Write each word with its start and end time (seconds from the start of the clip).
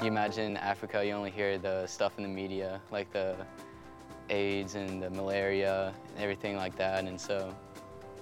You 0.00 0.06
imagine 0.06 0.56
Africa, 0.56 1.04
you 1.04 1.12
only 1.12 1.30
hear 1.30 1.58
the 1.58 1.86
stuff 1.86 2.16
in 2.16 2.22
the 2.22 2.28
media, 2.28 2.80
like 2.90 3.12
the 3.12 3.36
AIDS 4.30 4.74
and 4.74 5.02
the 5.02 5.10
malaria 5.10 5.92
and 6.14 6.22
everything 6.22 6.56
like 6.56 6.76
that. 6.76 7.04
And 7.04 7.20
so 7.20 7.54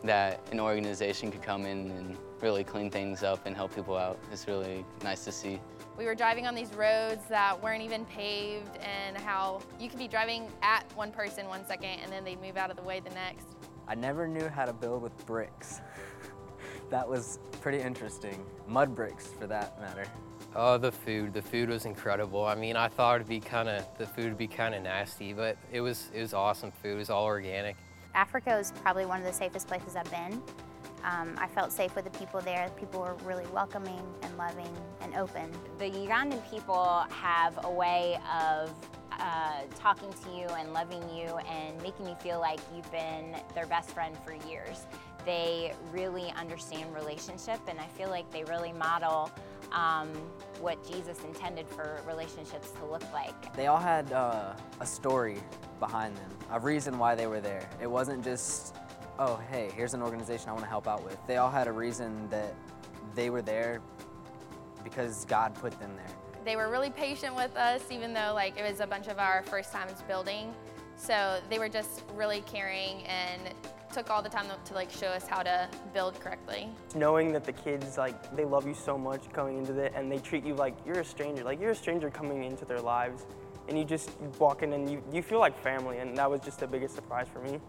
that 0.03 0.41
an 0.51 0.59
organization 0.59 1.31
could 1.31 1.43
come 1.43 1.67
in 1.67 1.91
and 1.91 2.17
really 2.41 2.65
clean 2.65 2.91
things 2.91 3.23
up 3.23 3.47
and 3.47 3.55
help 3.55 3.75
people 3.75 3.97
out 3.97 4.19
is 4.33 4.49
really 4.49 4.85
nice 5.05 5.25
to 5.27 5.33
see. 5.33 5.61
We 5.99 6.05
were 6.05 6.15
driving 6.15 6.47
on 6.47 6.55
these 6.55 6.73
roads 6.75 7.25
that 7.31 7.63
weren't 7.63 7.83
even 7.83 8.05
paved 8.05 8.77
and 8.79 9.17
how 9.17 9.63
you 9.81 9.89
could 9.89 9.99
be 9.99 10.09
driving 10.09 10.49
at 10.61 10.85
one 10.95 11.11
person 11.11 11.47
one 11.47 11.67
second 11.67 12.01
and 12.03 12.13
then 12.13 12.23
they'd 12.23 12.41
move 12.43 12.59
out 12.59 12.71
of 12.71 12.77
the 12.77 12.83
way 12.83 13.01
the 13.01 13.11
next. 13.11 13.47
I 13.89 13.95
never 13.95 14.29
knew 14.29 14.47
how 14.49 14.67
to 14.67 14.75
build 14.75 15.03
with 15.03 15.27
bricks. 15.27 15.81
that 16.91 17.09
was 17.09 17.39
pretty 17.63 17.81
interesting. 17.81 18.45
Mud 18.69 18.95
bricks, 18.95 19.29
for 19.39 19.47
that 19.47 19.81
matter. 19.81 20.05
Oh, 20.55 20.77
the 20.77 20.93
food. 20.93 21.33
The 21.33 21.43
food 21.43 21.71
was 21.71 21.87
incredible. 21.87 22.45
I 22.45 22.55
mean, 22.55 22.77
I 22.77 22.89
thought 22.89 23.17
it'd 23.17 23.29
be 23.29 23.41
kind 23.41 23.69
of, 23.69 23.87
the 23.97 24.07
food 24.07 24.25
would 24.25 24.39
be 24.39 24.49
kind 24.49 24.75
of 24.75 24.83
nasty, 24.83 25.33
but 25.33 25.57
it 25.73 25.81
was, 25.81 26.11
it 26.15 26.21
was 26.21 26.35
awesome 26.35 26.73
food. 26.73 26.93
It 26.93 26.99
was 26.99 27.11
all 27.11 27.25
organic. 27.25 27.77
Africa 28.15 28.59
is 28.59 28.73
probably 28.83 29.07
one 29.07 29.21
of 29.21 29.27
the 29.27 29.33
safest 29.33 29.67
places 29.67 29.97
I've 29.97 30.11
been. 30.11 30.43
Um, 31.05 31.37
I 31.39 31.47
felt 31.47 31.73
safe 31.73 31.95
with 31.95 32.05
the 32.05 32.19
people 32.19 32.41
there. 32.41 32.71
People 32.79 33.01
were 33.01 33.15
really 33.25 33.47
welcoming 33.53 34.03
and 34.23 34.37
loving 34.37 34.75
and 35.01 35.15
open. 35.15 35.51
The 35.79 35.91
Ugandan 35.91 36.49
people 36.51 37.05
have 37.11 37.59
a 37.65 37.71
way 37.71 38.19
of 38.43 38.73
uh, 39.19 39.63
talking 39.75 40.13
to 40.25 40.31
you 40.31 40.47
and 40.59 40.73
loving 40.73 41.03
you 41.09 41.39
and 41.49 41.81
making 41.83 42.07
you 42.07 42.15
feel 42.17 42.41
like 42.41 42.61
you've 42.75 42.91
been 42.91 43.37
their 43.55 43.67
best 43.67 43.91
friend 43.91 44.17
for 44.25 44.35
years. 44.49 44.87
They 45.25 45.75
really 45.91 46.33
understand 46.37 46.95
relationship 46.95 47.61
and 47.69 47.81
I 47.81 47.87
feel 47.87 48.11
like 48.11 48.31
they 48.31 48.45
really 48.45 48.73
model 48.73 49.31
um, 49.73 50.13
what 50.61 50.83
Jesus 50.89 51.23
intended 51.25 51.69
for 51.69 52.01
relationships 52.07 52.71
to 52.73 52.87
look 52.87 53.03
like. 53.13 53.55
They 53.55 53.67
all 53.67 53.81
had 53.81 54.13
uh, 54.13 54.55
a 54.81 54.87
story 54.87 55.39
behind 55.81 56.17
them, 56.17 56.31
a 56.53 56.61
reason 56.61 56.99
why 56.99 57.15
they 57.15 57.27
were 57.27 57.41
there. 57.41 57.69
It 57.81 57.91
wasn't 57.91 58.23
just, 58.23 58.77
oh, 59.19 59.41
hey, 59.51 59.71
here's 59.75 59.95
an 59.95 60.03
organization 60.03 60.49
I 60.49 60.53
want 60.53 60.65
to 60.65 60.69
help 60.69 60.87
out 60.87 61.05
with. 61.05 61.19
They 61.27 61.37
all 61.37 61.51
had 61.51 61.69
a 61.69 61.73
reason 61.73 62.29
that 62.31 62.55
they 63.15 63.31
were 63.31 63.43
there 63.43 63.81
because 64.85 65.25
God 65.25 65.55
put 65.55 65.79
them 65.81 65.91
there. 65.97 66.15
They 66.45 66.57
were 66.57 66.71
really 66.71 66.91
patient 66.91 67.35
with 67.35 67.57
us, 67.57 67.91
even 67.91 68.13
though 68.13 68.33
like 68.35 68.57
it 68.57 68.63
was 68.63 68.81
a 68.81 68.87
bunch 68.87 69.09
of 69.09 69.19
our 69.19 69.43
first 69.45 69.73
times 69.73 70.03
building. 70.03 70.55
So 70.97 71.41
they 71.51 71.59
were 71.59 71.69
just 71.69 72.05
really 72.15 72.41
caring 72.43 73.03
and 73.05 73.53
took 73.93 74.11
all 74.11 74.23
the 74.23 74.29
time 74.29 74.47
to 74.65 74.75
like 74.75 74.91
show 74.91 75.09
us 75.09 75.27
how 75.27 75.43
to 75.43 75.69
build 75.93 76.21
correctly. 76.21 76.69
Knowing 76.95 77.33
that 77.33 77.45
the 77.45 77.53
kids 77.53 77.99
like 77.99 78.37
they 78.37 78.45
love 78.45 78.67
you 78.67 78.75
so 78.75 78.97
much 78.97 79.31
coming 79.33 79.59
into 79.59 79.79
it 79.79 79.93
and 79.97 80.11
they 80.11 80.19
treat 80.19 80.45
you 80.45 80.55
like 80.55 80.77
you're 80.87 81.01
a 81.01 81.05
stranger, 81.05 81.43
like 81.43 81.61
you're 81.61 81.71
a 81.71 81.77
stranger 81.77 82.11
coming 82.11 82.45
into 82.45 82.65
their 82.65 82.81
lives 82.81 83.27
and 83.69 83.77
you 83.77 83.85
just 83.85 84.11
walk 84.39 84.63
in 84.63 84.73
and 84.73 84.91
you, 84.91 85.03
you 85.13 85.23
feel 85.23 85.41
like 85.41 85.59
family 85.63 85.99
and 85.99 86.17
that 86.17 86.31
was 86.31 86.41
just 86.41 86.61
the 86.61 86.67
biggest 86.67 86.95
surprise 86.95 87.27
for 87.33 87.41
me. 87.41 87.61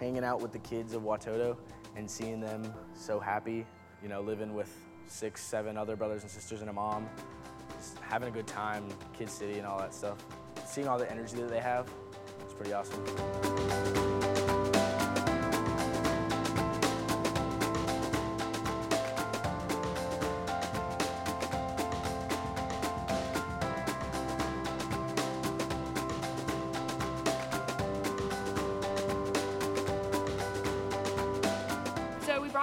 Hanging 0.00 0.24
out 0.24 0.40
with 0.40 0.52
the 0.52 0.58
kids 0.58 0.92
of 0.94 1.02
Watoto 1.02 1.56
and 1.96 2.10
seeing 2.10 2.40
them 2.40 2.74
so 2.94 3.20
happy, 3.20 3.64
you 4.02 4.08
know, 4.08 4.20
living 4.20 4.54
with 4.54 4.72
six, 5.06 5.42
seven 5.42 5.76
other 5.76 5.96
brothers 5.96 6.22
and 6.22 6.30
sisters 6.30 6.60
and 6.60 6.70
a 6.70 6.72
mom, 6.72 7.08
just 7.78 7.98
having 7.98 8.28
a 8.28 8.32
good 8.32 8.46
time, 8.46 8.88
Kid 9.16 9.30
City 9.30 9.58
and 9.58 9.66
all 9.66 9.78
that 9.78 9.94
stuff. 9.94 10.18
Seeing 10.66 10.88
all 10.88 10.98
the 10.98 11.10
energy 11.10 11.36
that 11.36 11.48
they 11.48 11.60
have, 11.60 11.88
it's 12.42 12.54
pretty 12.54 12.72
awesome. 12.72 14.43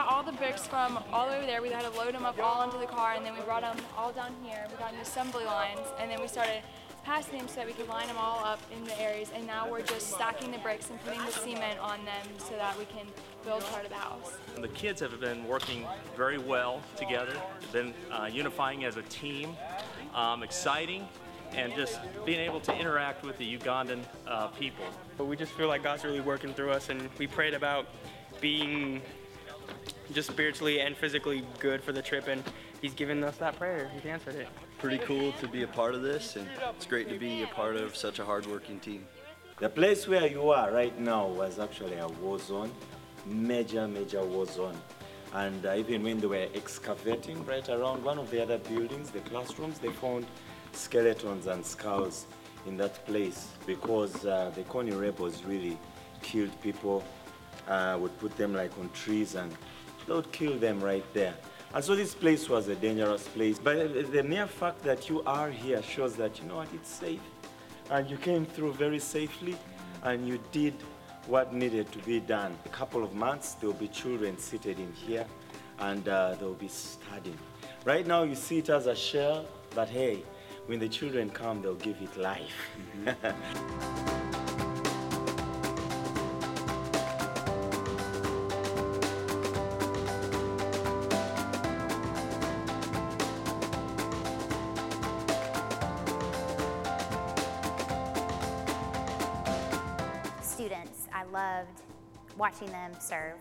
So 0.02 0.06
we 0.06 0.10
brought 0.10 0.18
all 0.18 0.24
the 0.24 0.38
bricks 0.38 0.68
from 0.68 0.98
all 1.12 1.28
the 1.28 1.36
over 1.36 1.46
there. 1.46 1.62
We 1.62 1.70
had 1.70 1.84
to 1.84 1.90
load 1.92 2.16
them 2.16 2.26
up 2.26 2.40
all 2.40 2.62
onto 2.62 2.80
the 2.80 2.88
car, 2.88 3.14
and 3.14 3.26
then 3.26 3.36
we 3.36 3.42
brought 3.42 3.62
them 3.62 3.78
all 3.96 4.12
down 4.12 4.34
here. 4.44 4.66
We 4.72 4.78
got 4.78 4.94
new 4.94 5.02
assembly 5.02 5.46
lines, 5.46 5.80
and 6.00 6.10
then 6.10 6.20
we 6.20 6.28
started 6.28 6.64
passing 7.04 7.38
them 7.38 7.48
so 7.48 7.56
that 7.56 7.68
we 7.68 7.74
could 7.74 7.88
line 7.88 8.08
them 8.08 8.18
all 8.18 8.44
up 8.44 8.60
in 8.76 8.84
the 8.84 9.00
areas. 9.00 9.32
And 9.36 9.46
now 9.46 9.70
we're 9.70 9.82
just 9.82 10.12
stacking 10.12 10.52
the 10.52 10.58
bricks 10.58 10.90
and 10.90 11.00
putting 11.04 11.24
the 11.24 11.32
cement 11.32 11.80
on 11.80 12.04
them 12.06 12.26
so 12.40 12.56
that 12.56 12.78
we 12.80 12.86
can 12.86 13.06
build 13.46 13.64
part 13.66 13.84
of 13.84 13.90
the 13.90 13.98
house. 13.98 14.38
The 14.60 14.70
kids 14.70 15.02
have 15.02 15.20
been 15.20 15.48
working 15.48 15.86
very 16.18 16.40
well 16.40 16.82
together, 16.96 17.36
been 17.72 17.94
uh, 18.12 18.30
unifying 18.32 18.86
as 18.86 18.98
a 18.98 19.04
team, 19.04 19.56
um, 20.16 20.42
exciting, 20.42 21.08
and 21.54 21.76
just 21.76 22.00
being 22.26 22.40
able 22.40 22.60
to 22.62 22.76
interact 22.76 23.24
with 23.24 23.38
the 23.38 23.58
Ugandan 23.58 24.02
uh, 24.26 24.48
people. 24.48 24.86
But 25.18 25.26
we 25.26 25.36
just 25.36 25.52
feel 25.52 25.68
like 25.68 25.84
God's 25.84 26.04
really 26.04 26.22
working 26.22 26.54
through 26.54 26.72
us 26.72 26.90
and 26.90 27.08
we 27.20 27.28
prayed 27.28 27.54
about 27.54 27.86
being 28.40 29.02
just 30.14 30.30
spiritually 30.30 30.82
and 30.82 30.96
physically 30.96 31.44
good 31.60 31.84
for 31.84 31.92
the 31.92 32.02
trip 32.02 32.28
and 32.28 32.44
he's 32.82 32.94
given 32.94 33.24
us 33.24 33.38
that 33.38 33.58
prayer. 33.58 33.90
He's 33.94 34.06
answered 34.06 34.36
it. 34.36 34.48
Pretty 34.80 34.98
cool 35.00 35.32
to 35.34 35.48
be 35.48 35.64
a 35.64 35.68
part 35.68 35.96
of 35.96 36.02
this 36.02 36.36
and 36.36 36.48
it's 36.76 36.86
great 36.86 37.10
to 37.10 37.18
be 37.18 37.44
a 37.44 37.48
part 37.48 37.76
of 37.76 37.96
such 37.96 38.20
a 38.20 38.26
hardworking 38.26 38.80
team. 38.80 39.06
The 39.60 39.70
place 39.70 40.08
where 40.08 40.28
you 40.28 40.50
are 40.50 40.72
right 40.72 40.98
now 41.00 41.28
was 41.28 41.60
actually 41.60 41.98
a 41.98 42.08
war 42.08 42.40
zone, 42.40 42.72
major, 43.26 43.88
major 43.88 44.24
war 44.24 44.46
zone. 44.46 44.76
And 45.34 45.66
uh, 45.66 45.76
even 45.76 46.04
when 46.04 46.20
they 46.20 46.28
were 46.28 46.48
excavating 46.56 47.46
right 47.46 47.68
around 47.70 48.04
one 48.04 48.18
of 48.18 48.30
the 48.32 48.42
other 48.42 48.58
buildings, 48.58 49.12
the 49.12 49.20
classrooms, 49.20 49.80
they 49.80 49.92
found 49.92 50.26
skeletons 50.74 51.48
and 51.48 51.66
skulls 51.66 52.26
in 52.66 52.76
that 52.78 53.06
place 53.06 53.50
because 53.66 54.26
uh, 54.26 54.52
the 54.56 54.64
Kony 54.64 55.00
rebels 55.00 55.44
really 55.44 55.78
killed 56.22 56.52
people, 56.62 57.04
uh, 57.68 57.98
would 58.00 58.18
put 58.20 58.36
them 58.38 58.54
like 58.54 58.72
on 58.80 58.90
trees 58.90 59.36
and 59.36 59.56
would 60.08 60.32
kill 60.32 60.58
them 60.58 60.82
right 60.82 61.06
there. 61.14 61.34
And 61.74 61.84
so 61.84 61.96
this 61.96 62.14
place 62.14 62.50
was 62.50 62.68
a 62.68 62.76
dangerous 62.76 63.28
place. 63.30 63.58
But 63.58 64.12
the 64.12 64.24
mere 64.24 64.48
fact 64.48 64.84
that 64.84 65.10
you 65.10 65.24
are 65.24 65.50
here 65.50 65.82
shows 65.82 66.16
that, 66.18 66.40
you 66.40 66.48
know 66.48 66.58
what, 66.58 66.68
it's 66.74 66.90
safe. 66.90 67.22
And 67.90 68.10
you 68.10 68.18
came 68.18 68.46
through 68.46 68.74
very 68.74 69.00
safely 69.00 69.56
and 70.04 70.28
you 70.28 70.40
did 70.52 70.74
what 71.28 71.54
needed 71.54 71.92
to 71.92 72.00
be 72.00 72.20
done. 72.20 72.58
A 72.66 72.70
couple 72.70 73.04
of 73.04 73.14
months, 73.14 73.54
there 73.54 73.70
will 73.70 73.78
be 73.78 73.88
children 73.88 74.38
seated 74.38 74.80
in 74.80 74.92
here 74.94 75.26
and 75.80 76.08
uh, 76.08 76.36
they'll 76.40 76.54
be 76.54 76.68
studying. 76.68 77.38
Right 77.86 78.06
now, 78.06 78.24
you 78.24 78.36
see 78.36 78.60
it 78.60 78.70
as 78.70 78.88
a 78.88 78.96
shell, 78.96 79.46
but 79.74 79.90
hey, 79.90 80.24
when 80.66 80.80
the 80.80 80.90
children 80.90 81.30
come, 81.30 81.62
they'll 81.62 81.76
give 81.76 82.02
it 82.02 82.16
life. 82.18 82.70
Students, 83.02 84.12
watching 102.42 102.72
them 102.72 102.92
serve. 103.00 103.38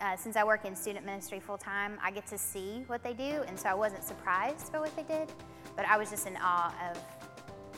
Uh, 0.00 0.16
since 0.16 0.34
I 0.34 0.42
work 0.42 0.64
in 0.64 0.74
student 0.74 1.06
ministry 1.06 1.38
full 1.38 1.56
time, 1.56 1.98
I 2.02 2.10
get 2.10 2.26
to 2.26 2.36
see 2.36 2.82
what 2.88 3.04
they 3.04 3.14
do, 3.14 3.44
and 3.46 3.56
so 3.56 3.68
I 3.68 3.74
wasn't 3.74 4.02
surprised 4.02 4.72
by 4.72 4.80
what 4.80 4.94
they 4.96 5.04
did, 5.04 5.30
but 5.76 5.86
I 5.86 5.96
was 5.96 6.10
just 6.10 6.26
in 6.26 6.36
awe 6.42 6.74
of 6.90 6.98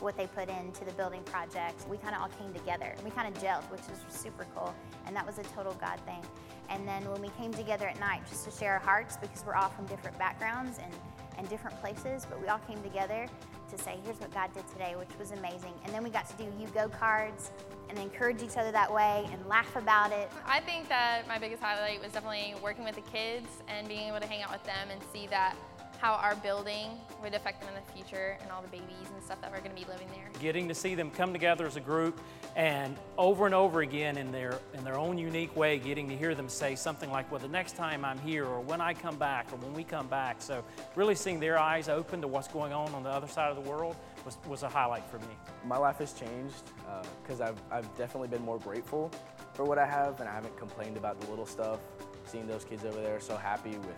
what 0.01 0.17
they 0.17 0.25
put 0.25 0.49
into 0.49 0.83
the 0.83 0.91
building 0.93 1.21
project. 1.25 1.87
We 1.87 1.97
kind 1.97 2.15
of 2.15 2.21
all 2.21 2.29
came 2.29 2.51
together. 2.55 2.95
We 3.05 3.11
kind 3.11 3.27
of 3.27 3.39
gelled, 3.41 3.69
which 3.71 3.81
is 3.81 3.99
super 4.09 4.47
cool, 4.55 4.73
and 5.05 5.15
that 5.15 5.27
was 5.27 5.37
a 5.37 5.43
total 5.43 5.73
God 5.73 5.99
thing. 6.07 6.25
And 6.69 6.87
then 6.87 7.07
when 7.11 7.21
we 7.21 7.29
came 7.37 7.53
together 7.53 7.87
at 7.87 7.99
night 7.99 8.21
just 8.27 8.43
to 8.45 8.51
share 8.51 8.73
our 8.73 8.79
hearts, 8.79 9.15
because 9.15 9.45
we're 9.45 9.55
all 9.55 9.69
from 9.69 9.85
different 9.85 10.17
backgrounds 10.17 10.79
and, 10.81 10.91
and 11.37 11.47
different 11.49 11.79
places, 11.81 12.25
but 12.27 12.41
we 12.41 12.47
all 12.47 12.61
came 12.67 12.81
together 12.81 13.27
to 13.71 13.77
say, 13.77 13.97
here's 14.03 14.19
what 14.19 14.33
God 14.33 14.53
did 14.53 14.67
today, 14.69 14.95
which 14.97 15.09
was 15.19 15.31
amazing. 15.31 15.73
And 15.83 15.93
then 15.93 16.03
we 16.03 16.09
got 16.09 16.29
to 16.29 16.35
do 16.37 16.45
you 16.59 16.67
go 16.73 16.89
cards 16.89 17.51
and 17.89 17.97
encourage 17.99 18.41
each 18.41 18.57
other 18.57 18.71
that 18.71 18.91
way 18.93 19.27
and 19.31 19.45
laugh 19.47 19.75
about 19.75 20.11
it. 20.11 20.29
I 20.45 20.59
think 20.59 20.89
that 20.89 21.23
my 21.27 21.37
biggest 21.37 21.61
highlight 21.61 22.01
was 22.01 22.11
definitely 22.11 22.55
working 22.61 22.83
with 22.83 22.95
the 22.95 23.01
kids 23.01 23.47
and 23.67 23.87
being 23.87 24.07
able 24.07 24.19
to 24.19 24.27
hang 24.27 24.43
out 24.43 24.51
with 24.51 24.63
them 24.63 24.89
and 24.91 25.01
see 25.13 25.27
that 25.27 25.55
how 25.99 26.13
our 26.13 26.35
building 26.35 26.91
would 27.21 27.33
affect 27.33 27.61
them 27.61 27.69
in 27.69 27.75
the 27.75 27.91
future 27.91 28.37
and 28.41 28.51
all 28.51 28.61
the 28.61 28.67
babies 28.67 29.09
and 29.13 29.23
stuff 29.23 29.41
that 29.41 29.51
we're 29.51 29.59
going 29.59 29.75
to 29.75 29.81
be 29.81 29.87
living 29.91 30.07
there. 30.13 30.29
Getting 30.39 30.67
to 30.67 30.75
see 30.75 30.95
them 30.95 31.09
come 31.09 31.33
together 31.33 31.65
as 31.65 31.75
a 31.75 31.81
group 31.81 32.19
and 32.55 32.95
over 33.17 33.45
and 33.45 33.55
over 33.55 33.81
again 33.81 34.17
in 34.17 34.31
their 34.31 34.59
in 34.73 34.83
their 34.83 34.97
own 34.97 35.17
unique 35.17 35.55
way, 35.55 35.79
getting 35.79 36.07
to 36.09 36.15
hear 36.15 36.35
them 36.35 36.49
say 36.49 36.75
something 36.75 37.11
like, 37.11 37.31
"Well, 37.31 37.39
the 37.39 37.47
next 37.47 37.75
time 37.75 38.05
I'm 38.05 38.19
here, 38.19 38.45
or 38.45 38.61
when 38.61 38.81
I 38.81 38.93
come 38.93 39.17
back, 39.17 39.51
or 39.51 39.57
when 39.57 39.73
we 39.73 39.83
come 39.83 40.07
back." 40.07 40.41
So, 40.41 40.63
really 40.95 41.15
seeing 41.15 41.39
their 41.39 41.57
eyes 41.57 41.89
open 41.89 42.21
to 42.21 42.27
what's 42.27 42.47
going 42.47 42.73
on 42.73 42.93
on 42.93 43.03
the 43.03 43.09
other 43.09 43.27
side 43.27 43.49
of 43.49 43.63
the 43.63 43.69
world 43.69 43.95
was, 44.25 44.37
was 44.47 44.63
a 44.63 44.69
highlight 44.69 45.05
for 45.09 45.19
me. 45.19 45.35
My 45.65 45.77
life 45.77 45.97
has 45.97 46.13
changed 46.13 46.71
uh, 46.87 47.03
because 47.21 47.41
I've, 47.41 47.61
I've 47.71 47.87
definitely 47.97 48.27
been 48.27 48.43
more 48.43 48.59
grateful 48.59 49.11
for 49.53 49.63
what 49.63 49.77
I 49.77 49.85
have, 49.85 50.19
and 50.19 50.29
I 50.29 50.33
haven't 50.33 50.57
complained 50.57 50.97
about 50.97 51.19
the 51.19 51.29
little 51.29 51.45
stuff. 51.45 51.79
Seeing 52.25 52.45
those 52.45 52.65
kids 52.65 52.83
over 52.83 53.01
there 53.01 53.19
so 53.19 53.37
happy 53.37 53.77
with 53.77 53.95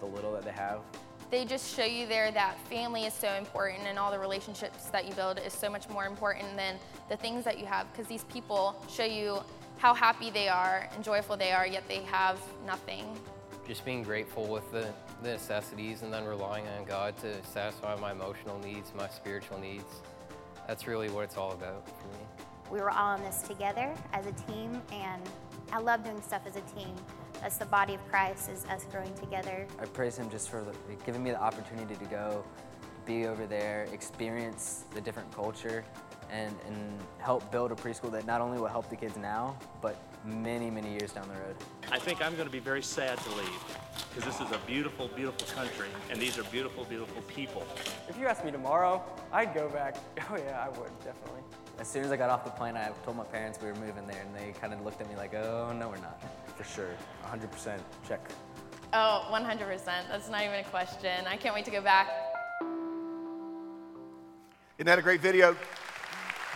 the 0.00 0.06
little 0.06 0.32
that 0.32 0.42
they 0.42 0.52
have. 0.52 0.80
They 1.32 1.46
just 1.46 1.74
show 1.74 1.84
you 1.84 2.06
there 2.06 2.30
that 2.30 2.58
family 2.68 3.04
is 3.04 3.14
so 3.14 3.32
important 3.32 3.84
and 3.86 3.98
all 3.98 4.10
the 4.10 4.18
relationships 4.18 4.90
that 4.90 5.08
you 5.08 5.14
build 5.14 5.40
is 5.40 5.54
so 5.54 5.70
much 5.70 5.88
more 5.88 6.04
important 6.04 6.58
than 6.58 6.76
the 7.08 7.16
things 7.16 7.42
that 7.46 7.58
you 7.58 7.64
have 7.64 7.90
because 7.90 8.06
these 8.06 8.24
people 8.24 8.76
show 8.86 9.06
you 9.06 9.38
how 9.78 9.94
happy 9.94 10.28
they 10.28 10.48
are 10.48 10.90
and 10.94 11.02
joyful 11.02 11.34
they 11.34 11.50
are, 11.50 11.66
yet 11.66 11.88
they 11.88 12.02
have 12.02 12.38
nothing. 12.66 13.06
Just 13.66 13.82
being 13.86 14.02
grateful 14.02 14.46
with 14.46 14.70
the, 14.72 14.86
the 15.22 15.30
necessities 15.30 16.02
and 16.02 16.12
then 16.12 16.26
relying 16.26 16.68
on 16.68 16.84
God 16.84 17.16
to 17.22 17.42
satisfy 17.44 17.96
my 17.96 18.12
emotional 18.12 18.58
needs, 18.58 18.92
my 18.94 19.08
spiritual 19.08 19.58
needs. 19.58 20.02
That's 20.68 20.86
really 20.86 21.08
what 21.08 21.24
it's 21.24 21.38
all 21.38 21.52
about 21.52 21.86
for 21.86 22.08
me. 22.08 22.24
We 22.70 22.78
were 22.82 22.90
all 22.90 23.16
in 23.16 23.22
this 23.22 23.40
together 23.40 23.94
as 24.12 24.26
a 24.26 24.32
team, 24.32 24.82
and 24.92 25.22
I 25.72 25.78
love 25.78 26.04
doing 26.04 26.20
stuff 26.20 26.42
as 26.46 26.56
a 26.56 26.78
team. 26.78 26.94
That's 27.42 27.56
the 27.56 27.66
body 27.66 27.94
of 27.94 28.08
Christ, 28.08 28.48
is 28.48 28.64
us 28.66 28.86
growing 28.92 29.12
together. 29.14 29.66
I 29.80 29.84
praise 29.86 30.16
Him 30.16 30.30
just 30.30 30.48
for 30.48 30.62
the, 30.62 30.72
giving 31.04 31.24
me 31.24 31.32
the 31.32 31.42
opportunity 31.42 31.96
to 31.96 32.04
go 32.04 32.44
be 33.04 33.26
over 33.26 33.46
there, 33.46 33.88
experience 33.92 34.84
the 34.94 35.00
different 35.00 35.28
culture, 35.34 35.84
and, 36.30 36.54
and 36.68 37.00
help 37.18 37.50
build 37.50 37.72
a 37.72 37.74
preschool 37.74 38.12
that 38.12 38.26
not 38.28 38.40
only 38.40 38.60
will 38.60 38.68
help 38.68 38.88
the 38.88 38.94
kids 38.94 39.16
now, 39.16 39.56
but 39.80 39.96
many, 40.24 40.70
many 40.70 40.90
years 40.90 41.10
down 41.10 41.26
the 41.26 41.34
road. 41.34 41.56
I 41.90 41.98
think 41.98 42.24
I'm 42.24 42.34
going 42.36 42.46
to 42.46 42.52
be 42.52 42.60
very 42.60 42.82
sad 42.82 43.18
to 43.18 43.30
leave 43.30 43.64
because 44.14 44.24
this 44.24 44.46
is 44.46 44.54
a 44.54 44.60
beautiful, 44.64 45.08
beautiful 45.08 45.46
country 45.52 45.88
and 46.10 46.20
these 46.20 46.38
are 46.38 46.44
beautiful, 46.44 46.84
beautiful 46.84 47.22
people. 47.22 47.66
If 48.08 48.16
you 48.20 48.28
asked 48.28 48.44
me 48.44 48.52
tomorrow, 48.52 49.02
I'd 49.32 49.52
go 49.52 49.68
back. 49.68 49.96
Oh 50.30 50.36
yeah, 50.36 50.64
I 50.64 50.68
would 50.78 50.96
definitely. 51.04 51.42
As 51.82 51.88
soon 51.88 52.04
as 52.04 52.12
I 52.12 52.16
got 52.16 52.30
off 52.30 52.44
the 52.44 52.50
plane, 52.52 52.76
I 52.76 52.92
told 53.04 53.16
my 53.16 53.24
parents 53.24 53.58
we 53.60 53.66
were 53.66 53.74
moving 53.74 54.06
there, 54.06 54.22
and 54.24 54.32
they 54.36 54.56
kind 54.60 54.72
of 54.72 54.82
looked 54.82 55.00
at 55.00 55.08
me 55.08 55.16
like, 55.16 55.34
oh, 55.34 55.74
no, 55.76 55.88
we're 55.88 55.96
not. 55.96 56.22
For 56.56 56.62
sure, 56.62 56.90
100% 57.26 57.80
check. 58.06 58.20
Oh, 58.92 59.26
100%. 59.32 59.84
That's 59.84 60.30
not 60.30 60.42
even 60.42 60.60
a 60.60 60.62
question. 60.62 61.26
I 61.26 61.36
can't 61.36 61.56
wait 61.56 61.64
to 61.64 61.72
go 61.72 61.80
back. 61.80 62.06
Isn't 64.78 64.86
that 64.86 65.00
a 65.00 65.02
great 65.02 65.20
video? 65.20 65.56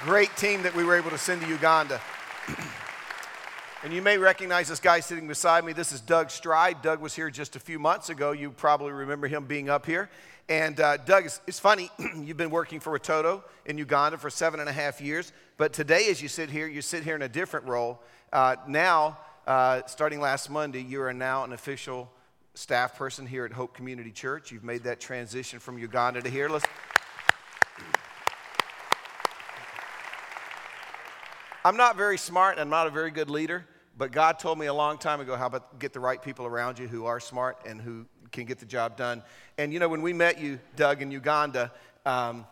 Great 0.04 0.30
team 0.36 0.62
that 0.62 0.72
we 0.76 0.84
were 0.84 0.94
able 0.94 1.10
to 1.10 1.18
send 1.18 1.42
to 1.42 1.48
Uganda. 1.48 2.00
and 3.82 3.92
you 3.92 4.02
may 4.02 4.18
recognize 4.18 4.68
this 4.68 4.78
guy 4.78 5.00
sitting 5.00 5.26
beside 5.26 5.64
me. 5.64 5.72
This 5.72 5.90
is 5.90 6.00
Doug 6.00 6.30
Stride. 6.30 6.82
Doug 6.82 7.00
was 7.00 7.16
here 7.16 7.30
just 7.30 7.56
a 7.56 7.60
few 7.60 7.80
months 7.80 8.10
ago. 8.10 8.30
You 8.30 8.52
probably 8.52 8.92
remember 8.92 9.26
him 9.26 9.46
being 9.46 9.70
up 9.70 9.86
here. 9.86 10.08
And 10.48 10.78
uh, 10.78 10.98
Doug, 10.98 11.26
it's, 11.26 11.40
it's 11.46 11.58
funny, 11.58 11.90
you've 12.16 12.36
been 12.36 12.50
working 12.50 12.78
for 12.78 12.96
Watoto 12.96 13.42
in 13.64 13.78
Uganda 13.78 14.16
for 14.16 14.30
seven 14.30 14.60
and 14.60 14.68
a 14.68 14.72
half 14.72 15.00
years. 15.00 15.32
But 15.56 15.72
today, 15.72 16.08
as 16.08 16.22
you 16.22 16.28
sit 16.28 16.50
here, 16.50 16.68
you 16.68 16.82
sit 16.82 17.02
here 17.02 17.16
in 17.16 17.22
a 17.22 17.28
different 17.28 17.66
role. 17.66 18.00
Uh, 18.32 18.56
now, 18.68 19.18
uh, 19.46 19.82
starting 19.86 20.20
last 20.20 20.48
Monday, 20.48 20.82
you 20.82 21.02
are 21.02 21.12
now 21.12 21.42
an 21.42 21.52
official 21.52 22.12
staff 22.54 22.96
person 22.96 23.26
here 23.26 23.44
at 23.44 23.52
Hope 23.52 23.74
Community 23.74 24.12
Church. 24.12 24.52
You've 24.52 24.64
made 24.64 24.84
that 24.84 25.00
transition 25.00 25.58
from 25.58 25.78
Uganda 25.78 26.22
to 26.22 26.30
here. 26.30 26.48
Let's. 26.48 26.64
I'm 31.64 31.76
not 31.76 31.96
very 31.96 32.18
smart 32.18 32.52
and 32.52 32.60
I'm 32.60 32.70
not 32.70 32.86
a 32.86 32.90
very 32.90 33.10
good 33.10 33.28
leader, 33.28 33.66
but 33.98 34.12
God 34.12 34.38
told 34.38 34.56
me 34.56 34.66
a 34.66 34.74
long 34.74 34.98
time 34.98 35.20
ago 35.20 35.34
how 35.34 35.46
about 35.46 35.80
get 35.80 35.92
the 35.92 35.98
right 35.98 36.22
people 36.22 36.46
around 36.46 36.78
you 36.78 36.86
who 36.86 37.06
are 37.06 37.18
smart 37.18 37.58
and 37.66 37.80
who 37.80 38.06
can 38.32 38.44
get 38.44 38.58
the 38.58 38.66
job 38.66 38.96
done. 38.96 39.22
And 39.58 39.72
you 39.72 39.78
know, 39.78 39.88
when 39.88 40.02
we 40.02 40.12
met 40.12 40.40
you, 40.40 40.58
Doug, 40.76 41.02
in 41.02 41.10
Uganda, 41.10 41.72
um, 42.04 42.46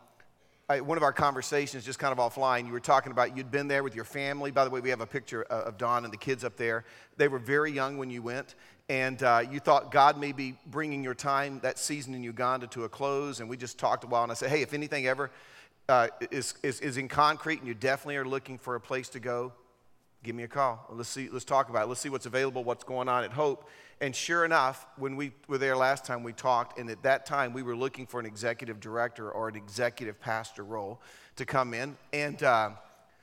I, 0.69 0.81
one 0.81 0.97
of 0.97 1.03
our 1.03 1.13
conversations, 1.13 1.85
just 1.85 1.99
kind 1.99 2.19
of 2.19 2.19
offline, 2.19 2.67
you 2.67 2.73
were 2.73 2.81
talking 2.81 3.13
about 3.13 3.37
you'd 3.37 3.51
been 3.51 3.69
there 3.69 3.83
with 3.83 3.95
your 3.95 4.07
family. 4.07 4.51
By 4.51 4.65
the 4.65 4.71
way, 4.71 4.81
we 4.81 4.89
have 4.91 5.03
a 5.03 5.07
picture 5.07 5.43
of 5.43 5.77
Don 5.77 6.05
and 6.05 6.13
the 6.13 6.17
kids 6.17 6.43
up 6.43 6.57
there. 6.57 6.85
They 7.19 7.29
were 7.29 7.39
very 7.39 7.71
young 7.71 7.99
when 7.99 8.09
you 8.09 8.23
went, 8.23 8.55
and 8.89 9.23
uh, 9.23 9.43
you 9.51 9.61
thought 9.61 9.91
God 9.91 10.19
may 10.19 10.33
be 10.33 10.57
bringing 10.67 11.05
your 11.05 11.15
time 11.15 11.61
that 11.63 11.79
season 11.79 12.15
in 12.15 12.23
Uganda 12.23 12.67
to 12.69 12.85
a 12.85 12.89
close. 12.89 13.41
And 13.41 13.49
we 13.49 13.59
just 13.59 13.79
talked 13.79 14.05
a 14.05 14.07
while, 14.07 14.23
and 14.23 14.33
I 14.33 14.35
said, 14.35 14.49
hey, 14.49 14.63
if 14.63 14.73
anything 14.73 15.07
ever 15.07 15.31
uh, 15.91 16.09
is, 16.31 16.55
is, 16.63 16.81
is 16.81 16.97
in 16.97 17.09
concrete 17.09 17.59
and 17.59 17.69
you 17.69 17.75
definitely 17.75 18.17
are 18.17 18.25
looking 18.25 18.57
for 18.57 18.75
a 18.75 18.81
place 18.81 19.11
to 19.11 19.21
go, 19.21 19.53
give 20.25 20.35
me 20.35 20.43
a 20.43 20.49
call. 20.49 20.87
Let's 20.91 21.11
see, 21.11 21.29
let's 21.31 21.45
talk 21.45 21.69
about 21.69 21.85
it. 21.85 21.89
Let's 21.89 22.01
see 22.01 22.09
what's 22.09 22.27
available, 22.27 22.65
what's 22.65 22.83
going 22.83 23.09
on 23.09 23.25
at 23.25 23.33
Hope. 23.33 23.69
And 24.01 24.17
sure 24.17 24.45
enough, 24.45 24.87
when 24.97 25.17
we 25.17 25.33
were 25.47 25.59
there 25.59 25.77
last 25.77 26.05
time, 26.05 26.25
we 26.25 26.33
talked, 26.33 26.79
and 26.79 26.91
at 26.91 27.03
that 27.03 27.27
time, 27.27 27.53
we 27.53 27.63
were 27.63 27.77
looking 27.77 28.07
for 28.07 28.19
an 28.19 28.27
executive 28.27 28.81
director 28.81 29.31
or 29.31 29.49
an 29.49 29.55
executive 29.55 30.21
pastor 30.21 30.65
role 30.65 31.01
to 31.37 31.45
come 31.45 31.75
in. 31.75 31.97
And 32.13 32.43
uh, 32.43 32.71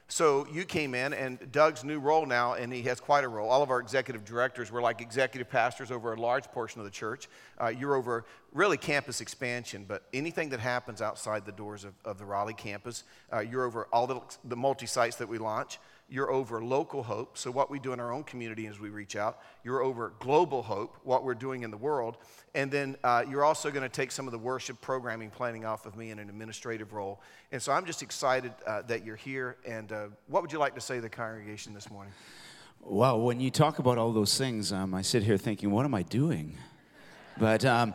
so 0.07 0.47
you 0.51 0.63
came 0.63 0.93
in, 0.93 1.13
and 1.13 1.51
Doug's 1.51 1.83
new 1.83 1.99
role 1.99 2.25
now, 2.25 2.53
and 2.53 2.71
he 2.71 2.83
has 2.83 2.99
quite 2.99 3.23
a 3.23 3.27
role. 3.27 3.49
All 3.49 3.63
of 3.63 3.71
our 3.71 3.79
executive 3.79 4.23
directors 4.23 4.71
were 4.71 4.81
like 4.81 5.01
executive 5.01 5.49
pastors 5.49 5.89
over 5.89 6.13
a 6.13 6.19
large 6.19 6.45
portion 6.45 6.79
of 6.81 6.85
the 6.85 6.91
church. 6.91 7.27
Uh, 7.59 7.67
you're 7.67 7.95
over 7.95 8.25
really 8.53 8.77
campus 8.77 9.21
expansion, 9.21 9.85
but 9.87 10.03
anything 10.13 10.49
that 10.49 10.59
happens 10.59 11.01
outside 11.01 11.45
the 11.45 11.51
doors 11.51 11.83
of, 11.83 11.93
of 12.05 12.17
the 12.17 12.25
Raleigh 12.25 12.53
campus, 12.53 13.03
uh, 13.33 13.39
you're 13.39 13.65
over 13.65 13.87
all 13.91 14.05
the, 14.05 14.21
the 14.43 14.55
multi 14.55 14.85
sites 14.85 15.15
that 15.17 15.27
we 15.27 15.37
launch. 15.37 15.79
You're 16.11 16.29
over 16.29 16.61
local 16.61 17.03
hope, 17.03 17.37
so 17.37 17.49
what 17.51 17.71
we 17.71 17.79
do 17.79 17.93
in 17.93 17.99
our 18.01 18.11
own 18.11 18.25
community 18.25 18.67
as 18.67 18.81
we 18.81 18.89
reach 18.89 19.15
out. 19.15 19.39
You're 19.63 19.81
over 19.81 20.11
global 20.19 20.61
hope, 20.61 20.97
what 21.05 21.23
we're 21.23 21.33
doing 21.33 21.63
in 21.63 21.71
the 21.71 21.77
world. 21.77 22.17
And 22.53 22.69
then 22.69 22.97
uh, 23.01 23.23
you're 23.29 23.45
also 23.45 23.71
going 23.71 23.83
to 23.83 23.89
take 23.89 24.11
some 24.11 24.27
of 24.27 24.33
the 24.33 24.37
worship 24.37 24.81
programming 24.81 25.29
planning 25.29 25.63
off 25.63 25.85
of 25.85 25.95
me 25.95 26.11
in 26.11 26.19
an 26.19 26.27
administrative 26.27 26.91
role. 26.91 27.21
And 27.53 27.61
so 27.61 27.71
I'm 27.71 27.85
just 27.85 28.03
excited 28.03 28.51
uh, 28.67 28.81
that 28.83 29.05
you're 29.05 29.15
here. 29.15 29.55
And 29.65 29.89
uh, 29.93 30.07
what 30.27 30.41
would 30.41 30.51
you 30.51 30.59
like 30.59 30.75
to 30.75 30.81
say 30.81 30.95
to 30.95 31.01
the 31.01 31.09
congregation 31.09 31.73
this 31.73 31.89
morning? 31.89 32.11
Well, 32.81 33.21
when 33.21 33.39
you 33.39 33.49
talk 33.49 33.79
about 33.79 33.97
all 33.97 34.11
those 34.11 34.37
things, 34.37 34.73
um, 34.73 34.93
I 34.93 35.03
sit 35.03 35.23
here 35.23 35.37
thinking, 35.37 35.71
what 35.71 35.85
am 35.85 35.93
I 35.93 36.03
doing? 36.03 36.57
But 37.37 37.63
um, 37.63 37.93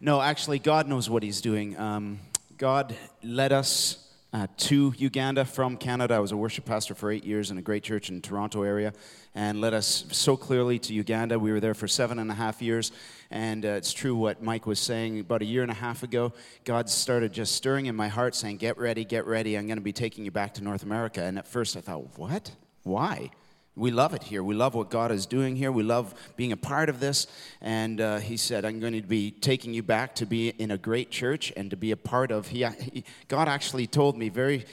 no, 0.00 0.22
actually, 0.22 0.60
God 0.60 0.88
knows 0.88 1.10
what 1.10 1.22
He's 1.22 1.42
doing. 1.42 1.78
Um, 1.78 2.20
God 2.56 2.96
led 3.22 3.52
us 3.52 4.09
uh, 4.32 4.46
to 4.56 4.94
Uganda 4.96 5.44
from 5.44 5.76
Canada. 5.76 6.14
I 6.14 6.18
was 6.18 6.32
a 6.32 6.36
worship 6.36 6.64
pastor 6.64 6.94
for 6.94 7.10
eight 7.10 7.24
years 7.24 7.50
in 7.50 7.58
a 7.58 7.62
great 7.62 7.82
church 7.82 8.10
in 8.10 8.20
Toronto 8.22 8.62
area 8.62 8.92
and 9.34 9.60
led 9.60 9.74
us 9.74 10.04
so 10.12 10.36
clearly 10.36 10.78
to 10.78 10.94
Uganda. 10.94 11.38
We 11.38 11.52
were 11.52 11.60
there 11.60 11.74
for 11.74 11.88
seven 11.88 12.18
and 12.18 12.30
a 12.30 12.34
half 12.34 12.62
years. 12.62 12.92
And 13.30 13.64
uh, 13.64 13.70
it's 13.70 13.92
true 13.92 14.14
what 14.14 14.42
Mike 14.42 14.66
was 14.66 14.78
saying. 14.78 15.20
About 15.20 15.42
a 15.42 15.44
year 15.44 15.62
and 15.62 15.70
a 15.70 15.74
half 15.74 16.02
ago, 16.02 16.32
God 16.64 16.88
started 16.88 17.32
just 17.32 17.54
stirring 17.54 17.86
in 17.86 17.96
my 17.96 18.08
heart 18.08 18.34
saying, 18.34 18.58
Get 18.58 18.78
ready, 18.78 19.04
get 19.04 19.26
ready. 19.26 19.56
I'm 19.56 19.66
going 19.66 19.78
to 19.78 19.82
be 19.82 19.92
taking 19.92 20.24
you 20.24 20.30
back 20.30 20.54
to 20.54 20.64
North 20.64 20.82
America. 20.82 21.22
And 21.22 21.38
at 21.38 21.46
first 21.46 21.76
I 21.76 21.80
thought, 21.80 22.18
What? 22.18 22.52
Why? 22.82 23.30
We 23.76 23.92
love 23.92 24.14
it 24.14 24.24
here. 24.24 24.42
We 24.42 24.54
love 24.54 24.74
what 24.74 24.90
God 24.90 25.12
is 25.12 25.26
doing 25.26 25.54
here. 25.54 25.70
We 25.70 25.84
love 25.84 26.14
being 26.36 26.50
a 26.50 26.56
part 26.56 26.88
of 26.88 26.98
this. 26.98 27.28
And 27.60 28.00
uh, 28.00 28.18
he 28.18 28.36
said, 28.36 28.64
I'm 28.64 28.80
going 28.80 29.00
to 29.00 29.02
be 29.02 29.30
taking 29.30 29.72
you 29.72 29.82
back 29.82 30.16
to 30.16 30.26
be 30.26 30.48
in 30.48 30.72
a 30.72 30.76
great 30.76 31.10
church 31.10 31.52
and 31.56 31.70
to 31.70 31.76
be 31.76 31.92
a 31.92 31.96
part 31.96 32.32
of. 32.32 32.48
He, 32.48 32.64
he, 32.64 33.04
God 33.28 33.48
actually 33.48 33.86
told 33.86 34.18
me 34.18 34.28
very, 34.28 34.66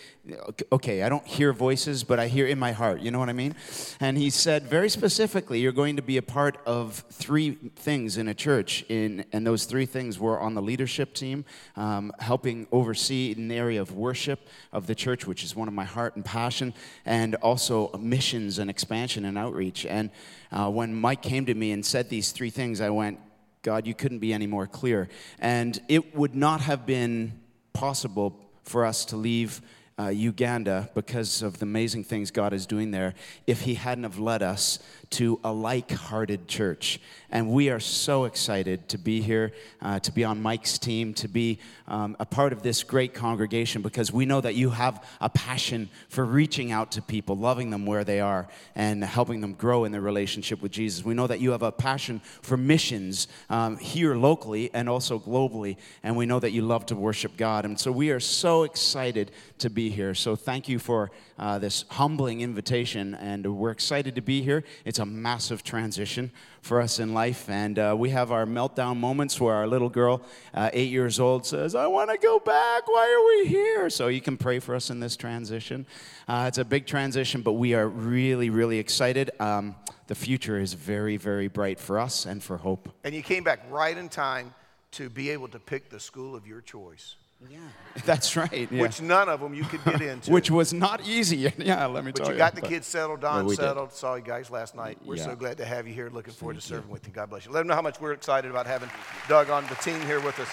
okay, 0.72 1.04
I 1.04 1.10
don't 1.10 1.26
hear 1.26 1.54
voices, 1.54 2.04
but 2.04 2.20
I 2.20 2.28
hear 2.28 2.46
in 2.46 2.60
my 2.60 2.72
heart. 2.72 3.02
You 3.02 3.12
know 3.12 3.20
what 3.20 3.30
I 3.30 3.34
mean? 3.34 3.56
And 4.00 4.18
he 4.18 4.30
said 4.30 4.64
very 4.64 4.90
specifically, 4.90 5.60
you're 5.60 5.72
going 5.72 5.96
to 5.96 6.02
be 6.02 6.18
a 6.18 6.22
part 6.22 6.58
of 6.66 7.06
three 7.10 7.52
things 7.76 8.18
in 8.18 8.28
a 8.28 8.34
church. 8.34 8.84
In, 8.90 9.26
and 9.32 9.46
those 9.46 9.66
three 9.66 9.86
things 9.86 10.20
were 10.20 10.40
on 10.40 10.54
the 10.54 10.62
leadership 10.62 11.14
team, 11.14 11.46
um, 11.76 12.12
helping 12.20 12.68
oversee 12.72 13.34
an 13.38 13.52
area 13.52 13.82
of 13.82 13.92
worship 13.94 14.48
of 14.72 14.88
the 14.88 14.96
church, 14.96 15.26
which 15.28 15.44
is 15.44 15.56
one 15.56 15.68
of 15.68 15.74
my 15.74 15.86
heart 15.86 16.16
and 16.16 16.26
passion, 16.26 16.74
and 17.06 17.36
also 17.36 17.92
missions 17.98 18.60
and 18.60 18.70
expansion 18.70 19.26
and 19.26 19.38
outreach. 19.38 19.86
And 19.86 20.10
uh, 20.52 20.70
when 20.70 20.94
Mike 20.94 21.22
came 21.22 21.46
to 21.46 21.54
me 21.54 21.72
and 21.72 21.86
said 21.86 22.10
these 22.10 22.32
three 22.32 22.50
things, 22.50 22.82
I 22.82 22.90
went, 22.90 23.20
God, 23.62 23.88
you 23.88 23.94
couldn't 23.94 24.20
be 24.20 24.34
any 24.34 24.48
more 24.48 24.68
clear. 24.68 25.10
And 25.40 25.80
it 25.88 26.16
would 26.16 26.36
not 26.36 26.62
have 26.62 26.86
been 26.86 27.40
possible 27.74 28.40
for 28.64 28.86
us 28.86 29.06
to 29.06 29.16
leave 29.16 29.62
uh, 30.00 30.10
Uganda 30.10 30.90
because 30.94 31.42
of 31.42 31.60
the 31.60 31.64
amazing 31.66 32.04
things 32.04 32.30
God 32.32 32.54
is 32.54 32.66
doing 32.66 32.92
there. 32.92 33.16
If 33.46 33.62
He 33.62 33.76
hadn't 33.76 34.04
have 34.04 34.20
led 34.20 34.44
us 34.44 34.80
to 35.10 35.40
a 35.44 35.52
like-hearted 35.52 36.48
church. 36.48 37.00
And 37.30 37.50
we 37.50 37.70
are 37.70 37.80
so 37.80 38.26
excited 38.26 38.88
to 38.90 38.98
be 38.98 39.22
here, 39.22 39.52
uh, 39.82 40.00
to 40.00 40.12
be 40.12 40.24
on 40.24 40.42
Mike's 40.42 40.78
team, 40.78 41.14
to 41.16 41.28
be 41.28 41.60
um, 41.88 42.16
a 42.20 42.26
part 42.26 42.54
of 42.54 42.62
this 42.64 42.84
great 42.84 43.14
congregation 43.14 43.82
because 43.82 44.12
we 44.14 44.26
know 44.26 44.40
that 44.42 44.56
you 44.56 44.70
have 44.70 45.04
a 45.20 45.30
passion 45.30 45.90
for 46.10 46.24
reaching 46.24 46.72
out 46.72 46.92
to 46.94 47.02
people, 47.02 47.36
loving 47.36 47.70
them 47.70 47.86
where 47.86 48.04
they 48.04 48.20
are, 48.20 48.48
and 48.76 49.04
helping 49.04 49.42
them 49.42 49.54
grow 49.54 49.84
in 49.84 49.92
their 49.92 50.02
relationship 50.02 50.62
with 50.62 50.72
Jesus. 50.72 51.04
We 51.04 51.14
know 51.14 51.28
that 51.28 51.40
you 51.40 51.52
have 51.52 51.64
a 51.64 51.72
passion 51.72 52.22
for 52.42 52.56
missions 52.56 53.28
um, 53.50 53.78
here 53.78 54.16
locally 54.16 54.70
and 54.74 54.88
also 54.88 55.20
globally, 55.20 55.78
and 56.04 56.16
we 56.16 56.26
know 56.26 56.40
that 56.40 56.52
you 56.52 56.62
love 56.62 56.86
to 56.88 56.96
worship 56.96 57.36
God. 57.38 57.66
And 57.66 57.80
so 57.80 57.92
we 57.92 58.12
are 58.12 58.20
so 58.20 58.64
excited 58.64 59.32
to 59.60 59.70
be 59.70 59.90
here. 59.90 60.14
So 60.14 60.36
thank 60.36 60.70
you 60.70 60.80
for 60.80 61.12
uh, 61.38 61.60
this 61.60 61.86
humbling 61.90 62.42
invitation, 62.42 63.16
and 63.16 63.46
we're 63.58 63.72
excited 63.72 64.16
to 64.16 64.22
be 64.22 64.42
here. 64.42 64.64
It's 64.86 64.97
a 65.00 65.06
massive 65.06 65.64
transition 65.64 66.32
for 66.62 66.82
us 66.82 67.00
in 67.00 67.14
life, 67.14 67.50
and 67.50 67.80
uh, 67.80 67.96
we 67.98 68.10
have 68.10 68.32
our 68.32 68.46
meltdown 68.46 68.98
moments 68.98 69.40
where 69.40 69.56
our 69.56 69.68
little 69.68 69.90
girl, 69.90 70.22
uh, 70.54 70.70
eight 70.74 70.92
years 70.92 71.20
old, 71.20 71.46
says, 71.46 71.76
I 71.76 71.88
want 71.88 72.10
to 72.10 72.18
go 72.18 72.40
back. 72.40 72.88
Why 72.88 73.08
are 73.08 73.44
we 73.44 73.50
here? 73.50 73.90
So 73.90 74.08
you 74.08 74.22
can 74.22 74.38
pray 74.38 74.60
for 74.60 74.76
us 74.76 74.90
in 74.90 75.00
this 75.00 75.16
transition. 75.16 75.86
Uh, 76.28 76.46
it's 76.48 76.58
a 76.58 76.66
big 76.66 76.86
transition, 76.86 77.42
but 77.42 77.54
we 77.54 77.74
are 77.74 77.88
really, 77.88 78.50
really 78.50 78.80
excited. 78.80 79.32
Um, 79.40 79.76
the 80.08 80.16
future 80.16 80.60
is 80.60 80.74
very, 80.74 81.18
very 81.18 81.48
bright 81.48 81.80
for 81.80 82.00
us 82.00 82.26
and 82.26 82.44
for 82.44 82.58
Hope. 82.58 82.90
And 83.04 83.14
you 83.14 83.22
came 83.22 83.44
back 83.44 83.62
right 83.70 83.98
in 83.98 84.10
time 84.10 84.54
to 84.92 85.10
be 85.10 85.30
able 85.30 85.48
to 85.50 85.60
pick 85.60 85.90
the 85.90 86.00
school 86.00 86.36
of 86.36 86.48
your 86.48 86.62
choice. 86.62 87.16
Yeah. 87.50 87.58
That's 88.06 88.36
right. 88.36 88.68
Yeah. 88.72 88.82
Which 88.82 89.02
none 89.02 89.30
of 89.30 89.40
them 89.42 89.54
you 89.54 89.64
could 89.64 89.84
get 89.84 90.02
into. 90.02 90.32
Which 90.32 90.50
was 90.50 90.74
not 90.74 91.06
easy. 91.08 91.38
yeah, 91.58 91.86
let 91.86 92.04
me 92.04 92.12
but 92.12 92.18
tell 92.18 92.28
you. 92.28 92.34
you. 92.34 92.38
got 92.40 92.56
the 92.56 92.62
But- 92.62 92.70
kids 92.72 92.88
settled, 92.88 93.22
Well, 93.22 93.34
Don 93.34 93.46
we 93.46 93.56
did. 93.56 93.62
settled. 93.62 93.94
Saw 93.94 94.16
you 94.16 94.24
guys 94.24 94.50
last 94.50 94.76
night. 94.76 94.98
We're 95.06 95.18
so 95.18 95.36
glad 95.36 95.58
to 95.58 95.66
have 95.66 95.88
you 95.88 95.94
here. 95.94 96.10
Looking 96.10 96.34
forward 96.34 96.56
to 96.56 96.62
serving 96.62 96.90
with 96.90 97.06
you. 97.08 97.14
God 97.14 97.30
bless 97.30 97.46
you. 97.46 97.52
Let 97.52 97.60
them 97.60 97.68
know 97.68 97.76
how 97.76 97.82
much 97.82 98.02
we're 98.02 98.14
excited 98.14 98.50
about 98.50 98.66
having 98.66 98.90
Doug 99.30 99.50
on 99.50 99.66
the 99.68 99.76
team 99.76 100.02
here 100.02 100.20
with 100.20 100.40
us. 100.40 100.50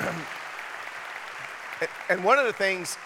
And- 1.80 1.88
and 2.08 2.24
one 2.24 2.38
of 2.38 2.46
the 2.46 2.52
things 2.54 2.96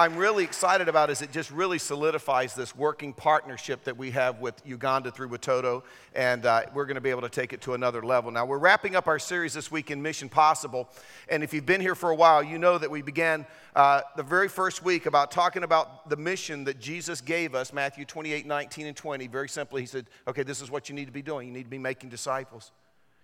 I'm 0.00 0.16
really 0.16 0.44
excited 0.44 0.88
about 0.88 1.10
is 1.10 1.20
it 1.20 1.30
just 1.30 1.50
really 1.50 1.78
solidifies 1.78 2.54
this 2.54 2.74
working 2.74 3.12
partnership 3.12 3.84
that 3.84 3.98
we 3.98 4.12
have 4.12 4.40
with 4.40 4.54
Uganda 4.64 5.10
through 5.10 5.28
Watoto, 5.28 5.82
and 6.14 6.46
uh, 6.46 6.62
we're 6.72 6.86
going 6.86 6.94
to 6.94 7.02
be 7.02 7.10
able 7.10 7.20
to 7.20 7.28
take 7.28 7.52
it 7.52 7.60
to 7.60 7.74
another 7.74 8.00
level. 8.00 8.30
Now, 8.30 8.46
we're 8.46 8.56
wrapping 8.56 8.96
up 8.96 9.08
our 9.08 9.18
series 9.18 9.52
this 9.52 9.70
week 9.70 9.90
in 9.90 10.00
Mission 10.00 10.30
Possible, 10.30 10.88
and 11.28 11.42
if 11.42 11.52
you've 11.52 11.66
been 11.66 11.82
here 11.82 11.94
for 11.94 12.08
a 12.08 12.14
while, 12.14 12.42
you 12.42 12.56
know 12.56 12.78
that 12.78 12.90
we 12.90 13.02
began 13.02 13.44
uh, 13.76 14.00
the 14.16 14.22
very 14.22 14.48
first 14.48 14.82
week 14.82 15.04
about 15.04 15.30
talking 15.30 15.64
about 15.64 16.08
the 16.08 16.16
mission 16.16 16.64
that 16.64 16.80
Jesus 16.80 17.20
gave 17.20 17.54
us, 17.54 17.70
Matthew 17.70 18.06
28, 18.06 18.46
19, 18.46 18.86
and 18.86 18.96
20. 18.96 19.26
Very 19.26 19.50
simply, 19.50 19.82
he 19.82 19.86
said, 19.86 20.06
okay, 20.26 20.44
this 20.44 20.62
is 20.62 20.70
what 20.70 20.88
you 20.88 20.94
need 20.94 21.08
to 21.08 21.12
be 21.12 21.20
doing. 21.20 21.46
You 21.46 21.52
need 21.52 21.64
to 21.64 21.68
be 21.68 21.76
making 21.76 22.08
disciples. 22.08 22.72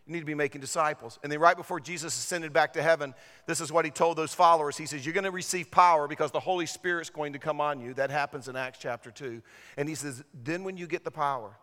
You 0.06 0.12
need 0.12 0.20
to 0.20 0.26
be 0.26 0.34
making 0.34 0.60
disciples. 0.60 1.18
And 1.22 1.32
then, 1.32 1.40
right 1.40 1.56
before 1.56 1.80
Jesus 1.80 2.16
ascended 2.16 2.52
back 2.52 2.74
to 2.74 2.82
heaven, 2.82 3.12
this 3.46 3.60
is 3.60 3.72
what 3.72 3.84
he 3.84 3.90
told 3.90 4.16
those 4.16 4.32
followers. 4.32 4.76
He 4.76 4.86
says, 4.86 5.04
You're 5.04 5.12
going 5.12 5.24
to 5.24 5.32
receive 5.32 5.70
power 5.70 6.06
because 6.06 6.30
the 6.30 6.40
Holy 6.40 6.66
Spirit's 6.66 7.10
going 7.10 7.32
to 7.32 7.40
come 7.40 7.60
on 7.60 7.80
you. 7.80 7.92
That 7.94 8.10
happens 8.10 8.46
in 8.46 8.54
Acts 8.54 8.78
chapter 8.78 9.10
2. 9.10 9.42
And 9.76 9.88
he 9.88 9.96
says, 9.96 10.22
Then, 10.32 10.62
when 10.62 10.76
you 10.76 10.86
get 10.86 11.02
the 11.02 11.10
power, 11.10 11.56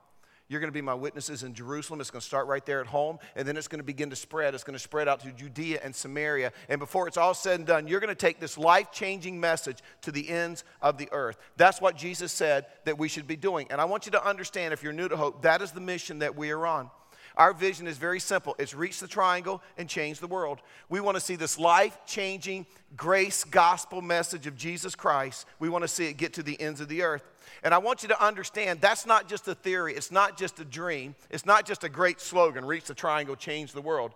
you're 0.49 0.59
going 0.59 0.69
to 0.69 0.73
be 0.73 0.81
my 0.81 0.93
witnesses 0.93 1.43
in 1.43 1.53
Jerusalem. 1.53 2.01
It's 2.01 2.11
going 2.11 2.19
to 2.19 2.25
start 2.25 2.47
right 2.47 2.65
there 2.65 2.81
at 2.81 2.87
home, 2.87 3.17
and 3.37 3.47
then 3.47 3.55
it's 3.55 3.69
going 3.69 3.79
to 3.79 3.83
begin 3.83 4.09
to 4.09 4.15
spread. 4.15 4.53
It's 4.53 4.65
going 4.65 4.75
to 4.75 4.83
spread 4.83 5.07
out 5.07 5.21
to 5.21 5.31
Judea 5.31 5.79
and 5.81 5.95
Samaria. 5.95 6.51
And 6.67 6.79
before 6.79 7.07
it's 7.07 7.17
all 7.17 7.33
said 7.33 7.59
and 7.59 7.65
done, 7.65 7.87
you're 7.87 8.01
going 8.01 8.09
to 8.09 8.15
take 8.15 8.41
this 8.41 8.57
life 8.57 8.91
changing 8.91 9.39
message 9.39 9.79
to 10.01 10.11
the 10.11 10.27
ends 10.29 10.65
of 10.81 10.97
the 10.97 11.07
earth. 11.13 11.37
That's 11.55 11.79
what 11.79 11.95
Jesus 11.95 12.33
said 12.33 12.65
that 12.83 12.97
we 12.97 13.07
should 13.07 13.25
be 13.25 13.37
doing. 13.37 13.67
And 13.71 13.79
I 13.79 13.85
want 13.85 14.05
you 14.05 14.11
to 14.11 14.23
understand, 14.23 14.73
if 14.73 14.83
you're 14.83 14.91
new 14.91 15.07
to 15.07 15.15
Hope, 15.15 15.43
that 15.43 15.61
is 15.61 15.71
the 15.71 15.81
mission 15.81 16.19
that 16.19 16.35
we 16.35 16.51
are 16.51 16.67
on. 16.67 16.91
Our 17.35 17.53
vision 17.53 17.87
is 17.87 17.97
very 17.97 18.19
simple 18.19 18.55
it's 18.59 18.73
reach 18.73 18.99
the 18.99 19.07
triangle 19.07 19.61
and 19.77 19.89
change 19.89 20.19
the 20.19 20.27
world. 20.27 20.59
We 20.89 20.99
want 20.99 21.15
to 21.15 21.21
see 21.21 21.35
this 21.35 21.57
life 21.57 21.97
changing 22.05 22.65
grace 22.95 23.43
gospel 23.43 24.01
message 24.01 24.45
of 24.45 24.55
Jesus 24.55 24.95
Christ. 24.95 25.47
We 25.59 25.69
want 25.69 25.83
to 25.83 25.87
see 25.87 26.05
it 26.05 26.17
get 26.17 26.33
to 26.33 26.43
the 26.43 26.59
ends 26.61 26.79
of 26.79 26.87
the 26.87 27.01
earth. 27.01 27.23
And 27.63 27.73
I 27.73 27.77
want 27.77 28.03
you 28.03 28.09
to 28.09 28.23
understand 28.23 28.81
that's 28.81 29.05
not 29.05 29.27
just 29.27 29.47
a 29.47 29.55
theory, 29.55 29.95
it's 29.95 30.11
not 30.11 30.37
just 30.37 30.59
a 30.59 30.65
dream, 30.65 31.15
it's 31.29 31.45
not 31.45 31.65
just 31.65 31.83
a 31.83 31.89
great 31.89 32.21
slogan 32.21 32.65
reach 32.65 32.85
the 32.85 32.93
triangle, 32.93 33.35
change 33.35 33.73
the 33.73 33.81
world. 33.81 34.13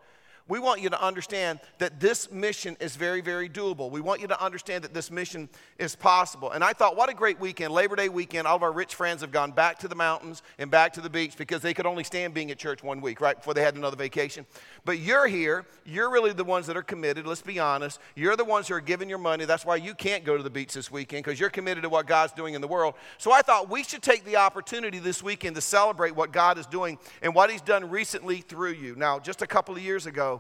We 0.48 0.60
want 0.60 0.82
you 0.82 0.90
to 0.90 1.04
understand 1.04 1.60
that 1.80 2.00
this 2.00 2.32
mission 2.32 2.78
is 2.80 2.96
very, 2.96 3.20
very 3.22 3.50
doable. 3.50 3.92
We 3.92 4.00
want 4.00 4.22
you 4.22 4.28
to 4.28 4.44
understand 4.44 4.84
that 4.86 4.94
this 4.94 5.12
mission 5.12 5.50
is 5.78 5.96
possible. 5.96 6.52
And 6.52 6.64
I 6.64 6.74
thought, 6.74 6.96
what 6.96 7.10
a 7.10 7.14
great 7.14 7.40
weekend, 7.40 7.74
Labor 7.74 7.98
Day 7.98 8.08
weekend. 8.08 8.48
All 8.48 8.56
of 8.56 8.64
our 8.64 8.72
rich 8.72 8.96
friends 8.96 9.22
have 9.22 9.32
gone 9.32 9.52
back 9.52 9.80
to 9.80 9.88
the 9.88 9.96
mountains 9.96 10.44
and 10.58 10.72
back 10.72 10.94
to 10.94 11.02
the 11.02 11.10
beach 11.10 11.38
because 11.38 11.62
they 11.62 11.74
could 11.74 11.86
only 11.86 12.06
stand 12.06 12.34
being 12.34 12.50
at 12.50 12.58
church 12.58 12.82
one 12.82 13.02
week, 13.02 13.20
right, 13.20 13.36
before 13.36 13.54
they 13.54 13.62
had 13.62 13.76
another 13.76 13.98
vacation. 13.98 14.46
But 14.86 15.00
you're 15.00 15.28
here. 15.28 15.66
You're 15.86 16.10
really 16.10 16.32
the 16.32 16.46
ones 16.46 16.66
that 16.68 16.78
are 16.78 16.84
committed, 16.84 17.28
let's 17.28 17.42
be 17.42 17.60
honest. 17.60 18.00
You're 18.16 18.38
the 18.38 18.46
ones 18.46 18.70
who 18.70 18.76
are 18.76 18.82
giving 18.82 19.10
your 19.10 19.18
money. 19.18 19.44
That's 19.44 19.66
why 19.66 19.76
you 19.76 19.94
can't 19.94 20.24
go 20.24 20.38
to 20.38 20.44
the 20.44 20.50
beach 20.50 20.74
this 20.74 20.90
weekend 20.90 21.26
because 21.26 21.40
you're 21.40 21.50
committed 21.50 21.84
to 21.84 21.90
what 21.90 22.08
God's 22.08 22.32
doing 22.34 22.54
in 22.54 22.62
the 22.62 22.68
world. 22.68 22.94
So 23.18 23.34
I 23.34 23.42
thought 23.42 23.70
we 23.70 23.84
should 23.84 24.02
take 24.02 24.24
the 24.24 24.38
opportunity 24.38 25.00
this 25.00 25.22
weekend 25.22 25.56
to 25.56 25.62
celebrate 25.62 26.16
what 26.16 26.32
God 26.32 26.58
is 26.58 26.66
doing 26.66 26.98
and 27.22 27.36
what 27.36 27.50
He's 27.50 27.62
done 27.62 27.90
recently 27.90 28.40
through 28.42 28.74
you. 28.74 28.96
Now, 28.96 29.20
just 29.20 29.42
a 29.42 29.48
couple 29.48 29.76
of 29.76 29.82
years 29.82 30.06
ago, 30.06 30.37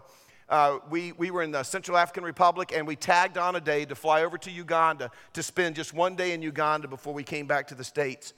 uh, 0.49 0.79
we, 0.89 1.11
we 1.13 1.29
were 1.31 1.43
in 1.43 1.51
the 1.51 1.63
Central 1.63 1.97
African 1.97 2.23
Republic 2.23 2.71
and 2.75 2.87
we 2.87 2.95
tagged 2.95 3.37
on 3.37 3.55
a 3.55 3.61
day 3.61 3.85
to 3.85 3.95
fly 3.95 4.23
over 4.23 4.37
to 4.37 4.51
Uganda 4.51 5.11
to 5.33 5.43
spend 5.43 5.75
just 5.75 5.93
one 5.93 6.15
day 6.15 6.31
in 6.33 6.41
Uganda 6.41 6.87
before 6.87 7.13
we 7.13 7.23
came 7.23 7.47
back 7.47 7.67
to 7.67 7.75
the 7.75 7.83
States. 7.83 8.33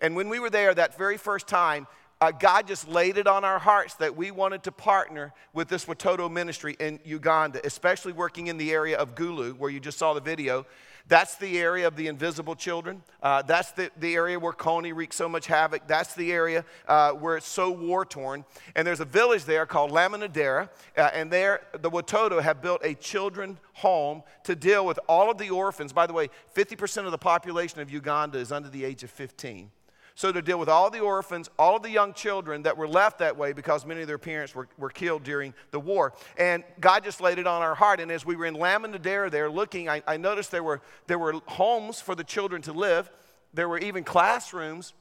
And 0.00 0.14
when 0.14 0.28
we 0.28 0.38
were 0.38 0.50
there 0.50 0.74
that 0.74 0.98
very 0.98 1.16
first 1.16 1.46
time, 1.46 1.86
uh, 2.20 2.30
God 2.30 2.66
just 2.66 2.86
laid 2.88 3.18
it 3.18 3.26
on 3.26 3.44
our 3.44 3.58
hearts 3.58 3.94
that 3.94 4.16
we 4.16 4.30
wanted 4.30 4.62
to 4.64 4.72
partner 4.72 5.32
with 5.52 5.68
this 5.68 5.86
Watoto 5.86 6.30
ministry 6.30 6.76
in 6.78 7.00
Uganda, 7.04 7.60
especially 7.64 8.12
working 8.12 8.46
in 8.46 8.56
the 8.56 8.72
area 8.72 8.96
of 8.96 9.14
Gulu, 9.14 9.58
where 9.58 9.70
you 9.70 9.80
just 9.80 9.98
saw 9.98 10.14
the 10.14 10.20
video. 10.20 10.64
That's 11.06 11.36
the 11.36 11.58
area 11.58 11.86
of 11.86 11.96
the 11.96 12.06
invisible 12.06 12.56
children. 12.56 13.02
Uh, 13.22 13.42
that's 13.42 13.72
the, 13.72 13.90
the 13.98 14.14
area 14.14 14.38
where 14.38 14.54
Kony 14.54 14.94
wreaks 14.94 15.16
so 15.16 15.28
much 15.28 15.46
havoc. 15.46 15.86
That's 15.86 16.14
the 16.14 16.32
area 16.32 16.64
uh, 16.88 17.12
where 17.12 17.36
it's 17.36 17.48
so 17.48 17.70
war 17.70 18.06
torn. 18.06 18.44
And 18.74 18.86
there's 18.86 19.00
a 19.00 19.04
village 19.04 19.44
there 19.44 19.66
called 19.66 19.90
Laminadera, 19.90 20.70
uh, 20.96 21.10
and 21.12 21.30
there 21.30 21.60
the 21.72 21.90
Watoto 21.90 22.40
have 22.40 22.62
built 22.62 22.80
a 22.82 22.94
children 22.94 23.58
home 23.74 24.22
to 24.44 24.56
deal 24.56 24.86
with 24.86 24.98
all 25.06 25.30
of 25.30 25.36
the 25.36 25.50
orphans. 25.50 25.92
By 25.92 26.06
the 26.06 26.14
way, 26.14 26.30
50% 26.56 27.04
of 27.04 27.10
the 27.10 27.18
population 27.18 27.80
of 27.80 27.90
Uganda 27.90 28.38
is 28.38 28.50
under 28.50 28.70
the 28.70 28.84
age 28.84 29.02
of 29.04 29.10
15. 29.10 29.70
So, 30.16 30.30
to 30.30 30.40
deal 30.40 30.60
with 30.60 30.68
all 30.68 30.90
the 30.90 31.00
orphans, 31.00 31.50
all 31.58 31.76
of 31.76 31.82
the 31.82 31.90
young 31.90 32.14
children 32.14 32.62
that 32.62 32.76
were 32.76 32.86
left 32.86 33.18
that 33.18 33.36
way 33.36 33.52
because 33.52 33.84
many 33.84 34.02
of 34.02 34.06
their 34.06 34.18
parents 34.18 34.54
were, 34.54 34.68
were 34.78 34.90
killed 34.90 35.24
during 35.24 35.52
the 35.72 35.80
war. 35.80 36.12
And 36.38 36.62
God 36.78 37.02
just 37.02 37.20
laid 37.20 37.40
it 37.40 37.48
on 37.48 37.62
our 37.62 37.74
heart. 37.74 37.98
And 37.98 38.12
as 38.12 38.24
we 38.24 38.36
were 38.36 38.46
in 38.46 38.54
Laminadera 38.54 39.28
there 39.28 39.50
looking, 39.50 39.88
I, 39.88 40.02
I 40.06 40.16
noticed 40.16 40.52
there 40.52 40.62
were, 40.62 40.82
there 41.08 41.18
were 41.18 41.34
homes 41.46 42.00
for 42.00 42.14
the 42.14 42.22
children 42.22 42.62
to 42.62 42.72
live, 42.72 43.10
there 43.52 43.68
were 43.68 43.78
even 43.78 44.04
classrooms 44.04 44.94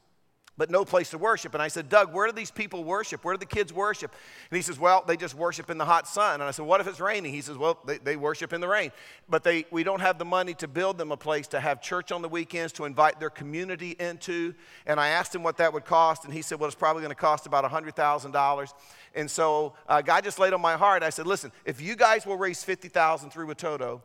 but 0.57 0.69
no 0.69 0.85
place 0.85 1.09
to 1.09 1.17
worship. 1.17 1.53
And 1.53 1.63
I 1.63 1.67
said, 1.67 1.89
Doug, 1.89 2.13
where 2.13 2.27
do 2.27 2.33
these 2.33 2.51
people 2.51 2.83
worship? 2.83 3.23
Where 3.25 3.33
do 3.33 3.39
the 3.39 3.45
kids 3.45 3.73
worship? 3.73 4.13
And 4.51 4.55
he 4.55 4.61
says, 4.61 4.79
Well, 4.79 5.03
they 5.07 5.17
just 5.17 5.33
worship 5.33 5.69
in 5.69 5.77
the 5.77 5.85
hot 5.85 6.07
sun. 6.07 6.35
And 6.35 6.43
I 6.43 6.51
said, 6.51 6.65
What 6.65 6.79
if 6.79 6.87
it's 6.87 6.99
raining? 6.99 7.33
He 7.33 7.41
says, 7.41 7.57
Well, 7.57 7.79
they, 7.85 7.97
they 7.97 8.15
worship 8.15 8.53
in 8.53 8.61
the 8.61 8.67
rain. 8.67 8.91
But 9.27 9.43
they, 9.43 9.65
we 9.71 9.83
don't 9.83 10.01
have 10.01 10.19
the 10.19 10.25
money 10.25 10.53
to 10.55 10.67
build 10.67 10.97
them 10.97 11.11
a 11.11 11.17
place 11.17 11.47
to 11.47 11.59
have 11.59 11.81
church 11.81 12.11
on 12.11 12.21
the 12.21 12.29
weekends, 12.29 12.71
to 12.73 12.85
invite 12.85 13.19
their 13.19 13.31
community 13.31 13.95
into. 13.99 14.53
And 14.85 14.99
I 14.99 15.09
asked 15.09 15.33
him 15.33 15.41
what 15.41 15.57
that 15.57 15.73
would 15.73 15.85
cost. 15.85 16.23
And 16.23 16.33
he 16.33 16.43
said, 16.43 16.59
Well, 16.59 16.67
it's 16.67 16.75
probably 16.75 17.01
going 17.01 17.15
to 17.15 17.15
cost 17.15 17.47
about 17.47 17.63
$100,000. 17.69 18.73
And 19.15 19.29
so 19.29 19.73
uh, 19.87 20.01
God 20.01 20.23
just 20.23 20.37
laid 20.37 20.53
on 20.53 20.61
my 20.61 20.77
heart. 20.77 21.01
I 21.01 21.09
said, 21.09 21.25
Listen, 21.25 21.51
if 21.65 21.81
you 21.81 21.95
guys 21.95 22.27
will 22.27 22.37
raise 22.37 22.63
50000 22.63 23.31
through 23.31 23.47
Watoto, 23.47 24.01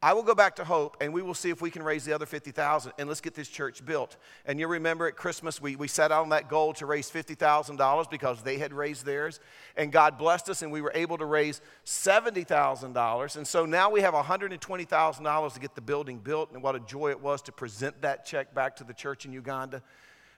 I 0.00 0.12
will 0.12 0.22
go 0.22 0.34
back 0.34 0.54
to 0.56 0.64
Hope 0.64 0.96
and 1.00 1.12
we 1.12 1.22
will 1.22 1.34
see 1.34 1.50
if 1.50 1.60
we 1.60 1.70
can 1.70 1.82
raise 1.82 2.04
the 2.04 2.12
other 2.12 2.26
50,000 2.26 2.92
and 2.98 3.08
let's 3.08 3.20
get 3.20 3.34
this 3.34 3.48
church 3.48 3.84
built. 3.84 4.16
And 4.46 4.60
you'll 4.60 4.70
remember 4.70 5.08
at 5.08 5.16
Christmas, 5.16 5.60
we, 5.60 5.74
we 5.74 5.88
set 5.88 6.12
out 6.12 6.22
on 6.22 6.28
that 6.28 6.48
goal 6.48 6.72
to 6.74 6.86
raise 6.86 7.10
$50,000 7.10 8.08
because 8.08 8.42
they 8.42 8.58
had 8.58 8.72
raised 8.72 9.04
theirs. 9.04 9.40
And 9.76 9.90
God 9.90 10.16
blessed 10.16 10.50
us 10.50 10.62
and 10.62 10.70
we 10.70 10.82
were 10.82 10.92
able 10.94 11.18
to 11.18 11.24
raise 11.24 11.60
$70,000. 11.84 13.36
And 13.36 13.46
so 13.46 13.66
now 13.66 13.90
we 13.90 14.00
have 14.02 14.14
$120,000 14.14 15.54
to 15.54 15.60
get 15.60 15.74
the 15.74 15.80
building 15.80 16.18
built. 16.18 16.52
And 16.52 16.62
what 16.62 16.76
a 16.76 16.80
joy 16.80 17.10
it 17.10 17.20
was 17.20 17.42
to 17.42 17.52
present 17.52 18.00
that 18.02 18.24
check 18.24 18.54
back 18.54 18.76
to 18.76 18.84
the 18.84 18.94
church 18.94 19.26
in 19.26 19.32
Uganda. 19.32 19.82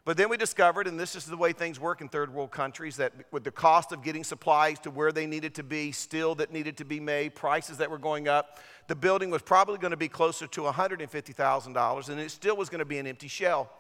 But 0.07 0.17
then 0.17 0.31
we 0.31 0.39
discovered, 0.39 0.87
and 0.87 0.99
this 0.99 1.15
is 1.15 1.27
the 1.27 1.37
way 1.37 1.53
things 1.53 1.79
work 1.79 2.01
in 2.01 2.09
third 2.09 2.33
world 2.33 2.51
countries, 2.51 2.97
that 2.97 3.13
with 3.31 3.45
the 3.45 3.51
cost 3.51 3.93
of 3.93 4.03
getting 4.03 4.25
supplies 4.25 4.79
to 4.81 4.91
where 4.91 5.13
they 5.13 5.27
needed 5.27 5.55
to 5.57 5.63
be, 5.63 5.93
steel 5.93 6.35
that 6.37 6.51
needed 6.51 6.79
to 6.79 6.87
be 6.87 7.01
made, 7.01 7.35
prices 7.35 7.77
that 7.79 7.91
were 7.91 7.99
going 7.99 8.27
up, 8.27 8.59
the 8.91 8.97
building 8.97 9.31
was 9.31 9.41
probably 9.41 9.79
going 9.79 9.93
to 9.93 9.97
be 9.97 10.09
closer 10.09 10.49
to 10.49 10.63
$150,000, 10.63 12.09
and 12.09 12.21
it 12.21 12.31
still 12.33 12.57
was 12.57 12.69
going 12.69 12.81
to 12.81 12.85
be 12.85 12.99
an 12.99 13.07
empty 13.07 13.29
shell. 13.29 13.71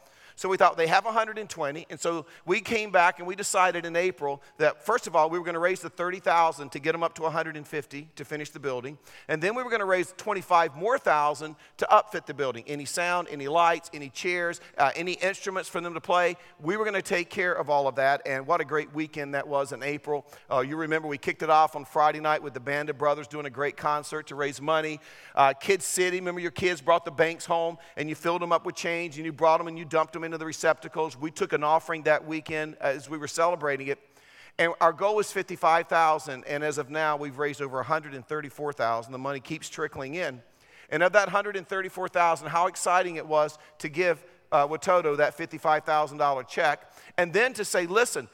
So 0.41 0.49
we 0.49 0.57
thought 0.57 0.79
they 0.79 0.87
have 0.87 1.05
120, 1.05 1.87
and 1.91 2.01
so 2.01 2.25
we 2.47 2.63
came 2.63 2.91
back 2.91 3.19
and 3.19 3.29
we 3.29 3.37
decided 3.37 3.85
in 3.85 3.95
April 3.95 4.41
that 4.57 4.83
first 4.83 5.07
of 5.07 5.15
all 5.15 5.29
we 5.29 5.39
were 5.39 5.45
going 5.45 5.53
to 5.53 5.61
raise 5.61 5.81
the 5.81 5.91
30,000 5.91 6.71
to 6.71 6.79
get 6.79 6.93
them 6.93 7.03
up 7.03 7.15
to 7.17 7.23
150 7.25 8.09
to 8.17 8.25
finish 8.25 8.49
the 8.49 8.59
building, 8.59 8.97
and 9.29 9.43
then 9.43 9.55
we 9.55 9.63
were 9.63 9.69
going 9.69 9.81
to 9.81 9.85
raise 9.85 10.15
25 10.17 10.77
more 10.77 10.99
thousand 10.99 11.57
to 11.77 11.87
upfit 11.93 12.25
the 12.25 12.33
building. 12.33 12.65
Any 12.67 12.87
sound, 12.87 13.29
any 13.31 13.49
lights, 13.49 13.91
any 13.93 14.09
chairs, 14.09 14.63
uh, 14.79 14.93
any 14.97 15.13
instruments 15.13 15.69
for 15.69 15.83
them 15.83 15.93
to 15.93 16.01
play. 16.01 16.39
We 16.59 16.79
were 16.79 16.85
going 16.85 16.95
to 16.95 17.03
take 17.03 17.29
care 17.29 17.53
of 17.53 17.69
all 17.69 17.87
of 17.87 17.97
that, 17.97 18.23
and 18.25 18.47
what 18.47 18.63
a 18.63 18.65
great 18.65 18.95
weekend 18.95 19.35
that 19.35 19.47
was 19.47 19.73
in 19.73 19.83
April. 19.83 20.25
Uh, 20.51 20.61
you 20.61 20.77
remember 20.77 21.07
we 21.07 21.19
kicked 21.19 21.43
it 21.43 21.51
off 21.51 21.77
on 21.77 21.85
Friday 21.85 22.21
night 22.21 22.43
with 22.43 22.55
the 22.55 22.61
Band 22.61 22.89
of 22.89 22.97
Brothers 22.97 23.29
doing 23.29 23.45
a 23.45 23.51
great 23.51 23.77
concert 23.77 24.29
to 24.29 24.37
raise 24.37 24.59
money. 24.59 25.01
Uh, 25.35 25.53
Kids 25.53 25.85
City, 25.85 26.19
remember 26.19 26.41
your 26.41 26.51
kids 26.51 26.81
brought 26.81 27.05
the 27.05 27.11
banks 27.11 27.45
home 27.45 27.77
and 27.99 28.09
you 28.09 28.15
filled 28.15 28.41
them 28.41 28.53
up 28.53 28.65
with 28.65 28.75
change 28.75 29.19
and 29.19 29.27
you 29.27 29.35
brought 29.35 29.59
them 29.59 29.69
and 29.69 29.79
you 29.79 29.85
dumped 29.85 30.15
them 30.15 30.30
into 30.31 30.39
the 30.39 30.47
receptacles. 30.47 31.17
We 31.17 31.33
took 31.33 31.53
an 31.53 31.65
offering 31.65 32.05
that 32.05 32.25
weekend 32.25 32.77
as 32.81 33.11
we 33.11 33.19
were 33.19 33.27
celebrating 33.27 33.89
it. 33.89 33.99
And 34.59 34.73
our 34.81 34.93
goal 34.93 35.17
was 35.17 35.33
55,000 35.33 36.45
and 36.45 36.63
as 36.63 36.79
of 36.79 36.89
now 36.89 37.17
we've 37.17 37.39
raised 37.39 37.61
over 37.61 37.79
134,000. 37.79 39.13
The 39.13 39.19
money 39.19 39.41
keeps 39.41 39.69
trickling 39.69 40.15
in. 40.15 40.41
And 40.89 41.03
of 41.03 41.13
that 41.15 41.27
134,000, 41.27 42.47
how 42.47 42.69
exciting 42.69 43.17
it 43.17 43.27
was 43.27 43.59
to 43.79 43.89
give 43.89 44.25
uh, 44.53 44.69
Watoto 44.69 45.17
that 45.17 45.37
$55,000 45.37 46.47
check 46.47 46.93
and 47.19 47.33
then 47.33 47.53
to 47.55 47.65
say, 47.65 47.87
listen, 47.87 48.29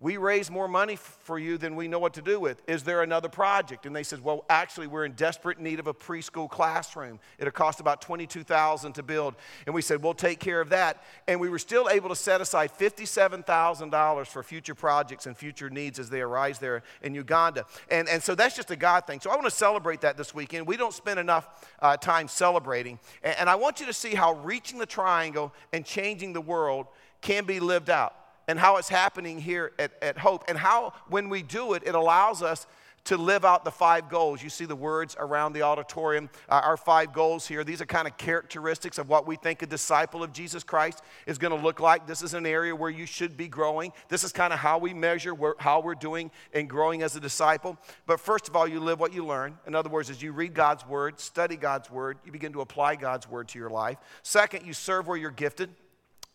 we 0.00 0.16
raise 0.16 0.50
more 0.50 0.66
money 0.66 0.96
for 0.96 1.38
you 1.38 1.56
than 1.56 1.76
we 1.76 1.86
know 1.86 2.00
what 2.00 2.14
to 2.14 2.22
do 2.22 2.40
with. 2.40 2.60
Is 2.66 2.82
there 2.82 3.02
another 3.02 3.28
project? 3.28 3.86
And 3.86 3.94
they 3.94 4.02
said, 4.02 4.22
well, 4.24 4.44
actually, 4.50 4.88
we're 4.88 5.04
in 5.04 5.12
desperate 5.12 5.60
need 5.60 5.78
of 5.78 5.86
a 5.86 5.94
preschool 5.94 6.50
classroom. 6.50 7.20
It'll 7.38 7.52
cost 7.52 7.78
about 7.78 8.02
22000 8.02 8.92
to 8.92 9.02
build. 9.04 9.36
And 9.66 9.74
we 9.74 9.82
said, 9.82 10.02
we'll 10.02 10.12
take 10.12 10.40
care 10.40 10.60
of 10.60 10.70
that. 10.70 11.04
And 11.28 11.38
we 11.38 11.48
were 11.48 11.60
still 11.60 11.88
able 11.88 12.08
to 12.08 12.16
set 12.16 12.40
aside 12.40 12.72
$57,000 12.76 14.26
for 14.26 14.42
future 14.42 14.74
projects 14.74 15.26
and 15.26 15.36
future 15.36 15.70
needs 15.70 16.00
as 16.00 16.10
they 16.10 16.22
arise 16.22 16.58
there 16.58 16.82
in 17.02 17.14
Uganda. 17.14 17.64
And, 17.88 18.08
and 18.08 18.20
so 18.20 18.34
that's 18.34 18.56
just 18.56 18.72
a 18.72 18.76
God 18.76 19.06
thing. 19.06 19.20
So 19.20 19.30
I 19.30 19.36
want 19.36 19.46
to 19.46 19.50
celebrate 19.52 20.00
that 20.00 20.16
this 20.16 20.34
weekend. 20.34 20.66
We 20.66 20.76
don't 20.76 20.92
spend 20.92 21.20
enough 21.20 21.68
uh, 21.80 21.96
time 21.96 22.26
celebrating. 22.26 22.98
And, 23.22 23.36
and 23.38 23.48
I 23.48 23.54
want 23.54 23.78
you 23.78 23.86
to 23.86 23.92
see 23.92 24.16
how 24.16 24.34
reaching 24.34 24.80
the 24.80 24.86
triangle 24.86 25.54
and 25.72 25.84
changing 25.84 26.32
the 26.32 26.40
world 26.40 26.88
can 27.20 27.44
be 27.44 27.60
lived 27.60 27.90
out 27.90 28.16
and 28.48 28.58
how 28.58 28.76
it's 28.76 28.88
happening 28.88 29.40
here 29.40 29.72
at, 29.78 29.92
at 30.02 30.18
Hope, 30.18 30.44
and 30.48 30.58
how 30.58 30.92
when 31.08 31.28
we 31.28 31.42
do 31.42 31.74
it, 31.74 31.82
it 31.86 31.94
allows 31.94 32.42
us 32.42 32.66
to 33.04 33.16
live 33.18 33.44
out 33.44 33.64
the 33.64 33.70
five 33.70 34.08
goals. 34.08 34.42
You 34.42 34.48
see 34.48 34.64
the 34.64 34.76
words 34.76 35.14
around 35.18 35.52
the 35.52 35.62
auditorium, 35.62 36.30
uh, 36.48 36.62
our 36.64 36.76
five 36.76 37.12
goals 37.12 37.46
here. 37.46 37.62
These 37.62 37.80
are 37.82 37.86
kind 37.86 38.08
of 38.08 38.16
characteristics 38.16 38.98
of 38.98 39.08
what 39.08 39.26
we 39.26 39.36
think 39.36 39.62
a 39.62 39.66
disciple 39.66 40.22
of 40.22 40.32
Jesus 40.32 40.64
Christ 40.64 41.02
is 41.26 41.38
going 41.38 41.54
to 41.54 41.62
look 41.62 41.80
like. 41.80 42.06
This 42.06 42.22
is 42.22 42.34
an 42.34 42.46
area 42.46 42.74
where 42.74 42.90
you 42.90 43.06
should 43.06 43.36
be 43.36 43.46
growing. 43.46 43.92
This 44.08 44.24
is 44.24 44.32
kind 44.32 44.52
of 44.52 44.58
how 44.58 44.78
we 44.78 44.94
measure 44.94 45.34
where, 45.34 45.54
how 45.58 45.80
we're 45.80 45.94
doing 45.94 46.30
and 46.52 46.68
growing 46.68 47.02
as 47.02 47.14
a 47.14 47.20
disciple. 47.20 47.76
But 48.06 48.20
first 48.20 48.48
of 48.48 48.56
all, 48.56 48.66
you 48.66 48.80
live 48.80 49.00
what 49.00 49.12
you 49.12 49.24
learn. 49.26 49.58
In 49.66 49.74
other 49.74 49.90
words, 49.90 50.08
as 50.08 50.22
you 50.22 50.32
read 50.32 50.54
God's 50.54 50.86
word, 50.86 51.20
study 51.20 51.56
God's 51.56 51.90
word, 51.90 52.18
you 52.24 52.32
begin 52.32 52.52
to 52.54 52.62
apply 52.62 52.96
God's 52.96 53.28
word 53.28 53.48
to 53.48 53.58
your 53.58 53.70
life. 53.70 53.98
Second, 54.22 54.66
you 54.66 54.72
serve 54.72 55.06
where 55.06 55.18
you're 55.18 55.30
gifted. 55.30 55.70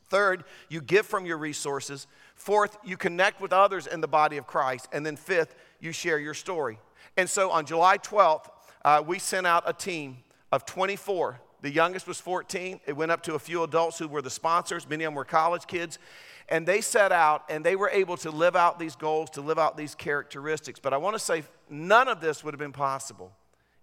Third, 0.09 0.43
you 0.69 0.81
give 0.81 1.05
from 1.05 1.25
your 1.25 1.37
resources. 1.37 2.07
Fourth, 2.35 2.77
you 2.83 2.97
connect 2.97 3.41
with 3.41 3.53
others 3.53 3.87
in 3.87 4.01
the 4.01 4.07
body 4.07 4.37
of 4.37 4.47
Christ. 4.47 4.87
And 4.91 5.05
then 5.05 5.15
fifth, 5.15 5.55
you 5.79 5.91
share 5.91 6.19
your 6.19 6.33
story. 6.33 6.79
And 7.15 7.29
so 7.29 7.51
on 7.51 7.65
July 7.65 7.97
12th, 7.97 8.49
uh, 8.83 9.03
we 9.05 9.19
sent 9.19 9.45
out 9.45 9.63
a 9.65 9.73
team 9.73 10.17
of 10.51 10.65
24. 10.65 11.39
The 11.61 11.71
youngest 11.71 12.07
was 12.07 12.19
14. 12.19 12.79
It 12.85 12.93
went 12.93 13.11
up 13.11 13.21
to 13.23 13.35
a 13.35 13.39
few 13.39 13.63
adults 13.63 13.99
who 13.99 14.07
were 14.07 14.21
the 14.21 14.29
sponsors. 14.29 14.87
Many 14.87 15.03
of 15.03 15.09
them 15.09 15.15
were 15.15 15.25
college 15.25 15.67
kids. 15.67 15.99
And 16.47 16.65
they 16.65 16.81
set 16.81 17.11
out 17.11 17.43
and 17.49 17.63
they 17.63 17.75
were 17.75 17.89
able 17.89 18.17
to 18.17 18.31
live 18.31 18.55
out 18.55 18.79
these 18.79 18.95
goals, 18.95 19.29
to 19.31 19.41
live 19.41 19.59
out 19.59 19.77
these 19.77 19.93
characteristics. 19.93 20.79
But 20.79 20.93
I 20.93 20.97
want 20.97 21.15
to 21.15 21.19
say 21.19 21.43
none 21.69 22.07
of 22.07 22.21
this 22.21 22.43
would 22.43 22.53
have 22.53 22.59
been 22.59 22.71
possible 22.71 23.31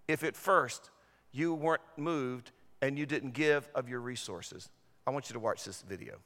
if 0.09 0.25
at 0.25 0.35
first 0.35 0.91
you 1.31 1.55
weren't 1.55 1.83
moved 1.97 2.51
and 2.83 2.99
you 2.99 3.07
didn't 3.07 3.33
give 3.35 3.69
of 3.75 3.89
your 3.89 4.01
resources. 4.01 4.69
I 5.09 5.13
want 5.13 5.31
you 5.31 5.35
to 5.35 5.39
watch 5.39 5.63
this 5.63 5.83
video. 5.83 6.17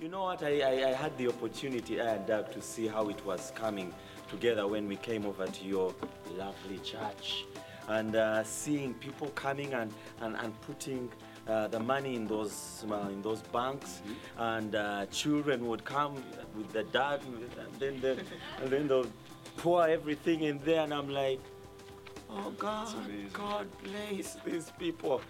You 0.00 0.08
know 0.08 0.22
what? 0.22 0.42
I, 0.42 0.60
I, 0.60 0.88
I 0.88 0.92
had 0.94 1.18
the 1.18 1.28
opportunity, 1.28 2.00
I 2.00 2.14
and 2.14 2.26
Doug, 2.26 2.50
to 2.52 2.62
see 2.62 2.86
how 2.86 3.10
it 3.10 3.22
was 3.26 3.52
coming 3.54 3.92
together 4.30 4.66
when 4.66 4.88
we 4.88 4.96
came 4.96 5.26
over 5.26 5.46
to 5.46 5.64
your 5.64 5.94
lovely 6.38 6.78
church. 6.78 7.44
And 7.88 8.16
uh, 8.16 8.42
seeing 8.42 8.94
people 8.94 9.28
coming 9.34 9.74
and, 9.74 9.92
and, 10.22 10.34
and 10.36 10.58
putting 10.62 11.10
uh, 11.46 11.68
the 11.68 11.80
money 11.80 12.14
in 12.16 12.26
those, 12.26 12.86
uh, 12.90 13.08
in 13.10 13.20
those 13.20 13.42
banks, 13.42 14.00
mm-hmm. 14.00 14.42
and 14.42 14.74
uh, 14.74 15.06
children 15.06 15.66
would 15.66 15.84
come 15.84 16.14
with 16.56 16.72
the 16.72 16.84
dad, 16.84 17.20
and 17.26 17.78
then, 17.78 18.00
the, 18.00 18.12
and 18.62 18.70
then 18.70 18.88
they'll 18.88 19.12
pour 19.58 19.86
everything 19.86 20.44
in 20.44 20.58
there, 20.64 20.84
and 20.84 20.94
I'm 20.94 21.10
like, 21.10 21.40
oh 22.30 22.50
God, 22.56 22.94
God 23.34 23.66
bless 23.82 24.36
these 24.46 24.72
people 24.78 25.20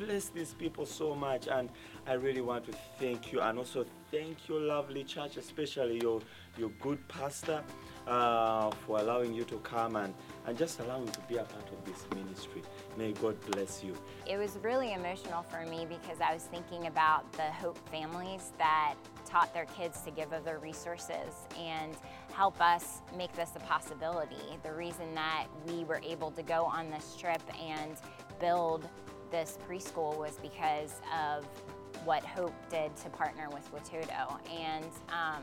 bless 0.00 0.28
these 0.28 0.54
people 0.54 0.86
so 0.86 1.14
much 1.14 1.46
and 1.46 1.68
I 2.06 2.14
really 2.14 2.40
want 2.40 2.64
to 2.66 2.72
thank 2.98 3.32
you 3.32 3.40
and 3.40 3.58
also 3.58 3.84
thank 4.10 4.48
your 4.48 4.60
lovely 4.60 5.04
church, 5.04 5.36
especially 5.36 6.00
your, 6.00 6.20
your 6.56 6.70
good 6.80 7.06
pastor 7.08 7.62
uh, 8.06 8.70
for 8.86 8.98
allowing 8.98 9.34
you 9.34 9.44
to 9.44 9.58
come 9.58 9.96
and, 9.96 10.14
and 10.46 10.56
just 10.56 10.80
allowing 10.80 11.08
to 11.08 11.20
be 11.28 11.36
a 11.36 11.44
part 11.44 11.68
of 11.70 11.84
this 11.84 12.06
ministry. 12.16 12.62
May 12.96 13.12
God 13.12 13.38
bless 13.50 13.84
you. 13.84 13.94
It 14.26 14.38
was 14.38 14.58
really 14.62 14.94
emotional 14.94 15.42
for 15.42 15.66
me 15.66 15.86
because 15.86 16.20
I 16.20 16.32
was 16.32 16.44
thinking 16.44 16.86
about 16.86 17.30
the 17.34 17.42
Hope 17.42 17.78
families 17.90 18.52
that 18.58 18.94
taught 19.26 19.52
their 19.52 19.66
kids 19.66 20.00
to 20.02 20.10
give 20.10 20.32
of 20.32 20.44
their 20.44 20.58
resources 20.58 21.46
and 21.58 21.94
help 22.32 22.60
us 22.60 23.02
make 23.16 23.32
this 23.34 23.50
a 23.54 23.60
possibility. 23.60 24.58
The 24.62 24.72
reason 24.72 25.14
that 25.14 25.46
we 25.66 25.84
were 25.84 26.00
able 26.02 26.30
to 26.32 26.42
go 26.42 26.64
on 26.64 26.90
this 26.90 27.16
trip 27.18 27.42
and 27.62 27.96
build 28.40 28.88
this 29.30 29.58
preschool 29.68 30.16
was 30.16 30.38
because 30.42 31.00
of 31.16 31.44
what 32.04 32.24
Hope 32.24 32.54
did 32.70 32.94
to 32.96 33.10
partner 33.10 33.48
with 33.52 33.70
Watoto. 33.72 34.38
And 34.50 34.86
um, 35.08 35.42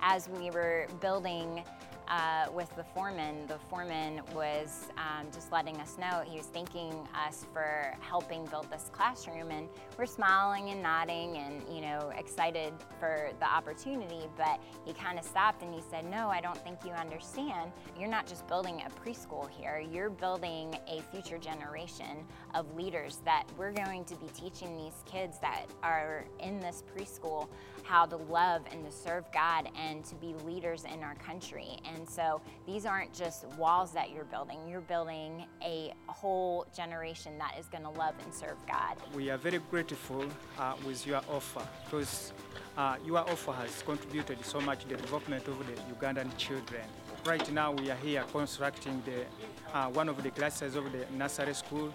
as 0.00 0.28
we 0.28 0.50
were 0.50 0.86
building 1.00 1.64
uh, 2.08 2.46
with 2.52 2.74
the 2.74 2.84
foreman, 2.84 3.46
the 3.46 3.58
foreman 3.68 4.22
was 4.34 4.88
um, 4.96 5.26
just 5.32 5.52
letting 5.52 5.76
us 5.76 5.96
know 5.98 6.22
he 6.26 6.38
was 6.38 6.46
thanking 6.46 6.94
us 7.26 7.44
for 7.52 7.94
helping 8.00 8.46
build 8.46 8.70
this 8.70 8.90
classroom, 8.92 9.50
and 9.50 9.68
we're 9.98 10.06
smiling 10.06 10.70
and 10.70 10.82
nodding 10.82 11.36
and 11.36 11.62
you 11.70 11.82
know 11.82 12.10
excited 12.16 12.72
for 12.98 13.30
the 13.40 13.46
opportunity. 13.46 14.22
But 14.36 14.60
he 14.84 14.92
kind 14.94 15.18
of 15.18 15.24
stopped 15.24 15.62
and 15.62 15.74
he 15.74 15.82
said, 15.90 16.04
"No, 16.10 16.28
I 16.28 16.40
don't 16.40 16.58
think 16.58 16.78
you 16.84 16.92
understand. 16.92 17.72
You're 17.98 18.08
not 18.08 18.26
just 18.26 18.46
building 18.46 18.82
a 18.86 18.90
preschool 19.00 19.48
here. 19.50 19.78
You're 19.78 20.10
building 20.10 20.78
a 20.88 21.02
future 21.12 21.38
generation 21.38 22.24
of 22.54 22.74
leaders 22.74 23.20
that 23.24 23.44
we're 23.58 23.72
going 23.72 24.04
to 24.06 24.16
be 24.16 24.28
teaching 24.28 24.76
these 24.76 25.02
kids 25.04 25.38
that 25.40 25.66
are 25.82 26.24
in 26.40 26.58
this 26.60 26.82
preschool." 26.96 27.48
how 27.88 28.04
to 28.04 28.16
love 28.16 28.62
and 28.70 28.84
to 28.84 28.92
serve 28.92 29.24
God 29.32 29.70
and 29.74 30.04
to 30.04 30.14
be 30.16 30.34
leaders 30.44 30.84
in 30.84 31.02
our 31.02 31.14
country. 31.14 31.78
And 31.90 31.97
so 32.06 32.40
these 32.66 32.84
aren't 32.84 33.14
just 33.14 33.46
walls 33.56 33.92
that 33.92 34.10
you're 34.10 34.24
building, 34.24 34.58
you're 34.68 34.80
building 34.82 35.46
a 35.62 35.94
whole 36.06 36.66
generation 36.76 37.38
that 37.38 37.54
is 37.58 37.66
going 37.66 37.84
to 37.84 37.90
love 37.90 38.14
and 38.24 38.32
serve 38.34 38.56
God. 38.66 38.96
We 39.14 39.30
are 39.30 39.38
very 39.38 39.60
grateful 39.70 40.26
uh, 40.58 40.74
with 40.86 41.06
your 41.06 41.22
offer 41.30 41.66
because 41.84 42.32
uh, 42.76 42.96
your 43.04 43.18
offer 43.18 43.52
has 43.52 43.82
contributed 43.82 44.44
so 44.44 44.60
much 44.60 44.82
to 44.82 44.88
the 44.88 44.96
development 44.96 45.48
of 45.48 45.58
the 45.66 45.94
Ugandan 45.94 46.36
children. 46.36 46.84
Right 47.26 47.50
now, 47.52 47.72
we 47.72 47.90
are 47.90 47.96
here 47.96 48.24
constructing 48.30 49.02
the, 49.04 49.76
uh, 49.76 49.88
one 49.88 50.08
of 50.08 50.22
the 50.22 50.30
classes 50.30 50.76
of 50.76 50.92
the 50.92 51.04
nursery 51.16 51.54
school, 51.54 51.92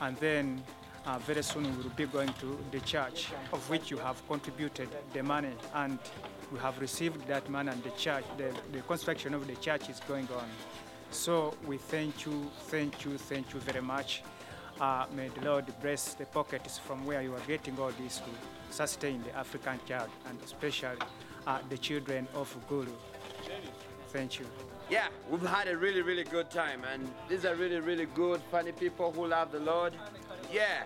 and 0.00 0.16
then 0.18 0.62
uh, 1.06 1.18
very 1.20 1.42
soon 1.42 1.64
we 1.64 1.82
will 1.82 1.90
be 1.90 2.06
going 2.06 2.32
to 2.34 2.58
the 2.70 2.80
church, 2.80 3.28
of 3.52 3.68
which 3.70 3.90
you 3.90 3.96
have 3.96 4.26
contributed 4.28 4.88
the 5.12 5.22
money, 5.22 5.52
and 5.74 5.98
we 6.52 6.58
have 6.58 6.78
received 6.80 7.26
that 7.26 7.48
man 7.48 7.68
and 7.68 7.82
the 7.82 7.90
church, 7.90 8.24
the, 8.36 8.52
the 8.72 8.82
construction 8.82 9.32
of 9.34 9.46
the 9.46 9.56
church 9.56 9.88
is 9.88 10.00
going 10.06 10.28
on. 10.36 10.46
So 11.10 11.54
we 11.66 11.78
thank 11.78 12.26
you, 12.26 12.50
thank 12.68 13.04
you, 13.04 13.16
thank 13.16 13.52
you 13.54 13.60
very 13.60 13.80
much. 13.80 14.22
Uh, 14.80 15.06
may 15.14 15.28
the 15.28 15.40
Lord 15.42 15.64
bless 15.80 16.14
the 16.14 16.26
pockets 16.26 16.78
from 16.78 17.04
where 17.06 17.22
you 17.22 17.34
are 17.34 17.46
getting 17.46 17.78
all 17.78 17.92
this 18.02 18.18
to 18.18 18.30
sustain 18.70 19.22
the 19.22 19.36
African 19.36 19.78
child, 19.86 20.10
and 20.28 20.38
especially 20.44 20.96
uh, 21.46 21.58
the 21.68 21.78
children 21.78 22.26
of 22.34 22.54
Gulu. 22.68 22.92
Thank 24.08 24.38
you. 24.38 24.46
Yeah, 24.90 25.08
we've 25.30 25.42
had 25.42 25.68
a 25.68 25.76
really, 25.76 26.02
really 26.02 26.24
good 26.24 26.50
time, 26.50 26.82
and 26.92 27.08
these 27.28 27.44
are 27.44 27.54
really, 27.54 27.80
really 27.80 28.06
good, 28.06 28.42
funny 28.50 28.72
people 28.72 29.12
who 29.12 29.26
love 29.26 29.52
the 29.52 29.60
Lord 29.60 29.94
yeah, 30.52 30.84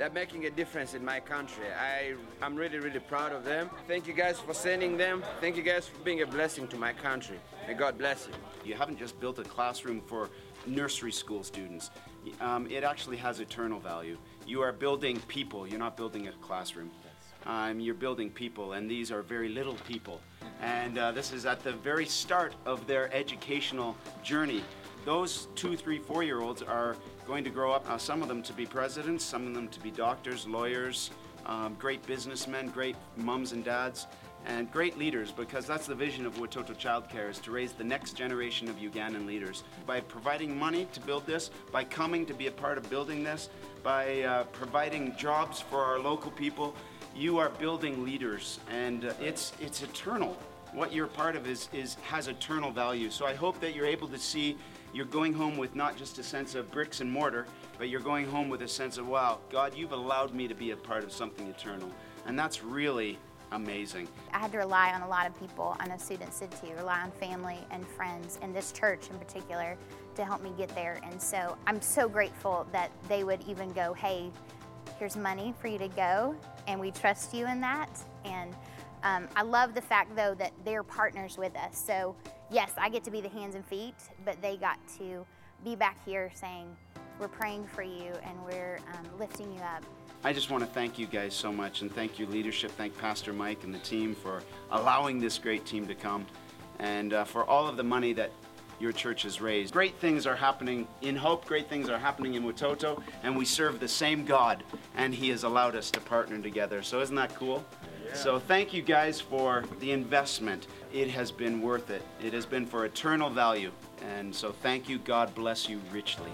they're 0.00 0.08
making 0.08 0.46
a 0.46 0.50
difference 0.50 0.94
in 0.94 1.04
my 1.04 1.20
country. 1.20 1.66
I, 1.78 2.14
I'm 2.40 2.56
really, 2.56 2.78
really 2.78 3.00
proud 3.00 3.32
of 3.32 3.44
them. 3.44 3.68
Thank 3.86 4.06
you 4.06 4.14
guys 4.14 4.40
for 4.40 4.54
sending 4.54 4.96
them. 4.96 5.22
Thank 5.42 5.58
you 5.58 5.62
guys 5.62 5.86
for 5.86 5.98
being 5.98 6.22
a 6.22 6.26
blessing 6.26 6.66
to 6.68 6.78
my 6.78 6.94
country. 6.94 7.38
May 7.68 7.74
God 7.74 7.98
bless 7.98 8.26
you. 8.26 8.32
You 8.64 8.76
haven't 8.76 8.98
just 8.98 9.20
built 9.20 9.38
a 9.40 9.42
classroom 9.42 10.00
for 10.00 10.30
nursery 10.66 11.12
school 11.12 11.44
students. 11.44 11.90
Um, 12.40 12.66
it 12.70 12.82
actually 12.82 13.18
has 13.18 13.40
eternal 13.40 13.78
value. 13.78 14.16
You 14.46 14.62
are 14.62 14.72
building 14.72 15.20
people, 15.28 15.66
you're 15.66 15.78
not 15.78 15.98
building 15.98 16.28
a 16.28 16.32
classroom. 16.40 16.90
Um, 17.44 17.78
you're 17.78 17.94
building 17.94 18.30
people, 18.30 18.72
and 18.72 18.90
these 18.90 19.12
are 19.12 19.20
very 19.20 19.50
little 19.50 19.76
people. 19.86 20.22
And 20.62 20.96
uh, 20.96 21.12
this 21.12 21.30
is 21.30 21.44
at 21.44 21.62
the 21.62 21.72
very 21.72 22.06
start 22.06 22.54
of 22.64 22.86
their 22.86 23.14
educational 23.14 23.98
journey. 24.22 24.64
Those 25.04 25.48
two, 25.54 25.76
three, 25.76 25.98
four 25.98 26.22
year 26.22 26.40
olds 26.40 26.62
are 26.62 26.96
going 27.30 27.44
to 27.44 27.50
grow 27.50 27.70
up, 27.70 27.88
uh, 27.88 27.96
some 27.96 28.22
of 28.22 28.28
them 28.28 28.42
to 28.42 28.52
be 28.52 28.66
presidents, 28.66 29.24
some 29.24 29.46
of 29.46 29.54
them 29.54 29.68
to 29.68 29.78
be 29.78 29.92
doctors, 29.92 30.48
lawyers, 30.48 31.12
um, 31.46 31.76
great 31.78 32.04
businessmen, 32.04 32.68
great 32.70 32.96
mums 33.16 33.52
and 33.52 33.64
dads, 33.64 34.08
and 34.46 34.68
great 34.72 34.98
leaders 34.98 35.30
because 35.30 35.64
that's 35.64 35.86
the 35.86 35.94
vision 35.94 36.26
of 36.26 36.34
Watoto 36.38 36.74
Childcare 36.74 37.30
is 37.30 37.38
to 37.38 37.52
raise 37.52 37.72
the 37.72 37.84
next 37.84 38.14
generation 38.14 38.68
of 38.68 38.74
Ugandan 38.78 39.26
leaders. 39.26 39.62
By 39.86 40.00
providing 40.00 40.58
money 40.58 40.88
to 40.92 41.00
build 41.02 41.24
this, 41.24 41.52
by 41.70 41.84
coming 41.84 42.26
to 42.26 42.34
be 42.34 42.48
a 42.48 42.50
part 42.50 42.76
of 42.76 42.90
building 42.90 43.22
this, 43.22 43.48
by 43.84 44.22
uh, 44.22 44.42
providing 44.50 45.14
jobs 45.16 45.60
for 45.60 45.84
our 45.84 46.00
local 46.00 46.32
people, 46.32 46.74
you 47.14 47.38
are 47.38 47.50
building 47.50 48.04
leaders 48.04 48.58
and 48.72 49.04
uh, 49.04 49.12
it's, 49.20 49.52
it's 49.60 49.84
eternal. 49.84 50.36
What 50.72 50.92
you're 50.92 51.06
part 51.06 51.36
of 51.36 51.46
is, 51.46 51.68
is, 51.72 51.94
has 52.02 52.26
eternal 52.26 52.72
value. 52.72 53.08
So 53.08 53.24
I 53.24 53.34
hope 53.34 53.60
that 53.60 53.76
you're 53.76 53.86
able 53.86 54.08
to 54.08 54.18
see 54.18 54.56
you're 54.92 55.06
going 55.06 55.32
home 55.32 55.56
with 55.56 55.74
not 55.74 55.96
just 55.96 56.18
a 56.18 56.22
sense 56.22 56.54
of 56.54 56.70
bricks 56.70 57.00
and 57.00 57.10
mortar, 57.10 57.46
but 57.78 57.88
you're 57.88 58.00
going 58.00 58.26
home 58.26 58.48
with 58.48 58.62
a 58.62 58.68
sense 58.68 58.98
of, 58.98 59.06
wow, 59.06 59.38
God, 59.50 59.74
you've 59.74 59.92
allowed 59.92 60.34
me 60.34 60.48
to 60.48 60.54
be 60.54 60.72
a 60.72 60.76
part 60.76 61.04
of 61.04 61.12
something 61.12 61.46
eternal. 61.46 61.90
And 62.26 62.38
that's 62.38 62.62
really 62.62 63.18
amazing. 63.52 64.08
I 64.32 64.38
had 64.38 64.52
to 64.52 64.58
rely 64.58 64.92
on 64.92 65.02
a 65.02 65.08
lot 65.08 65.26
of 65.26 65.38
people. 65.38 65.76
I 65.80 65.88
know 65.88 65.96
students 65.96 66.40
did 66.40 66.50
too, 66.52 66.72
rely 66.76 67.00
on 67.00 67.10
family 67.12 67.58
and 67.70 67.86
friends, 67.86 68.38
and 68.42 68.54
this 68.54 68.72
church 68.72 69.08
in 69.10 69.18
particular, 69.18 69.76
to 70.16 70.24
help 70.24 70.42
me 70.42 70.52
get 70.56 70.68
there. 70.74 71.00
And 71.04 71.20
so 71.20 71.56
I'm 71.66 71.80
so 71.80 72.08
grateful 72.08 72.66
that 72.72 72.90
they 73.08 73.24
would 73.24 73.42
even 73.48 73.72
go, 73.72 73.92
hey, 73.94 74.30
here's 74.98 75.16
money 75.16 75.54
for 75.60 75.68
you 75.68 75.78
to 75.78 75.88
go, 75.88 76.34
and 76.66 76.78
we 76.78 76.90
trust 76.90 77.32
you 77.32 77.46
in 77.46 77.60
that. 77.60 77.90
And 78.24 78.54
um, 79.02 79.28
I 79.34 79.42
love 79.42 79.74
the 79.74 79.80
fact, 79.80 80.14
though, 80.14 80.34
that 80.34 80.52
they're 80.64 80.82
partners 80.82 81.38
with 81.38 81.56
us. 81.56 81.78
So, 81.78 82.14
yes, 82.50 82.72
I 82.76 82.88
get 82.88 83.04
to 83.04 83.10
be 83.10 83.20
the 83.20 83.28
hands 83.28 83.54
and 83.54 83.64
feet, 83.64 83.94
but 84.24 84.40
they 84.42 84.56
got 84.56 84.78
to 84.98 85.24
be 85.64 85.76
back 85.76 85.96
here 86.04 86.30
saying, 86.34 86.76
we're 87.18 87.28
praying 87.28 87.66
for 87.66 87.82
you 87.82 88.12
and 88.24 88.44
we're 88.44 88.78
um, 88.94 89.06
lifting 89.18 89.52
you 89.52 89.60
up. 89.60 89.84
I 90.24 90.32
just 90.32 90.50
want 90.50 90.64
to 90.64 90.70
thank 90.70 90.98
you 90.98 91.06
guys 91.06 91.34
so 91.34 91.52
much 91.52 91.82
and 91.82 91.94
thank 91.94 92.18
your 92.18 92.28
leadership. 92.28 92.70
Thank 92.72 92.96
Pastor 92.98 93.32
Mike 93.32 93.64
and 93.64 93.74
the 93.74 93.78
team 93.78 94.14
for 94.14 94.42
allowing 94.70 95.18
this 95.18 95.38
great 95.38 95.64
team 95.64 95.86
to 95.86 95.94
come 95.94 96.26
and 96.78 97.12
uh, 97.12 97.24
for 97.24 97.44
all 97.44 97.68
of 97.68 97.76
the 97.76 97.84
money 97.84 98.12
that 98.14 98.30
your 98.80 98.92
church 98.92 99.22
has 99.22 99.40
raised. 99.40 99.74
Great 99.74 99.94
things 99.96 100.26
are 100.26 100.34
happening 100.34 100.88
in 101.02 101.14
Hope, 101.14 101.44
great 101.44 101.68
things 101.68 101.88
are 101.90 101.98
happening 101.98 102.34
in 102.34 102.42
Watoto, 102.42 103.02
and 103.22 103.36
we 103.36 103.44
serve 103.44 103.78
the 103.78 103.88
same 103.88 104.24
God, 104.24 104.64
and 104.96 105.14
He 105.14 105.28
has 105.28 105.44
allowed 105.44 105.76
us 105.76 105.90
to 105.90 106.00
partner 106.00 106.40
together. 106.40 106.82
So, 106.82 107.00
isn't 107.00 107.14
that 107.16 107.34
cool? 107.34 107.62
Yeah. 108.06 108.14
So, 108.14 108.38
thank 108.38 108.72
you 108.72 108.80
guys 108.80 109.20
for 109.20 109.64
the 109.80 109.92
investment. 109.92 110.66
It 110.92 111.08
has 111.10 111.30
been 111.30 111.60
worth 111.60 111.90
it, 111.90 112.02
it 112.22 112.32
has 112.32 112.46
been 112.46 112.66
for 112.66 112.84
eternal 112.84 113.30
value. 113.30 113.70
And 114.16 114.34
so, 114.34 114.50
thank 114.50 114.88
you. 114.88 114.98
God 114.98 115.34
bless 115.34 115.68
you 115.68 115.80
richly. 115.92 116.30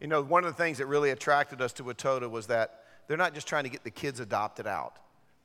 You 0.00 0.06
know, 0.06 0.22
one 0.22 0.44
of 0.44 0.56
the 0.56 0.62
things 0.62 0.78
that 0.78 0.86
really 0.86 1.10
attracted 1.10 1.60
us 1.60 1.72
to 1.74 1.84
Watoto 1.84 2.30
was 2.30 2.46
that 2.46 2.84
they're 3.06 3.16
not 3.16 3.34
just 3.34 3.46
trying 3.46 3.64
to 3.64 3.70
get 3.70 3.84
the 3.84 3.90
kids 3.90 4.20
adopted 4.20 4.66
out. 4.66 4.96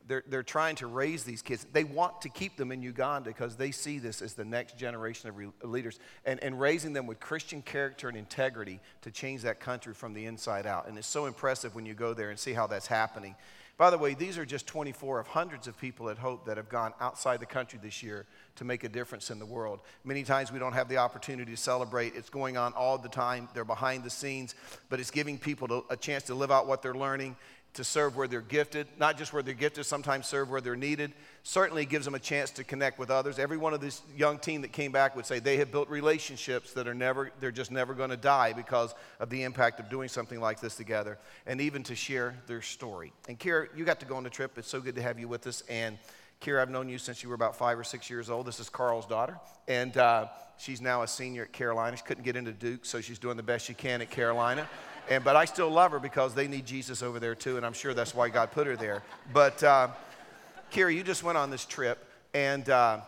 They're, 0.07 0.23
they're 0.27 0.43
trying 0.43 0.75
to 0.77 0.87
raise 0.87 1.23
these 1.23 1.41
kids. 1.41 1.65
They 1.71 1.83
want 1.83 2.21
to 2.21 2.29
keep 2.29 2.57
them 2.57 2.71
in 2.71 2.81
Uganda 2.81 3.29
because 3.29 3.55
they 3.55 3.71
see 3.71 3.99
this 3.99 4.21
as 4.21 4.33
the 4.33 4.45
next 4.45 4.77
generation 4.77 5.29
of 5.29 5.37
re- 5.37 5.47
leaders 5.63 5.99
and, 6.25 6.41
and 6.43 6.59
raising 6.59 6.93
them 6.93 7.07
with 7.07 7.19
Christian 7.19 7.61
character 7.61 8.09
and 8.09 8.17
integrity 8.17 8.79
to 9.01 9.11
change 9.11 9.43
that 9.43 9.59
country 9.59 9.93
from 9.93 10.13
the 10.13 10.25
inside 10.25 10.65
out. 10.65 10.87
And 10.87 10.97
it's 10.97 11.07
so 11.07 11.25
impressive 11.25 11.73
when 11.75 11.85
you 11.85 11.93
go 11.93 12.13
there 12.13 12.29
and 12.29 12.39
see 12.39 12.53
how 12.53 12.67
that's 12.67 12.87
happening. 12.87 13.35
By 13.75 13.89
the 13.89 13.97
way, 13.97 14.13
these 14.13 14.37
are 14.37 14.45
just 14.45 14.67
24 14.67 15.19
of 15.19 15.27
hundreds 15.27 15.67
of 15.67 15.79
people 15.79 16.09
at 16.09 16.17
Hope 16.19 16.45
that 16.45 16.57
have 16.57 16.69
gone 16.69 16.93
outside 17.01 17.39
the 17.39 17.47
country 17.47 17.79
this 17.81 18.03
year 18.03 18.27
to 18.55 18.63
make 18.63 18.83
a 18.83 18.89
difference 18.89 19.31
in 19.31 19.39
the 19.39 19.47
world. 19.47 19.79
Many 20.03 20.23
times 20.23 20.51
we 20.51 20.59
don't 20.59 20.73
have 20.73 20.89
the 20.89 20.97
opportunity 20.97 21.51
to 21.51 21.57
celebrate. 21.57 22.13
It's 22.15 22.29
going 22.29 22.55
on 22.55 22.73
all 22.73 22.99
the 22.99 23.09
time. 23.09 23.49
They're 23.55 23.65
behind 23.65 24.03
the 24.03 24.11
scenes, 24.11 24.53
but 24.89 24.99
it's 24.99 25.09
giving 25.09 25.39
people 25.39 25.67
to, 25.69 25.85
a 25.89 25.97
chance 25.97 26.23
to 26.25 26.35
live 26.35 26.51
out 26.51 26.67
what 26.67 26.83
they're 26.83 26.93
learning 26.93 27.35
to 27.73 27.83
serve 27.83 28.15
where 28.15 28.27
they're 28.27 28.41
gifted, 28.41 28.87
not 28.99 29.17
just 29.17 29.33
where 29.33 29.41
they're 29.41 29.53
gifted, 29.53 29.85
sometimes 29.85 30.27
serve 30.27 30.49
where 30.49 30.61
they're 30.61 30.75
needed. 30.75 31.11
Certainly 31.41 31.85
gives 31.87 32.05
them 32.05 32.13
a 32.13 32.19
chance 32.19 32.51
to 32.51 32.63
connect 32.63 32.99
with 32.99 33.09
others. 33.09 33.39
Every 33.39 33.57
one 33.57 33.73
of 33.73 33.81
this 33.81 34.01
young 34.15 34.37
team 34.37 34.61
that 34.61 34.71
came 34.71 34.91
back 34.91 35.15
would 35.15 35.25
say 35.25 35.39
they 35.39 35.57
have 35.57 35.71
built 35.71 35.89
relationships 35.89 36.73
that 36.73 36.87
are 36.87 36.93
never, 36.93 37.31
they're 37.39 37.51
just 37.51 37.71
never 37.71 37.93
going 37.93 38.11
to 38.11 38.17
die 38.17 38.53
because 38.53 38.93
of 39.19 39.29
the 39.29 39.43
impact 39.43 39.79
of 39.79 39.89
doing 39.89 40.07
something 40.07 40.39
like 40.39 40.59
this 40.59 40.75
together 40.75 41.17
and 41.47 41.59
even 41.59 41.81
to 41.83 41.95
share 41.95 42.35
their 42.45 42.61
story. 42.61 43.11
And 43.27 43.39
Kira, 43.39 43.67
you 43.75 43.85
got 43.85 43.99
to 44.01 44.05
go 44.05 44.15
on 44.17 44.23
the 44.23 44.29
trip. 44.29 44.57
It's 44.57 44.69
so 44.69 44.79
good 44.79 44.95
to 44.95 45.01
have 45.01 45.19
you 45.19 45.27
with 45.27 45.47
us. 45.47 45.63
And 45.67 45.97
Kira, 46.41 46.61
I've 46.61 46.69
known 46.69 46.89
you 46.89 46.99
since 46.99 47.23
you 47.23 47.29
were 47.29 47.35
about 47.35 47.55
five 47.55 47.79
or 47.79 47.83
six 47.83 48.09
years 48.09 48.29
old. 48.29 48.45
This 48.45 48.59
is 48.59 48.69
Carl's 48.69 49.07
daughter. 49.07 49.39
And 49.67 49.97
uh, 49.97 50.27
she's 50.57 50.81
now 50.81 51.01
a 51.01 51.07
senior 51.07 51.43
at 51.43 51.53
Carolina. 51.53 51.97
She 51.97 52.03
couldn't 52.03 52.23
get 52.23 52.35
into 52.35 52.51
Duke, 52.51 52.85
so 52.85 53.01
she's 53.01 53.17
doing 53.17 53.37
the 53.37 53.43
best 53.43 53.65
she 53.65 53.73
can 53.73 54.01
at 54.01 54.11
Carolina. 54.11 54.67
And, 55.09 55.23
but 55.23 55.35
I 55.35 55.45
still 55.45 55.69
love 55.69 55.91
her 55.91 55.99
because 55.99 56.33
they 56.33 56.47
need 56.47 56.65
Jesus 56.65 57.03
over 57.03 57.19
there 57.19 57.35
too, 57.35 57.57
and 57.57 57.65
I'm 57.65 57.73
sure 57.73 57.93
that's 57.93 58.15
why 58.15 58.29
God 58.29 58.51
put 58.51 58.67
her 58.67 58.75
there. 58.75 59.03
But 59.33 59.61
uh, 59.63 59.89
Kira, 60.71 60.93
you 60.93 61.03
just 61.03 61.23
went 61.23 61.37
on 61.37 61.49
this 61.49 61.65
trip, 61.65 62.05
and 62.33 62.69
uh, 62.69 62.99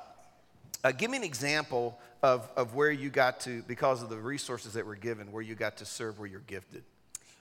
uh, 0.84 0.92
give 0.92 1.10
me 1.10 1.18
an 1.18 1.24
example 1.24 1.98
of, 2.22 2.50
of 2.56 2.76
where 2.76 2.92
you 2.92 3.10
got 3.10 3.40
to, 3.42 3.62
because 3.64 4.04
of 4.04 4.10
the 4.10 4.18
resources 4.18 4.74
that 4.74 4.86
were 4.86 4.96
given, 4.96 5.32
where 5.32 5.42
you 5.42 5.56
got 5.56 5.78
to 5.78 5.86
serve 5.86 6.20
where 6.20 6.28
you're 6.28 6.42
gifted. 6.42 6.84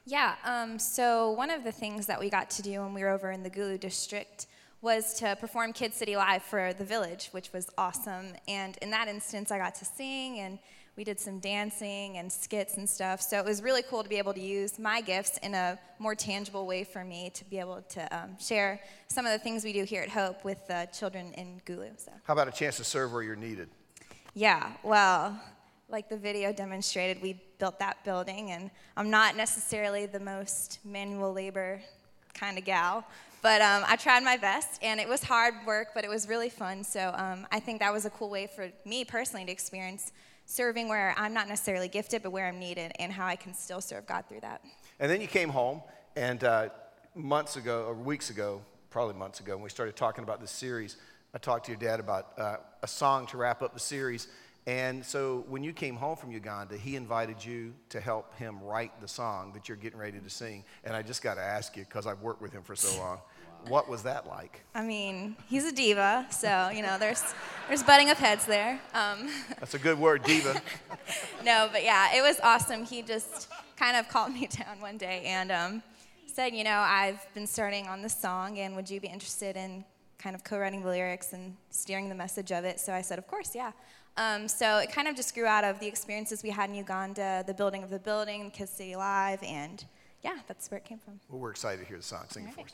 Yeah, 0.07 0.35
um, 0.45 0.79
so 0.79 1.31
one 1.31 1.51
of 1.51 1.65
the 1.65 1.73
things 1.73 2.07
that 2.07 2.21
we 2.21 2.29
got 2.31 2.51
to 2.51 2.63
do 2.63 2.81
when 2.81 2.95
we 2.95 3.03
were 3.03 3.09
over 3.09 3.31
in 3.31 3.43
the 3.43 3.51
Gulu 3.51 3.81
district 3.81 4.47
was 4.83 5.15
to 5.15 5.35
perform 5.37 5.73
Kid 5.73 5.95
City 5.95 6.15
Live 6.15 6.43
for 6.43 6.75
the 6.75 6.85
village, 6.85 7.29
which 7.33 7.53
was 7.55 7.71
awesome. 7.79 8.35
And 8.47 8.77
in 8.83 8.91
that 8.91 9.09
instance, 9.09 9.51
I 9.51 9.57
got 9.57 9.75
to 9.77 9.85
sing 9.87 10.41
and 10.41 10.59
we 10.97 11.05
did 11.05 11.19
some 11.19 11.41
dancing 11.41 12.19
and 12.19 12.31
skits 12.33 12.77
and 12.77 12.89
stuff. 12.89 13.21
So 13.21 13.39
it 13.39 13.45
was 13.45 13.63
really 13.63 13.83
cool 13.83 14.03
to 14.03 14.09
be 14.09 14.17
able 14.17 14.35
to 14.35 14.41
use 14.41 14.79
my 14.79 15.01
gifts 15.01 15.39
in 15.39 15.55
a 15.55 15.79
more 15.99 16.15
tangible 16.15 16.67
way 16.67 16.85
for 16.85 17.05
me 17.05 17.31
to 17.35 17.45
be 17.45 17.59
able 17.59 17.83
to 17.91 18.17
um, 18.17 18.39
share 18.39 18.81
some 19.09 19.27
of 19.27 19.33
the 19.33 19.39
things 19.39 19.65
we 19.65 19.73
do 19.73 19.85
here 19.85 20.03
at 20.03 20.09
Hope 20.09 20.45
with 20.45 20.67
the 20.69 20.89
children 20.97 21.33
in 21.35 21.61
Gulu. 21.67 21.91
So. 21.97 22.13
How 22.25 22.35
about 22.35 22.49
a 22.49 22.53
chance 22.53 22.77
to 22.77 22.85
serve 22.85 23.13
where 23.13 23.23
you're 23.23 23.35
needed? 23.37 23.69
Yeah, 24.35 24.73
well, 24.83 25.41
like 25.89 26.09
the 26.09 26.17
video 26.17 26.53
demonstrated, 26.53 27.23
we 27.23 27.41
built 27.59 27.79
that 27.79 28.05
building, 28.05 28.51
and 28.51 28.71
I'm 28.97 29.11
not 29.11 29.37
necessarily 29.37 30.07
the 30.07 30.21
most 30.21 30.81
manual 30.85 31.33
labor 31.33 31.81
kind 32.35 32.59
of 32.59 32.65
gal, 32.65 33.05
but 33.43 33.61
um, 33.61 33.85
I 33.87 33.97
tried 33.97 34.25
my 34.25 34.37
best, 34.37 34.83
and 34.83 34.99
it 34.99 35.09
was 35.09 35.23
hard 35.23 35.55
work, 35.67 35.89
but 35.95 36.05
it 36.05 36.09
was 36.09 36.29
really 36.29 36.49
fun. 36.49 36.83
So 36.83 37.15
um, 37.15 37.47
I 37.53 37.61
think 37.61 37.79
that 37.81 37.93
was 37.93 38.07
a 38.07 38.11
cool 38.11 38.31
way 38.31 38.49
for 38.49 38.71
me 38.85 39.05
personally 39.05 39.45
to 39.45 39.53
experience 39.53 40.13
serving 40.47 40.89
where 40.89 41.15
I'm 41.17 41.33
not 41.33 41.49
necessarily 41.49 41.89
gifted, 41.89 42.23
but 42.23 42.31
where 42.31 42.47
I'm 42.47 42.59
needed, 42.59 42.93
and 42.99 43.13
how 43.13 43.27
I 43.27 43.37
can 43.37 43.55
still 43.55 43.81
serve 43.81 44.07
God 44.07 44.25
through 44.29 44.41
that. 44.41 44.63
And 45.01 45.11
then 45.11 45.21
you 45.21 45.27
came 45.27 45.49
home, 45.49 45.83
and 46.17 46.43
uh, 46.45 46.69
months 47.15 47.57
ago, 47.57 47.85
or 47.87 47.95
weeks 47.95 48.31
ago, 48.31 48.63
probably 48.91 49.15
months 49.15 49.41
ago, 49.41 49.55
when 49.55 49.65
we 49.65 49.71
started 49.71 49.97
talking 49.97 50.23
about 50.23 50.41
this 50.41 50.51
series, 50.51 50.97
I 51.35 51.39
talked 51.39 51.67
to 51.67 51.73
your 51.73 51.81
dad 51.81 51.99
about 51.99 52.39
uh, 52.39 52.57
a 52.83 52.87
song 52.87 53.27
to 53.29 53.37
wrap 53.37 53.63
up 53.63 53.75
the 53.75 53.81
series. 53.81 54.29
And 54.67 55.05
so 55.05 55.45
when 55.49 55.63
you 55.63 55.73
came 55.73 55.97
home 55.97 56.17
from 56.17 56.31
Uganda, 56.31 56.77
he 56.77 56.97
invited 56.97 57.45
you 57.45 57.75
to 57.91 58.01
help 58.01 58.35
him 58.37 58.63
write 58.63 58.99
the 59.01 59.09
song 59.09 59.53
that 59.53 59.69
you're 59.69 59.77
getting 59.77 59.99
ready 59.99 60.21
to 60.21 60.31
sing. 60.31 60.65
And 60.85 60.97
I 60.97 61.03
just 61.03 61.23
got 61.23 61.35
to 61.35 61.43
ask 61.43 61.77
you, 61.77 61.85
because 61.85 62.07
I've 62.07 62.21
worked 62.21 62.41
with 62.41 62.53
him 62.53 62.63
for 62.63 62.77
so 62.77 62.99
long. 62.99 63.19
What 63.69 63.89
was 63.89 64.03
that 64.03 64.27
like? 64.27 64.63
I 64.75 64.83
mean, 64.83 65.37
he's 65.49 65.65
a 65.65 65.73
diva, 65.73 66.27
so 66.31 66.71
you 66.75 66.83
know, 66.83 66.99
there's 66.99 67.23
there's 67.69 67.83
butting 67.83 68.11
of 68.11 68.19
heads 68.19 68.45
there. 68.47 68.81
Um, 68.93 69.31
That's 69.59 69.75
a 69.75 69.79
good 69.79 69.99
word, 69.99 70.23
diva. 70.23 70.61
no, 71.45 71.69
but 71.73 71.83
yeah, 71.83 72.15
it 72.15 72.23
was 72.23 72.39
awesome. 72.43 72.85
He 72.85 73.03
just 73.03 73.49
kind 73.77 73.97
of 73.97 74.09
called 74.09 74.33
me 74.39 74.47
down 74.47 74.81
one 74.81 74.99
day 74.99 75.23
and 75.25 75.51
um, 75.51 75.83
said, 76.27 76.55
you 76.55 76.65
know, 76.65 76.79
I've 76.79 77.25
been 77.35 77.47
starting 77.47 77.87
on 77.87 78.03
this 78.03 78.17
song, 78.17 78.59
and 78.59 78.77
would 78.77 78.91
you 78.91 79.01
be 79.01 79.09
interested 79.09 79.57
in 79.57 79.85
kind 80.19 80.35
of 80.35 80.45
co-writing 80.45 80.83
the 80.83 80.89
lyrics 80.89 81.33
and 81.33 81.57
steering 81.71 82.09
the 82.09 82.15
message 82.15 82.53
of 82.53 82.65
it? 82.65 82.81
So 82.81 82.93
I 82.93 83.03
said, 83.03 83.19
of 83.19 83.27
course, 83.27 83.55
yeah. 83.55 83.73
Um, 84.17 84.47
so 84.47 84.79
it 84.79 84.93
kind 84.93 85.09
of 85.09 85.17
just 85.17 85.35
grew 85.35 85.47
out 85.47 85.65
of 85.65 85.81
the 85.81 85.87
experiences 85.87 86.43
we 86.43 86.51
had 86.51 86.71
in 86.71 86.77
Uganda, 86.77 87.43
the 87.47 87.55
building 87.55 87.83
of 87.83 87.91
the 87.91 87.99
building, 87.99 88.51
Kids 88.51 88.71
City 88.71 88.95
Live, 88.95 89.43
and 89.43 89.85
yeah, 90.23 90.39
that's 90.47 90.71
where 90.71 90.79
it 90.79 90.85
came 90.85 90.99
from. 90.99 91.21
Well, 91.29 91.41
we're 91.41 91.51
excited 91.51 91.81
to 91.81 91.87
hear 91.87 91.97
the 91.97 92.03
song. 92.03 92.25
Sing 92.29 92.47
it 92.47 92.55
for 92.55 92.63
us. 92.63 92.73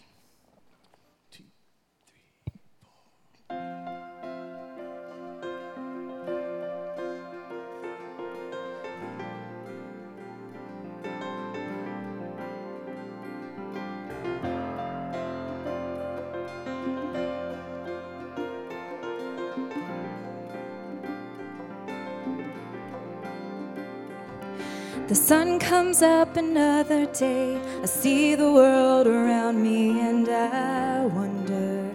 Sun 25.30 25.60
comes 25.60 26.02
up 26.02 26.36
another 26.36 27.06
day. 27.06 27.56
I 27.80 27.86
see 27.86 28.34
the 28.34 28.50
world 28.50 29.06
around 29.06 29.62
me 29.62 30.00
and 30.00 30.28
I 30.28 31.06
wonder, 31.06 31.88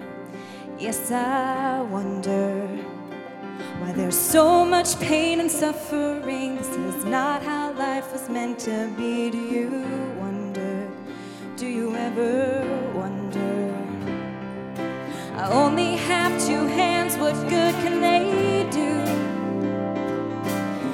yes, 0.80 1.12
I 1.12 1.82
wonder 1.82 2.66
why 3.80 3.92
there's 3.92 4.18
so 4.18 4.64
much 4.64 4.98
pain 5.02 5.42
and 5.42 5.52
suffering. 5.52 6.56
This 6.56 6.70
is 6.70 7.04
not 7.04 7.44
how 7.44 7.74
life 7.74 8.10
was 8.14 8.30
meant 8.30 8.58
to 8.60 8.90
be. 8.96 9.30
Do 9.30 9.38
you 9.38 9.70
wonder? 10.18 10.90
Do 11.58 11.68
you 11.68 11.94
ever 11.94 12.64
wonder? 12.94 13.76
I 15.36 15.52
only 15.52 15.98
have 15.98 16.32
two 16.48 16.68
hands, 16.68 17.18
what 17.18 17.36
good 17.50 17.76
can 17.84 18.00
they 18.00 18.66
do? 18.72 18.92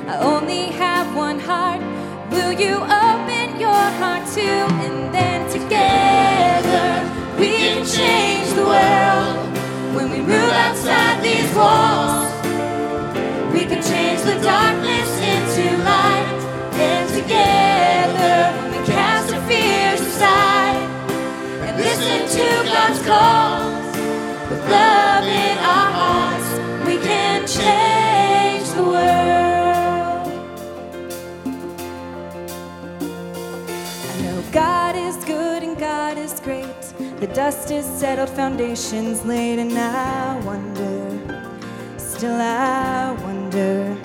I 0.10 0.18
only 0.18 0.72
have 0.72 1.16
one 1.16 1.40
heart. 1.40 1.91
Will 2.32 2.54
you 2.54 2.76
open 2.78 3.60
your 3.60 3.84
heart 4.00 4.26
too? 4.34 4.42
And 4.42 5.14
then 5.14 5.50
together 5.52 6.90
we 7.38 7.50
can 7.58 7.86
change 7.86 8.50
the 8.54 8.66
world. 8.66 9.38
When 9.96 10.10
we 10.10 10.20
move 10.22 10.54
outside 10.66 11.22
these 11.22 11.54
walls, 11.54 12.32
we 13.54 13.66
can 13.66 13.84
change 13.84 14.22
the 14.22 14.40
darkness 14.42 14.81
dust 37.34 37.72
is 37.72 37.86
settled, 37.86 38.30
foundations 38.30 39.24
laid, 39.24 39.60
and 39.60 39.72
I 39.78 40.38
wonder, 40.42 41.40
still 41.98 42.36
I 42.36 43.12
wonder. 43.24 43.98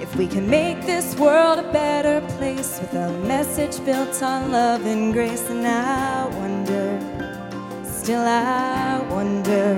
If 0.00 0.14
we 0.16 0.28
can 0.28 0.48
make 0.48 0.82
this 0.82 1.16
world 1.16 1.58
a 1.58 1.72
better 1.72 2.20
place 2.36 2.78
with 2.80 2.94
a 2.94 3.10
message 3.26 3.84
built 3.84 4.22
on 4.22 4.52
love 4.52 4.86
and 4.86 5.12
grace, 5.12 5.48
and 5.50 5.66
I 5.66 6.26
wonder, 6.38 7.84
still 7.84 8.22
I 8.22 9.00
wonder. 9.10 9.74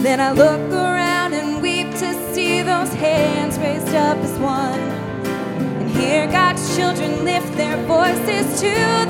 Then 0.00 0.20
I 0.20 0.32
look 0.32 0.72
around 0.72 1.34
and 1.34 1.60
weep 1.60 1.90
to 1.92 2.34
see 2.34 2.62
those 2.62 2.92
hands 2.94 3.58
raised 3.58 3.94
up 3.94 4.16
as 4.18 4.38
one. 4.38 4.80
And 5.80 5.90
hear 5.90 6.26
God's 6.28 6.76
children 6.76 7.24
lift 7.24 7.52
their 7.56 7.76
voices 7.86 8.60
to 8.60 9.03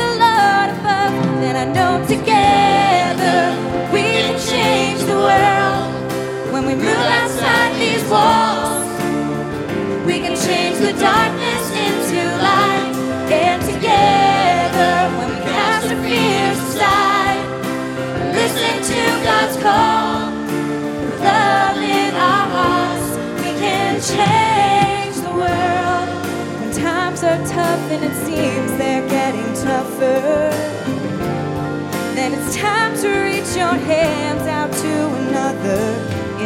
Lord 0.45 0.71
above. 0.77 1.15
Then 1.43 1.57
I 1.65 1.67
know 1.77 1.93
together 2.17 3.39
we 3.95 4.03
can 4.25 4.37
change 4.53 5.01
the 5.13 5.19
world. 5.29 5.91
When 6.53 6.65
we 6.71 6.75
move 6.75 7.05
outside 7.19 7.73
these 7.85 8.05
walls, 8.13 8.87
we 10.09 10.17
can 10.25 10.37
change 10.47 10.77
the 10.87 10.95
darkness 11.09 11.65
into 11.87 12.21
light. 12.49 12.93
And 13.45 13.61
together, 13.73 14.93
when 15.17 15.29
we 15.33 15.39
cast 15.53 15.87
our 15.93 16.01
fears 16.07 16.59
aside, 16.69 17.43
listen 18.39 18.75
to 18.93 19.01
God's 19.29 19.57
call. 19.67 20.19
With 21.05 21.21
love 21.33 21.79
in 22.01 22.13
our 22.31 22.47
hearts, 22.57 23.09
we 23.43 23.51
can 23.65 23.93
change 24.15 25.17
the 25.27 25.35
world. 25.43 26.09
When 26.61 26.71
times 26.87 27.21
are 27.31 27.41
tough 27.57 27.85
and 27.95 28.03
it 28.09 28.17
seems 28.27 28.71
they're 28.79 29.09
getting 29.09 29.24
tougher, 29.65 30.51
then 32.15 32.35
it's 32.35 32.55
time 32.55 32.95
to 32.99 33.09
reach 33.09 33.57
your 33.57 33.77
hands 33.91 34.43
out 34.43 34.71
to 34.71 34.95
another 35.23 35.85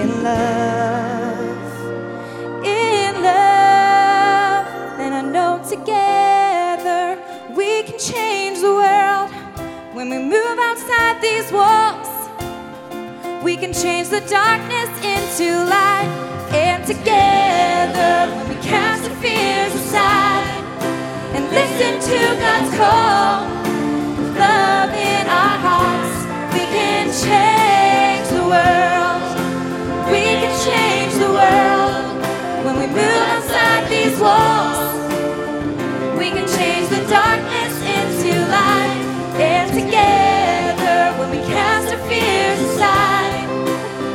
in 0.00 0.22
love. 0.22 1.68
In 2.64 3.14
love, 3.20 4.66
then 4.98 5.12
I 5.20 5.22
know 5.34 5.60
together 5.68 7.18
we 7.56 7.82
can 7.82 7.98
change 7.98 8.60
the 8.60 8.74
world 8.82 9.30
when 9.96 10.10
we 10.10 10.18
move 10.18 10.58
outside 10.68 11.20
these 11.20 11.50
walls. 11.50 12.10
We 13.42 13.56
can 13.56 13.72
change 13.72 14.10
the 14.10 14.20
darkness 14.20 14.90
into 15.02 15.64
light. 15.64 16.10
And 16.52 16.86
together, 16.86 18.14
we 18.48 18.54
cast 18.62 19.02
the 19.02 19.10
fears 19.16 19.74
aside 19.74 20.47
and 21.38 21.50
listen 21.52 21.94
to 22.10 22.18
God's 22.40 22.76
call, 22.76 23.46
love 24.34 24.90
in 24.90 25.24
our 25.28 25.56
hearts, 25.66 26.16
we 26.52 26.66
can 26.66 27.06
change 27.14 28.26
the 28.34 28.42
world. 28.42 29.22
We 30.10 30.22
can 30.42 30.54
change 30.66 31.14
the 31.14 31.30
world 31.30 32.06
when 32.64 32.74
we 32.80 32.86
move 32.88 33.22
outside 33.30 33.86
these 33.88 34.18
walls. 34.18 34.82
We 36.18 36.30
can 36.34 36.48
change 36.58 36.88
the 36.88 37.06
darkness 37.06 37.74
into 37.86 38.34
light. 38.50 38.98
And 39.38 39.70
together, 39.70 41.16
when 41.20 41.30
we 41.30 41.38
cast 41.46 41.94
our 41.94 42.02
fears 42.08 42.58
aside 42.68 43.46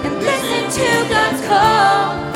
and 0.03 0.13
listen 0.19 0.63
to 0.77 1.09
God's 1.09 1.41
call, 1.47 2.32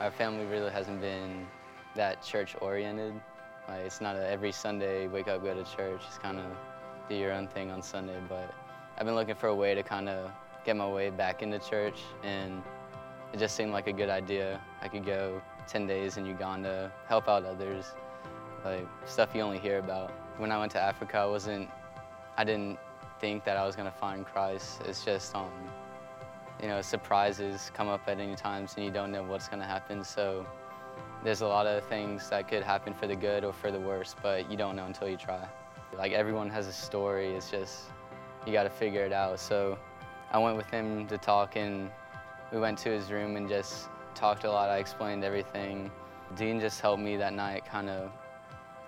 Our 0.00 0.10
family 0.10 0.46
really 0.46 0.70
hasn't 0.70 1.02
been 1.02 1.46
that 1.94 2.22
church 2.22 2.56
oriented. 2.62 3.12
Like 3.68 3.80
it's 3.80 4.00
not 4.00 4.16
a 4.16 4.26
every 4.26 4.50
Sunday 4.50 5.06
wake 5.06 5.28
up 5.28 5.44
go 5.44 5.52
to 5.52 5.76
church. 5.76 6.00
It's 6.08 6.16
kind 6.16 6.38
of 6.38 6.46
do 7.10 7.14
your 7.14 7.32
own 7.32 7.48
thing 7.48 7.70
on 7.70 7.82
Sunday. 7.82 8.16
But 8.26 8.54
I've 8.96 9.04
been 9.04 9.14
looking 9.14 9.34
for 9.34 9.48
a 9.48 9.54
way 9.54 9.74
to 9.74 9.82
kind 9.82 10.08
of 10.08 10.30
get 10.64 10.76
my 10.76 10.88
way 10.88 11.10
back 11.10 11.42
into 11.42 11.58
church, 11.58 12.00
and 12.22 12.62
it 13.34 13.38
just 13.38 13.54
seemed 13.56 13.72
like 13.72 13.88
a 13.88 13.92
good 13.92 14.08
idea. 14.08 14.58
I 14.80 14.88
could 14.88 15.04
go 15.04 15.42
10 15.68 15.86
days 15.86 16.16
in 16.16 16.24
Uganda, 16.24 16.90
help 17.06 17.28
out 17.28 17.44
others, 17.44 17.92
like 18.64 18.86
stuff 19.04 19.34
you 19.34 19.42
only 19.42 19.58
hear 19.58 19.80
about. 19.80 20.12
When 20.38 20.50
I 20.50 20.58
went 20.58 20.72
to 20.72 20.80
Africa, 20.80 21.18
I 21.18 21.26
wasn't, 21.26 21.68
I 22.38 22.44
didn't 22.44 22.78
think 23.20 23.44
that 23.44 23.58
I 23.58 23.66
was 23.66 23.76
gonna 23.76 23.90
find 23.90 24.24
Christ. 24.24 24.80
It's 24.86 25.04
just 25.04 25.36
um, 25.36 25.50
you 26.62 26.68
know, 26.68 26.82
surprises 26.82 27.70
come 27.74 27.88
up 27.88 28.02
at 28.06 28.20
any 28.20 28.34
times 28.34 28.74
and 28.76 28.84
you 28.84 28.90
don't 28.90 29.10
know 29.10 29.22
what's 29.22 29.48
going 29.48 29.60
to 29.60 29.66
happen. 29.66 30.04
So 30.04 30.46
there's 31.24 31.40
a 31.40 31.46
lot 31.46 31.66
of 31.66 31.84
things 31.84 32.28
that 32.30 32.48
could 32.48 32.62
happen 32.62 32.94
for 32.94 33.06
the 33.06 33.16
good 33.16 33.44
or 33.44 33.52
for 33.52 33.70
the 33.70 33.80
worse, 33.80 34.14
but 34.22 34.50
you 34.50 34.56
don't 34.56 34.76
know 34.76 34.86
until 34.86 35.08
you 35.08 35.16
try. 35.16 35.46
Like 35.96 36.12
everyone 36.12 36.50
has 36.50 36.66
a 36.66 36.72
story, 36.72 37.34
it's 37.34 37.50
just 37.50 37.84
you 38.46 38.52
got 38.52 38.64
to 38.64 38.70
figure 38.70 39.04
it 39.04 39.12
out. 39.12 39.38
So 39.40 39.78
I 40.32 40.38
went 40.38 40.56
with 40.56 40.66
him 40.70 41.06
to 41.08 41.18
talk 41.18 41.56
and 41.56 41.90
we 42.52 42.58
went 42.58 42.78
to 42.78 42.90
his 42.90 43.10
room 43.10 43.36
and 43.36 43.48
just 43.48 43.88
talked 44.14 44.44
a 44.44 44.50
lot. 44.50 44.70
I 44.70 44.78
explained 44.78 45.24
everything. 45.24 45.90
Dean 46.36 46.60
just 46.60 46.80
helped 46.80 47.02
me 47.02 47.16
that 47.16 47.32
night 47.32 47.64
kind 47.66 47.88
of 47.88 48.10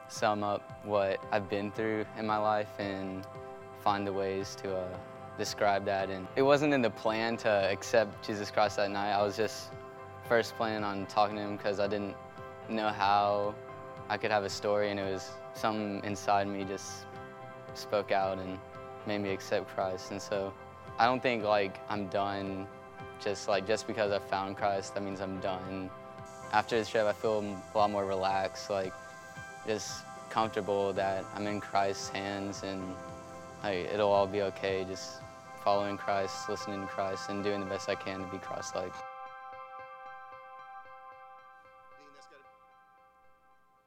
sum 0.08 0.42
up 0.42 0.80
what 0.84 1.18
I've 1.32 1.48
been 1.48 1.70
through 1.72 2.04
in 2.18 2.26
my 2.26 2.36
life 2.36 2.68
and 2.78 3.26
find 3.80 4.06
the 4.06 4.12
ways 4.12 4.54
to 4.56 4.76
uh, 4.76 4.98
describe 5.38 5.84
that. 5.86 6.10
And 6.10 6.26
it 6.36 6.42
wasn't 6.42 6.74
in 6.74 6.82
the 6.82 6.90
plan 6.90 7.36
to 7.38 7.48
accept 7.48 8.26
Jesus 8.26 8.50
Christ 8.50 8.76
that 8.76 8.90
night. 8.90 9.12
I 9.12 9.22
was 9.22 9.36
just 9.36 9.70
first 10.28 10.56
planning 10.56 10.84
on 10.84 11.06
talking 11.06 11.36
to 11.36 11.42
him 11.42 11.56
because 11.56 11.80
I 11.80 11.88
didn't 11.88 12.14
know 12.68 12.88
how 12.88 13.54
I 14.08 14.16
could 14.16 14.30
have 14.30 14.44
a 14.44 14.50
story, 14.50 14.90
and 14.90 15.00
it 15.00 15.10
was 15.10 15.30
something 15.54 16.02
inside 16.04 16.46
me 16.48 16.64
just 16.64 17.06
spoke 17.74 18.12
out 18.12 18.38
and 18.38 18.58
made 19.06 19.18
me 19.18 19.30
accept 19.30 19.68
Christ. 19.68 20.10
And 20.10 20.20
so 20.20 20.52
I 20.98 21.06
don't 21.06 21.22
think 21.22 21.44
like 21.44 21.80
I'm 21.88 22.08
done 22.08 22.66
just 23.22 23.48
like 23.48 23.66
just 23.66 23.86
because 23.86 24.12
I 24.12 24.18
found 24.18 24.56
Christ, 24.56 24.94
that 24.94 25.02
means 25.02 25.20
I'm 25.20 25.40
done. 25.40 25.90
After 26.52 26.76
this 26.76 26.88
trip, 26.88 27.06
I 27.06 27.12
feel 27.12 27.38
a 27.40 27.78
lot 27.78 27.90
more 27.90 28.04
relaxed, 28.04 28.68
like 28.68 28.92
just 29.66 30.04
comfortable 30.28 30.92
that 30.94 31.24
I'm 31.34 31.46
in 31.46 31.60
Christ's 31.60 32.08
hands 32.08 32.62
and 32.62 32.82
like 33.62 33.74
it'll 33.92 34.10
all 34.10 34.26
be 34.26 34.42
okay. 34.42 34.84
Just 34.88 35.20
following 35.64 35.96
Christ, 35.96 36.48
listening 36.48 36.80
to 36.82 36.86
Christ, 36.86 37.30
and 37.30 37.44
doing 37.44 37.60
the 37.60 37.66
best 37.66 37.88
I 37.88 37.94
can 37.94 38.20
to 38.20 38.26
be 38.26 38.38
Christ-like. 38.38 38.92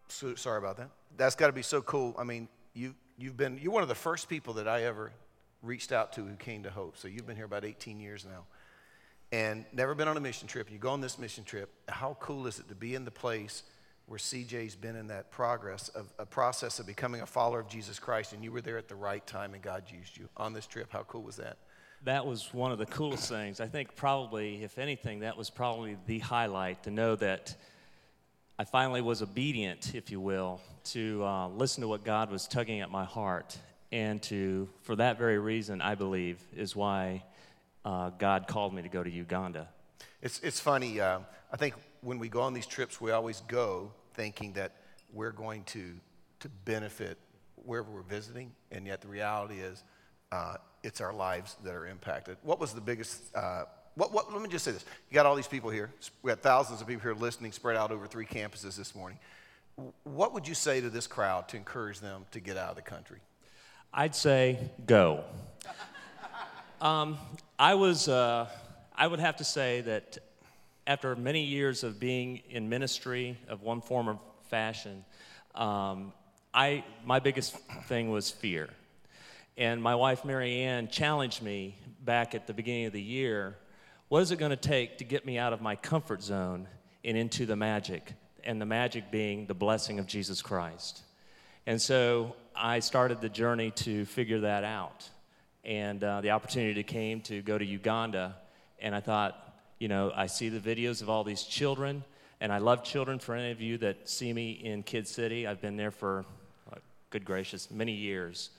So, 0.08 0.36
sorry 0.36 0.60
about 0.60 0.78
that. 0.78 0.90
That's 1.18 1.36
got 1.36 1.48
to 1.48 1.54
be 1.54 1.62
so 1.62 1.82
cool. 1.82 2.16
I 2.18 2.24
mean, 2.24 2.48
you 2.74 2.96
you've 3.18 3.38
been 3.38 3.60
you're 3.62 3.74
one 3.74 3.84
of 3.84 3.90
the 3.90 3.96
first 3.96 4.30
people 4.30 4.54
that 4.56 4.68
I 4.68 4.84
ever 4.84 5.12
reached 5.62 5.92
out 5.92 6.14
to 6.14 6.24
who 6.24 6.36
came 6.36 6.64
to 6.64 6.70
Hope. 6.70 6.98
So 6.98 7.08
you've 7.08 7.26
been 7.26 7.36
here 7.36 7.46
about 7.46 7.66
18 7.66 8.00
years 8.00 8.26
now, 8.26 8.46
and 9.32 9.66
never 9.74 9.96
been 9.96 10.08
on 10.08 10.16
a 10.16 10.22
mission 10.22 10.48
trip, 10.48 10.72
you 10.72 10.78
go 10.78 10.92
on 10.92 11.02
this 11.02 11.18
mission 11.18 11.44
trip, 11.44 11.70
how 11.90 12.16
cool 12.20 12.48
is 12.48 12.60
it 12.60 12.70
to 12.70 12.76
be 12.76 12.96
in 12.96 13.04
the 13.04 13.12
place 13.12 13.64
where 14.08 14.20
CJ's 14.20 14.76
been 14.76 14.96
in 14.96 15.08
that 15.08 15.32
progress 15.32 15.90
of 15.90 16.14
a 16.20 16.26
process 16.26 16.80
of 16.80 16.86
becoming 16.86 17.22
a 17.22 17.26
follower 17.26 17.60
of 17.60 17.68
Jesus 17.68 17.98
Christ, 17.98 18.34
and 18.34 18.44
you 18.44 18.52
were 18.52 18.62
there 18.62 18.78
at 18.78 18.88
the 18.88 18.96
right 18.96 19.26
time 19.26 19.54
and 19.54 19.64
God 19.64 19.84
used 19.92 20.18
you 20.18 20.30
on 20.38 20.54
this 20.54 20.68
trip? 20.68 20.92
How 20.92 21.04
cool 21.04 21.24
was 21.24 21.38
that? 21.38 21.58
That 22.04 22.26
was 22.26 22.54
one 22.54 22.72
of 22.72 22.78
the 22.78 22.86
coolest 22.86 23.30
things. 23.30 23.60
I 23.60 23.68
think 23.68 23.96
probably, 23.96 24.64
if 24.64 24.78
anything, 24.78 25.22
that 25.22 25.38
was 25.38 25.50
probably 25.50 25.98
the 26.06 26.20
highlight 26.20 26.84
to 26.84 26.92
know 26.92 27.16
that 27.16 27.56
I 28.60 28.64
finally 28.64 29.02
was 29.02 29.22
obedient, 29.22 29.96
if 29.96 30.12
you 30.12 30.20
will, 30.20 30.62
to 30.86 31.24
uh, 31.26 31.48
listen 31.50 31.82
to 31.82 31.88
what 31.88 32.04
God 32.04 32.30
was 32.30 32.48
tugging 32.48 32.82
at 32.82 32.92
my 32.92 33.06
heart. 33.06 33.58
And 33.92 34.22
to, 34.24 34.70
for 34.84 34.96
that 34.98 35.18
very 35.18 35.40
reason, 35.40 35.82
I 35.82 35.96
believe, 35.96 36.40
is 36.56 36.76
why 36.76 37.24
uh, 37.84 38.12
God 38.12 38.48
called 38.48 38.74
me 38.74 38.82
to 38.84 38.90
go 38.90 39.04
to 39.04 39.10
Uganda. 39.10 39.68
It's, 40.22 40.40
it's 40.42 40.60
funny. 40.60 41.00
Uh, 41.00 41.20
I 41.52 41.58
think 41.58 41.74
when 42.06 42.20
we 42.20 42.30
go 42.30 42.42
on 42.42 42.54
these 42.54 42.68
trips, 42.68 43.02
we 43.02 43.10
always 43.10 43.42
go 43.48 43.92
thinking 44.14 44.54
that 44.54 44.74
we're 45.12 45.32
going 45.32 45.64
to, 45.64 45.94
to 46.40 46.48
benefit 46.64 47.18
wherever 47.56 47.90
we're 47.90 48.04
visiting, 48.04 48.52
and 48.72 48.86
yet 48.86 49.02
the 49.02 49.08
reality 49.08 49.56
is 49.56 49.84
uh, 50.32 50.54
it's 50.84 51.02
our 51.02 51.12
lives 51.12 51.58
that 51.64 51.74
are 51.74 51.88
impacted. 51.88 52.38
What 52.44 52.60
was 52.60 52.74
the 52.74 52.82
biggest? 52.82 53.36
Uh, 53.36 53.64
what, 53.96 54.14
what, 54.14 54.32
let 54.32 54.40
me 54.40 54.50
just 54.50 54.64
say 54.64 54.72
this. 54.72 54.86
You 55.10 55.16
got 55.16 55.26
all 55.26 55.36
these 55.36 55.48
people 55.48 55.72
here. 55.72 55.90
We 56.22 56.30
got 56.30 56.42
thousands 56.42 56.80
of 56.80 56.88
people 56.88 57.02
here 57.02 57.16
listening, 57.16 57.52
spread 57.52 57.76
out 57.76 57.92
over 57.92 58.06
three 58.06 58.26
campuses 58.26 58.78
this 58.78 58.94
morning. 58.94 59.18
What 60.04 60.32
would 60.34 60.48
you 60.48 60.54
say 60.54 60.82
to 60.82 60.92
this 60.92 61.08
crowd 61.08 61.50
to 61.50 61.58
encourage 61.58 62.02
them 62.02 62.26
to 62.32 62.40
get 62.40 62.56
out 62.56 62.70
of 62.70 62.76
the 62.76 62.84
country? 62.84 63.20
I'd 63.92 64.14
say 64.14 64.60
go. 64.86 65.24
um, 66.82 67.18
I 67.58 67.74
was, 67.74 68.08
uh, 68.08 68.48
I 68.96 69.08
would 69.08 69.20
have 69.20 69.38
to 69.38 69.44
say 69.44 69.82
that 69.82 70.20
after 70.88 71.16
many 71.16 71.44
years 71.44 71.84
of 71.84 72.00
being 72.00 72.42
in 72.50 72.70
ministry 72.70 73.38
of 73.48 73.62
one 73.62 73.82
form 73.82 74.10
or 74.10 74.20
fashion, 74.50 75.04
um, 75.56 76.14
I, 76.54 76.84
my 77.04 77.20
biggest 77.20 77.58
thing 77.88 78.12
was 78.12 78.30
fear. 78.30 78.70
And 79.58 79.82
my 79.82 79.96
wife, 79.96 80.26
Mary 80.26 80.62
Ann, 80.62 80.88
challenged 80.88 81.42
me 81.42 81.76
back 82.04 82.36
at 82.36 82.48
the 82.48 82.54
beginning 82.54 82.86
of 82.86 82.94
the 82.94 83.02
year 83.02 83.58
what 84.08 84.22
is 84.22 84.32
it 84.32 84.38
going 84.38 84.52
to 84.52 84.56
take 84.56 85.00
to 85.00 85.04
get 85.04 85.26
me 85.26 85.40
out 85.40 85.52
of 85.52 85.62
my 85.62 85.76
comfort 85.76 86.22
zone 86.22 86.68
and 87.04 87.18
into 87.18 87.46
the 87.46 87.56
magic? 87.56 88.14
And 88.44 88.62
the 88.62 88.66
magic 88.66 89.10
being 89.10 89.48
the 89.48 89.56
blessing 89.56 89.98
of 89.98 90.06
Jesus 90.06 90.44
Christ. 90.44 91.02
And 91.66 91.82
so 91.82 92.36
I 92.56 92.80
started 92.80 93.20
the 93.20 93.30
journey 93.30 93.72
to 93.72 94.06
figure 94.06 94.42
that 94.42 94.64
out. 94.64 95.10
And 95.64 96.04
uh, 96.04 96.22
the 96.22 96.30
opportunity 96.30 96.84
came 96.84 97.22
to 97.22 97.42
go 97.42 97.58
to 97.58 97.66
Uganda. 97.66 98.36
And 98.80 98.94
I 98.94 99.00
thought, 99.00 99.45
you 99.80 99.88
know, 99.88 100.12
I 100.16 100.28
see 100.28 100.50
the 100.50 100.60
videos 100.60 101.02
of 101.02 101.10
all 101.10 101.24
these 101.24 101.44
children, 101.44 102.04
and 102.40 102.52
I 102.52 102.60
love 102.60 102.84
children. 102.84 103.20
For 103.20 103.36
any 103.36 103.52
of 103.52 103.62
you 103.62 103.78
that 103.80 104.10
see 104.10 104.32
me 104.32 104.52
in 104.52 104.84
Kid 104.84 105.08
City, 105.08 105.48
I've 105.48 105.62
been 105.62 105.78
there 105.78 105.92
for, 105.92 106.26
good 107.10 107.26
gracious, 107.26 107.70
many 107.72 107.94
years. 107.94 108.50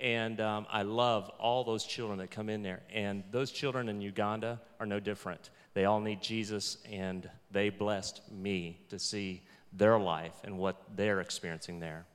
And 0.00 0.40
um, 0.40 0.66
I 0.70 0.82
love 0.82 1.30
all 1.38 1.62
those 1.62 1.84
children 1.84 2.18
that 2.18 2.30
come 2.30 2.48
in 2.48 2.62
there. 2.62 2.80
And 2.92 3.22
those 3.30 3.50
children 3.50 3.88
in 3.88 4.00
Uganda 4.00 4.60
are 4.78 4.86
no 4.86 4.98
different. 4.98 5.50
They 5.74 5.84
all 5.84 6.00
need 6.00 6.22
Jesus, 6.22 6.78
and 6.90 7.28
they 7.50 7.68
blessed 7.68 8.20
me 8.32 8.78
to 8.88 8.98
see 8.98 9.42
their 9.72 9.98
life 9.98 10.34
and 10.44 10.58
what 10.58 10.82
they're 10.96 11.20
experiencing 11.20 11.80
there. 11.80 12.06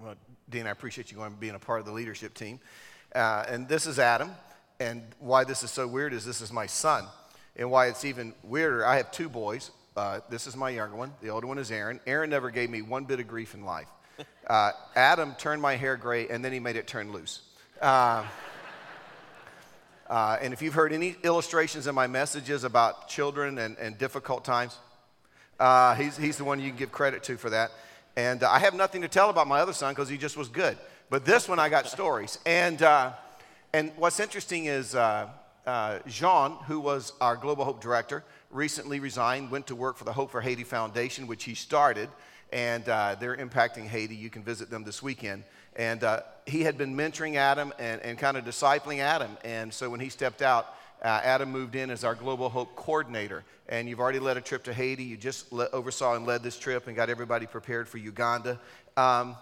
Well, 0.00 0.14
Dean, 0.48 0.66
I 0.66 0.70
appreciate 0.70 1.10
you 1.10 1.16
going 1.16 1.34
being 1.38 1.54
a 1.54 1.58
part 1.58 1.80
of 1.80 1.86
the 1.86 1.92
leadership 1.92 2.34
team. 2.34 2.58
Uh, 3.14 3.44
and 3.48 3.68
this 3.68 3.86
is 3.86 3.98
Adam. 3.98 4.30
And 4.78 5.02
why 5.18 5.44
this 5.44 5.62
is 5.62 5.70
so 5.70 5.86
weird 5.86 6.12
is 6.12 6.24
this 6.24 6.40
is 6.40 6.52
my 6.52 6.66
son. 6.66 7.04
And 7.58 7.70
why 7.70 7.86
it's 7.86 8.04
even 8.04 8.34
weirder, 8.42 8.84
I 8.84 8.96
have 8.96 9.10
two 9.10 9.28
boys. 9.28 9.70
Uh, 9.96 10.20
this 10.28 10.46
is 10.46 10.54
my 10.56 10.68
younger 10.68 10.94
one. 10.94 11.12
The 11.22 11.30
older 11.30 11.46
one 11.46 11.56
is 11.58 11.70
Aaron. 11.70 12.00
Aaron 12.06 12.28
never 12.28 12.50
gave 12.50 12.68
me 12.68 12.82
one 12.82 13.04
bit 13.04 13.18
of 13.18 13.26
grief 13.26 13.54
in 13.54 13.64
life. 13.64 13.88
Uh, 14.46 14.70
Adam 14.94 15.34
turned 15.40 15.60
my 15.60 15.74
hair 15.74 15.96
gray 15.96 16.28
and 16.28 16.44
then 16.44 16.52
he 16.52 16.60
made 16.60 16.76
it 16.76 16.86
turn 16.86 17.10
loose. 17.10 17.40
Uh, 17.82 18.24
uh, 20.08 20.38
and 20.40 20.52
if 20.52 20.62
you've 20.62 20.74
heard 20.74 20.92
any 20.92 21.16
illustrations 21.24 21.88
in 21.88 21.96
my 21.96 22.06
messages 22.06 22.62
about 22.62 23.08
children 23.08 23.58
and, 23.58 23.76
and 23.76 23.98
difficult 23.98 24.44
times, 24.44 24.78
uh, 25.58 25.96
he's, 25.96 26.16
he's 26.16 26.36
the 26.36 26.44
one 26.44 26.60
you 26.60 26.68
can 26.68 26.78
give 26.78 26.92
credit 26.92 27.24
to 27.24 27.36
for 27.36 27.50
that. 27.50 27.72
And 28.16 28.44
uh, 28.44 28.50
I 28.50 28.60
have 28.60 28.72
nothing 28.72 29.02
to 29.02 29.08
tell 29.08 29.30
about 29.30 29.48
my 29.48 29.58
other 29.58 29.72
son 29.72 29.92
because 29.94 30.08
he 30.08 30.16
just 30.16 30.36
was 30.36 30.48
good. 30.48 30.78
But 31.10 31.24
this 31.24 31.48
one 31.48 31.58
I 31.58 31.68
got 31.68 31.88
stories. 31.88 32.38
And, 32.46 32.80
uh, 32.82 33.14
and 33.72 33.90
what's 33.96 34.20
interesting 34.20 34.66
is 34.66 34.94
Jean, 36.06 36.52
who 36.66 36.80
was 36.80 37.12
our 37.20 37.36
Global 37.36 37.64
Hope 37.64 37.80
director, 37.80 38.24
recently 38.50 39.00
resigned, 39.00 39.50
went 39.50 39.66
to 39.66 39.74
work 39.74 39.96
for 39.96 40.04
the 40.04 40.12
Hope 40.12 40.30
for 40.30 40.40
Haiti 40.40 40.64
Foundation, 40.64 41.26
which 41.26 41.44
he 41.44 41.54
started 41.54 42.08
and 42.52 42.88
uh, 42.88 43.16
they're 43.18 43.36
impacting 43.36 43.86
Haiti. 43.86 44.14
You 44.14 44.30
can 44.30 44.42
visit 44.42 44.70
them 44.70 44.84
this 44.84 45.02
weekend. 45.02 45.44
And 45.74 46.02
uh, 46.04 46.20
he 46.46 46.62
had 46.62 46.78
been 46.78 46.96
mentoring 46.96 47.36
Adam 47.36 47.72
and, 47.78 48.00
and 48.02 48.18
kind 48.18 48.36
of 48.36 48.44
discipling 48.44 49.00
Adam. 49.00 49.36
And 49.44 49.72
so 49.72 49.90
when 49.90 50.00
he 50.00 50.08
stepped 50.08 50.42
out, 50.42 50.74
uh, 51.02 51.20
Adam 51.22 51.50
moved 51.50 51.74
in 51.74 51.90
as 51.90 52.04
our 52.04 52.14
Global 52.14 52.48
Hope 52.48 52.74
coordinator. 52.76 53.44
And 53.68 53.88
you've 53.88 54.00
already 54.00 54.20
led 54.20 54.36
a 54.36 54.40
trip 54.40 54.64
to 54.64 54.72
Haiti. 54.72 55.04
You 55.04 55.16
just 55.16 55.52
le- 55.52 55.68
oversaw 55.70 56.14
and 56.14 56.24
led 56.24 56.42
this 56.42 56.58
trip 56.58 56.86
and 56.86 56.96
got 56.96 57.10
everybody 57.10 57.46
prepared 57.46 57.88
for 57.88 57.98
Uganda. 57.98 58.58
Um, 58.96 59.36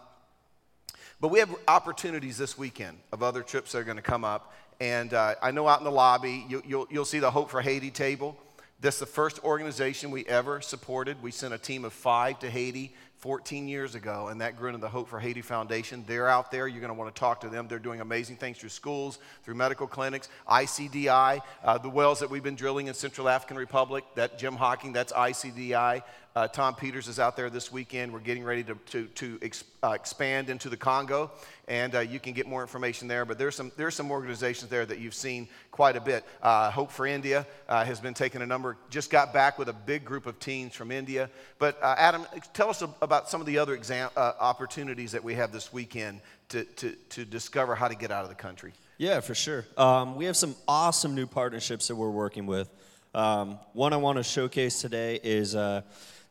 but 1.21 1.29
we 1.29 1.39
have 1.39 1.55
opportunities 1.69 2.37
this 2.37 2.59
weekend 2.59 2.99
of 3.13 3.23
other 3.23 3.43
trips 3.43 3.73
that 3.73 3.79
are 3.79 3.85
going 3.85 3.97
to 3.97 4.03
come 4.03 4.25
up. 4.25 4.53
And 4.81 5.15
uh, 5.15 5.35
I 5.43 5.51
know 5.51 5.69
out 5.69 5.79
in 5.79 5.85
the 5.85 5.91
lobby, 5.91 6.45
you, 6.49 6.63
you'll, 6.67 6.87
you'll 6.91 7.05
see 7.05 7.19
the 7.19 7.31
Hope 7.31 7.51
for 7.51 7.61
Haiti 7.61 7.91
table. 7.91 8.37
This 8.81 8.95
is 8.95 9.01
the 9.01 9.07
first 9.07 9.43
organization 9.45 10.11
we 10.11 10.27
ever 10.27 10.61
supported. 10.61 11.23
We 11.23 11.31
sent 11.31 11.55
a 11.55 11.59
team 11.59 11.85
of 11.85 11.93
five 11.93 12.39
to 12.41 12.51
Haiti 12.51 12.93
14 13.25 13.67
years 13.69 13.95
ago, 13.95 14.29
and 14.29 14.43
that 14.43 14.59
grew 14.59 14.69
into 14.69 14.81
the 14.81 14.89
Hope 14.91 15.09
for 15.09 15.19
Haiti 15.19 15.41
Foundation. 15.41 16.05
They're 16.07 16.29
out 16.29 16.51
there. 16.51 16.69
You're 16.69 16.83
going 16.83 16.93
to 16.93 16.99
want 16.99 17.15
to 17.15 17.19
talk 17.19 17.41
to 17.41 17.49
them. 17.49 17.67
They're 17.67 17.79
doing 17.79 18.03
amazing 18.03 18.37
things 18.37 18.59
through 18.59 18.69
schools, 18.69 19.19
through 19.43 19.55
medical 19.55 19.87
clinics, 19.87 20.29
ICDI, 20.47 21.41
uh, 21.65 21.79
the 21.79 21.89
wells 21.89 22.19
that 22.19 22.29
we've 22.29 22.43
been 22.43 22.57
drilling 22.57 22.89
in 22.89 22.93
Central 22.93 23.31
African 23.31 23.57
Republic. 23.57 24.05
That 24.17 24.39
Jim 24.39 24.57
Hocking, 24.57 24.93
that's 24.93 25.15
ICDI. 25.15 26.03
Uh, 26.37 26.49
Tom 26.49 26.75
Peters 26.75 27.07
is 27.07 27.21
out 27.21 27.37
there 27.37 27.49
this 27.49 27.71
weekend. 27.71 28.13
We're 28.13 28.19
getting 28.19 28.43
ready 28.43 28.65
to, 28.65 28.75
to, 28.75 29.07
to 29.07 29.39
ex, 29.41 29.63
uh, 29.85 29.91
expand 29.91 30.51
into 30.51 30.69
the 30.69 30.77
Congo, 30.77 31.31
and 31.69 31.95
uh, 31.95 32.01
you 32.01 32.19
can 32.19 32.33
get 32.33 32.49
more 32.49 32.61
information 32.61 33.07
there. 33.07 33.25
But 33.25 33.39
there's 33.39 33.55
some, 33.55 33.71
there's 33.77 33.95
some 33.95 34.11
organizations 34.11 34.69
there 34.69 34.85
that 34.85 34.99
you've 34.99 35.15
seen 35.15 35.47
quite 35.71 35.95
a 35.95 36.01
bit. 36.01 36.25
Uh, 36.43 36.73
Hope 36.73 36.91
for 36.91 37.07
India 37.07 37.47
uh, 37.69 37.85
has 37.85 38.01
been 38.01 38.15
taking 38.15 38.43
a 38.43 38.47
number, 38.47 38.77
just 38.91 39.11
got 39.11 39.33
back 39.33 39.61
with 39.61 39.69
a 39.69 39.73
big 39.73 40.05
group 40.05 40.27
of 40.27 40.41
teens 40.41 40.75
from 40.75 40.91
India. 40.91 41.31
But 41.61 41.81
uh, 41.81 41.95
Adam, 41.97 42.27
tell 42.53 42.69
us 42.69 42.83
about 43.01 43.31
some 43.31 43.41
of 43.41 43.47
the 43.47 43.59
other 43.59 43.75
exam, 43.75 44.11
opportunities 44.17 45.13
that 45.13 45.23
we 45.23 45.35
have 45.35 45.53
this 45.53 45.73
weekend 45.73 46.21
to, 46.49 46.65
to, 46.65 46.97
to 47.11 47.25
discover 47.25 47.77
how 47.77 47.87
to 47.87 47.95
get 47.95 48.11
out 48.11 48.25
of 48.25 48.29
the 48.29 48.35
country. 48.35 48.73
Yeah, 48.99 49.21
for 49.21 49.37
sure. 49.37 49.67
Um, 49.77 50.17
we 50.17 50.25
have 50.25 50.37
some 50.37 50.57
awesome 50.67 51.15
new 51.15 51.29
partnerships 51.29 51.87
that 51.87 51.95
we're 51.95 52.11
working 52.11 52.47
with. 52.47 52.69
Um, 53.15 53.61
one 53.73 53.93
I 53.93 53.99
want 53.99 54.19
to 54.19 54.25
showcase 54.25 54.81
today 54.81 55.21
is 55.23 55.55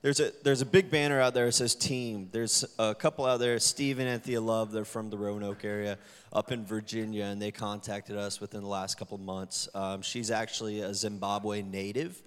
there's 0.04 0.20
a 0.20 0.34
there's 0.44 0.62
a 0.62 0.66
big 0.66 0.92
banner 0.92 1.20
out 1.22 1.34
there 1.34 1.46
that 1.46 1.54
says 1.54 1.74
team. 1.74 2.28
There's 2.32 2.66
a 2.78 2.94
couple 2.94 3.26
out 3.26 3.39
there, 3.39 3.58
Steve 3.58 4.00
and 4.00 4.08
Anthea 4.08 4.42
Love. 4.42 4.74
They're 4.74 4.84
from 4.84 5.10
the 5.10 5.18
Roanoke 5.18 5.63
area, 5.63 5.98
up 6.34 6.52
in 6.52 6.66
Virginia, 6.66 7.24
and 7.24 7.42
they 7.42 7.52
contacted 7.52 8.18
us 8.18 8.42
within 8.42 8.62
the 8.62 8.68
last 8.68 9.00
couple 9.00 9.16
of 9.16 9.22
months. 9.22 9.70
Um, 9.74 10.02
she's 10.02 10.30
actually 10.30 10.82
a 10.82 10.94
Zimbabwe 10.94 11.62
native, 11.62 12.22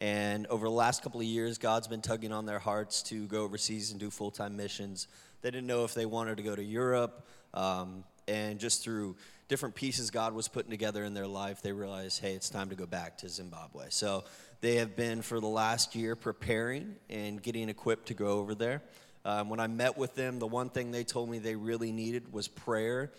and 0.00 0.48
over 0.48 0.66
the 0.66 0.74
last 0.74 1.04
couple 1.04 1.20
of 1.20 1.26
years, 1.26 1.56
God's 1.56 1.86
been 1.86 2.02
tugging 2.02 2.32
on 2.32 2.46
their 2.46 2.58
hearts 2.58 3.00
to 3.04 3.26
go 3.28 3.44
overseas 3.44 3.92
and 3.92 4.00
do 4.00 4.10
full 4.10 4.32
time 4.32 4.56
missions. 4.56 5.06
They 5.40 5.52
didn't 5.52 5.68
know 5.68 5.84
if 5.84 5.94
they 5.94 6.06
wanted 6.06 6.36
to 6.38 6.42
go 6.42 6.56
to 6.56 6.64
Europe, 6.64 7.28
um, 7.54 8.02
and 8.26 8.58
just 8.58 8.82
through 8.82 9.14
different 9.46 9.76
pieces 9.76 10.10
God 10.10 10.32
was 10.32 10.48
putting 10.48 10.70
together 10.70 11.04
in 11.04 11.14
their 11.14 11.26
life, 11.26 11.62
they 11.62 11.72
realized, 11.72 12.20
hey, 12.20 12.34
it's 12.34 12.50
time 12.50 12.70
to 12.70 12.76
go 12.76 12.86
back 12.86 13.18
to 13.18 13.28
Zimbabwe. 13.28 13.86
So 13.90 14.24
they 14.60 14.76
have 14.76 14.96
been 14.96 15.22
for 15.22 15.40
the 15.40 15.46
last 15.46 15.94
year 15.94 16.14
preparing 16.16 16.96
and 17.08 17.42
getting 17.42 17.68
equipped 17.68 18.08
to 18.08 18.14
go 18.14 18.38
over 18.38 18.54
there. 18.54 18.82
Um, 19.24 19.48
when 19.48 19.60
I 19.60 19.66
met 19.66 19.98
with 19.98 20.14
them, 20.14 20.38
the 20.38 20.46
one 20.46 20.70
thing 20.70 20.90
they 20.90 21.04
told 21.04 21.28
me 21.28 21.38
they 21.38 21.56
really 21.56 21.92
needed 21.92 22.32
was 22.32 22.48
prayer 22.48 23.10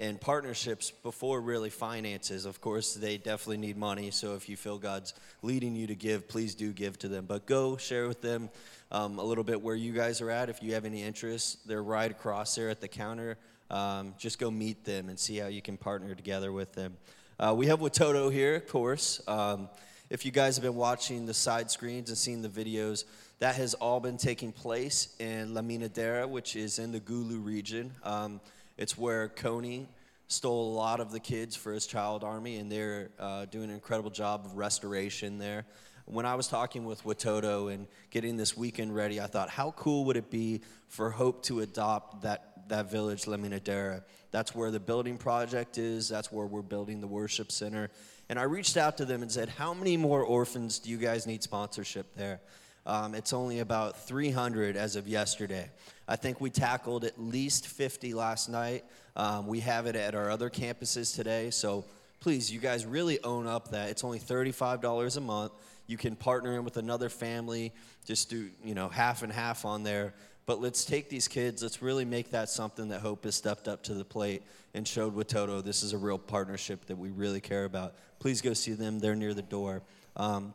and 0.00 0.20
partnerships 0.20 0.90
before 0.90 1.40
really 1.40 1.70
finances. 1.70 2.46
Of 2.46 2.60
course, 2.60 2.94
they 2.94 3.16
definitely 3.16 3.58
need 3.58 3.76
money. 3.76 4.10
So 4.12 4.34
if 4.34 4.48
you 4.48 4.56
feel 4.56 4.78
God's 4.78 5.14
leading 5.42 5.74
you 5.74 5.88
to 5.88 5.94
give, 5.94 6.28
please 6.28 6.54
do 6.54 6.72
give 6.72 6.98
to 7.00 7.08
them. 7.08 7.26
But 7.26 7.46
go 7.46 7.76
share 7.76 8.06
with 8.06 8.22
them 8.22 8.50
um, 8.92 9.18
a 9.18 9.24
little 9.24 9.44
bit 9.44 9.60
where 9.60 9.74
you 9.74 9.92
guys 9.92 10.20
are 10.20 10.30
at. 10.30 10.48
If 10.48 10.62
you 10.62 10.74
have 10.74 10.84
any 10.84 11.02
interest, 11.02 11.66
they're 11.66 11.82
right 11.82 12.10
across 12.10 12.54
there 12.54 12.70
at 12.70 12.80
the 12.80 12.88
counter. 12.88 13.36
Um, 13.70 14.14
just 14.18 14.38
go 14.38 14.50
meet 14.50 14.84
them 14.84 15.08
and 15.08 15.18
see 15.18 15.36
how 15.36 15.48
you 15.48 15.60
can 15.60 15.76
partner 15.76 16.14
together 16.14 16.52
with 16.52 16.72
them. 16.74 16.96
Uh, 17.38 17.54
we 17.56 17.66
have 17.66 17.80
Watoto 17.80 18.32
here, 18.32 18.56
of 18.56 18.68
course. 18.68 19.20
Um, 19.28 19.68
if 20.10 20.24
you 20.24 20.32
guys 20.32 20.56
have 20.56 20.62
been 20.62 20.74
watching 20.74 21.26
the 21.26 21.34
side 21.34 21.70
screens 21.70 22.08
and 22.08 22.16
seeing 22.16 22.42
the 22.42 22.48
videos, 22.48 23.04
that 23.40 23.54
has 23.56 23.74
all 23.74 24.00
been 24.00 24.16
taking 24.16 24.52
place 24.52 25.14
in 25.18 25.54
Laminadera, 25.54 26.28
which 26.28 26.56
is 26.56 26.78
in 26.78 26.92
the 26.92 27.00
Gulu 27.00 27.44
region. 27.44 27.92
Um, 28.02 28.40
it's 28.76 28.96
where 28.96 29.28
Kony 29.28 29.86
stole 30.28 30.72
a 30.72 30.74
lot 30.74 31.00
of 31.00 31.12
the 31.12 31.20
kids 31.20 31.56
for 31.56 31.72
his 31.72 31.86
child 31.86 32.24
army, 32.24 32.56
and 32.56 32.70
they're 32.70 33.10
uh, 33.18 33.44
doing 33.46 33.68
an 33.68 33.74
incredible 33.74 34.10
job 34.10 34.44
of 34.44 34.56
restoration 34.56 35.38
there. 35.38 35.64
When 36.06 36.24
I 36.24 36.36
was 36.36 36.48
talking 36.48 36.84
with 36.84 37.04
Watoto 37.04 37.72
and 37.72 37.86
getting 38.10 38.36
this 38.36 38.56
weekend 38.56 38.94
ready, 38.94 39.20
I 39.20 39.26
thought, 39.26 39.50
how 39.50 39.72
cool 39.72 40.06
would 40.06 40.16
it 40.16 40.30
be 40.30 40.62
for 40.88 41.10
Hope 41.10 41.42
to 41.44 41.60
adopt 41.60 42.22
that, 42.22 42.68
that 42.68 42.90
village, 42.90 43.24
Laminadera? 43.24 44.02
That's 44.30 44.54
where 44.54 44.70
the 44.70 44.80
building 44.80 45.16
project 45.16 45.78
is, 45.78 46.08
that's 46.08 46.30
where 46.30 46.46
we're 46.46 46.62
building 46.62 47.00
the 47.00 47.06
worship 47.06 47.50
center. 47.50 47.90
And 48.28 48.38
I 48.38 48.42
reached 48.42 48.76
out 48.76 48.98
to 48.98 49.04
them 49.04 49.22
and 49.22 49.32
said, 49.32 49.48
How 49.48 49.72
many 49.72 49.96
more 49.96 50.22
orphans 50.22 50.78
do 50.78 50.90
you 50.90 50.98
guys 50.98 51.26
need 51.26 51.42
sponsorship 51.42 52.14
there? 52.14 52.40
Um, 52.84 53.14
it's 53.14 53.32
only 53.32 53.58
about 53.58 54.06
300 54.06 54.76
as 54.76 54.96
of 54.96 55.06
yesterday. 55.06 55.70
I 56.06 56.16
think 56.16 56.40
we 56.40 56.48
tackled 56.48 57.04
at 57.04 57.20
least 57.20 57.66
50 57.66 58.14
last 58.14 58.48
night. 58.48 58.84
Um, 59.14 59.46
we 59.46 59.60
have 59.60 59.86
it 59.86 59.94
at 59.94 60.14
our 60.14 60.30
other 60.30 60.48
campuses 60.48 61.14
today. 61.14 61.50
So 61.50 61.84
please, 62.20 62.50
you 62.50 62.60
guys 62.60 62.86
really 62.86 63.22
own 63.22 63.46
up 63.46 63.72
that. 63.72 63.90
It's 63.90 64.04
only 64.04 64.18
$35 64.18 65.16
a 65.16 65.20
month. 65.20 65.52
You 65.86 65.96
can 65.96 66.16
partner 66.16 66.56
in 66.56 66.64
with 66.64 66.76
another 66.76 67.08
family, 67.08 67.72
just 68.04 68.30
do, 68.30 68.50
you 68.64 68.74
know, 68.74 68.88
half 68.88 69.22
and 69.22 69.32
half 69.32 69.64
on 69.64 69.82
there. 69.82 70.14
But 70.48 70.62
let's 70.62 70.86
take 70.86 71.10
these 71.10 71.28
kids, 71.28 71.62
let's 71.62 71.82
really 71.82 72.06
make 72.06 72.30
that 72.30 72.48
something 72.48 72.88
that 72.88 73.02
Hope 73.02 73.24
has 73.24 73.34
stepped 73.34 73.68
up 73.68 73.82
to 73.82 73.92
the 73.92 74.02
plate 74.02 74.42
and 74.72 74.88
showed 74.88 75.14
Watoto. 75.14 75.62
This 75.62 75.82
is 75.82 75.92
a 75.92 75.98
real 75.98 76.16
partnership 76.16 76.86
that 76.86 76.96
we 76.96 77.10
really 77.10 77.42
care 77.42 77.66
about. 77.66 77.96
Please 78.18 78.40
go 78.40 78.54
see 78.54 78.72
them, 78.72 78.98
they're 78.98 79.14
near 79.14 79.34
the 79.34 79.42
door. 79.42 79.82
Um, 80.16 80.54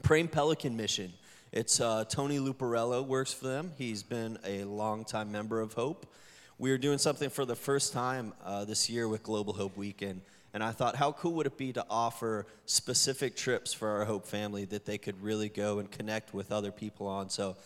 Praying 0.00 0.28
Pelican 0.28 0.78
Mission. 0.78 1.12
It's 1.52 1.78
uh, 1.78 2.06
Tony 2.08 2.38
Luparello 2.38 3.06
works 3.06 3.34
for 3.34 3.46
them. 3.48 3.72
He's 3.76 4.02
been 4.02 4.38
a 4.46 4.64
longtime 4.64 5.30
member 5.30 5.60
of 5.60 5.74
Hope. 5.74 6.10
We 6.56 6.70
are 6.70 6.78
doing 6.78 6.96
something 6.96 7.28
for 7.28 7.44
the 7.44 7.54
first 7.54 7.92
time 7.92 8.32
uh, 8.46 8.64
this 8.64 8.88
year 8.88 9.08
with 9.08 9.22
Global 9.22 9.52
Hope 9.52 9.76
Weekend. 9.76 10.22
And 10.54 10.64
I 10.64 10.70
thought, 10.70 10.96
how 10.96 11.12
cool 11.12 11.32
would 11.32 11.46
it 11.46 11.58
be 11.58 11.74
to 11.74 11.84
offer 11.90 12.46
specific 12.64 13.36
trips 13.36 13.74
for 13.74 13.88
our 13.88 14.06
Hope 14.06 14.26
family 14.26 14.64
that 14.66 14.86
they 14.86 14.96
could 14.96 15.22
really 15.22 15.50
go 15.50 15.80
and 15.80 15.90
connect 15.90 16.32
with 16.32 16.50
other 16.50 16.72
people 16.72 17.06
on? 17.06 17.28
So 17.28 17.56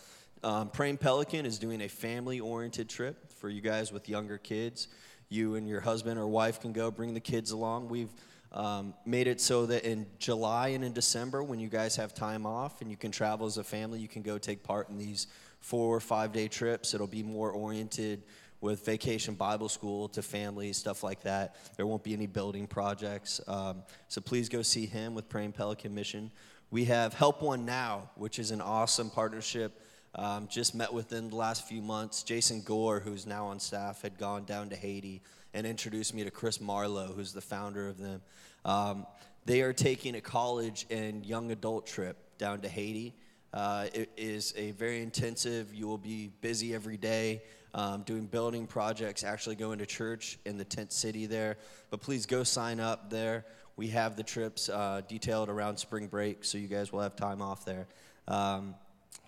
um, 0.43 0.69
Praying 0.69 0.97
Pelican 0.97 1.45
is 1.45 1.59
doing 1.59 1.81
a 1.81 1.89
family 1.89 2.39
oriented 2.39 2.89
trip 2.89 3.31
for 3.33 3.49
you 3.49 3.61
guys 3.61 3.91
with 3.91 4.07
younger 4.07 4.37
kids. 4.37 4.87
You 5.27 5.55
and 5.55 5.67
your 5.67 5.81
husband 5.81 6.19
or 6.19 6.27
wife 6.27 6.59
can 6.59 6.73
go, 6.73 6.89
bring 6.89 7.13
the 7.13 7.19
kids 7.19 7.51
along. 7.51 7.89
We've 7.89 8.13
um, 8.51 8.93
made 9.05 9.27
it 9.27 9.39
so 9.41 9.65
that 9.67 9.83
in 9.83 10.07
July 10.17 10.69
and 10.69 10.83
in 10.83 10.93
December, 10.93 11.43
when 11.43 11.59
you 11.59 11.67
guys 11.67 11.95
have 11.97 12.13
time 12.13 12.45
off 12.45 12.81
and 12.81 12.89
you 12.89 12.97
can 12.97 13.11
travel 13.11 13.45
as 13.45 13.57
a 13.57 13.63
family, 13.63 13.99
you 13.99 14.07
can 14.07 14.21
go 14.21 14.37
take 14.37 14.63
part 14.63 14.89
in 14.89 14.97
these 14.97 15.27
four 15.59 15.95
or 15.95 15.99
five 15.99 16.31
day 16.31 16.47
trips. 16.47 16.93
It'll 16.93 17.05
be 17.05 17.21
more 17.21 17.51
oriented 17.51 18.23
with 18.61 18.85
vacation 18.85 19.35
Bible 19.35 19.69
school 19.69 20.09
to 20.09 20.21
families, 20.21 20.77
stuff 20.77 21.03
like 21.03 21.21
that. 21.21 21.55
There 21.77 21.85
won't 21.85 22.03
be 22.03 22.13
any 22.13 22.27
building 22.27 22.65
projects. 22.65 23.39
Um, 23.47 23.83
so 24.07 24.19
please 24.19 24.49
go 24.49 24.61
see 24.61 24.85
him 24.85 25.13
with 25.13 25.29
Praying 25.29 25.53
Pelican 25.53 25.93
Mission. 25.93 26.31
We 26.71 26.85
have 26.85 27.13
Help 27.13 27.41
One 27.41 27.65
Now, 27.65 28.09
which 28.15 28.39
is 28.39 28.51
an 28.51 28.61
awesome 28.61 29.09
partnership 29.09 29.81
um, 30.15 30.47
just 30.47 30.75
met 30.75 30.93
within 30.93 31.29
the 31.29 31.35
last 31.35 31.67
few 31.67 31.81
months. 31.81 32.23
Jason 32.23 32.61
Gore, 32.61 32.99
who's 32.99 33.25
now 33.25 33.47
on 33.47 33.59
staff, 33.59 34.01
had 34.01 34.17
gone 34.17 34.45
down 34.45 34.69
to 34.69 34.75
Haiti 34.75 35.21
and 35.53 35.65
introduced 35.65 36.13
me 36.13 36.23
to 36.23 36.31
Chris 36.31 36.59
Marlow, 36.59 37.07
who's 37.07 37.33
the 37.33 37.41
founder 37.41 37.87
of 37.87 37.97
them. 37.97 38.21
Um, 38.65 39.05
they 39.45 39.61
are 39.61 39.73
taking 39.73 40.15
a 40.15 40.21
college 40.21 40.85
and 40.89 41.25
young 41.25 41.51
adult 41.51 41.87
trip 41.87 42.17
down 42.37 42.61
to 42.61 42.69
Haiti. 42.69 43.15
Uh, 43.53 43.87
it 43.93 44.11
is 44.15 44.53
a 44.57 44.71
very 44.71 45.01
intensive, 45.01 45.73
you 45.73 45.87
will 45.87 45.97
be 45.97 46.31
busy 46.41 46.73
every 46.73 46.97
day. 46.97 47.41
Um, 47.71 48.01
doing 48.01 48.25
building 48.25 48.65
projects, 48.65 49.23
actually 49.23 49.55
going 49.55 49.77
to 49.77 49.85
church 49.85 50.39
in 50.43 50.57
the 50.57 50.65
tent 50.65 50.91
city 50.91 51.27
there. 51.27 51.57
But 51.91 52.01
please 52.01 52.25
go 52.25 52.43
sign 52.43 52.79
up 52.79 53.11
there. 53.11 53.45
We 53.75 53.89
have 53.89 54.15
the 54.15 54.23
trips 54.23 54.69
uh, 54.69 55.01
detailed 55.07 55.49
around 55.49 55.77
spring 55.77 56.07
break, 56.07 56.43
so 56.43 56.57
you 56.57 56.67
guys 56.67 56.91
will 56.91 57.01
have 57.01 57.15
time 57.15 57.43
off 57.43 57.65
there. 57.65 57.87
Um, 58.27 58.73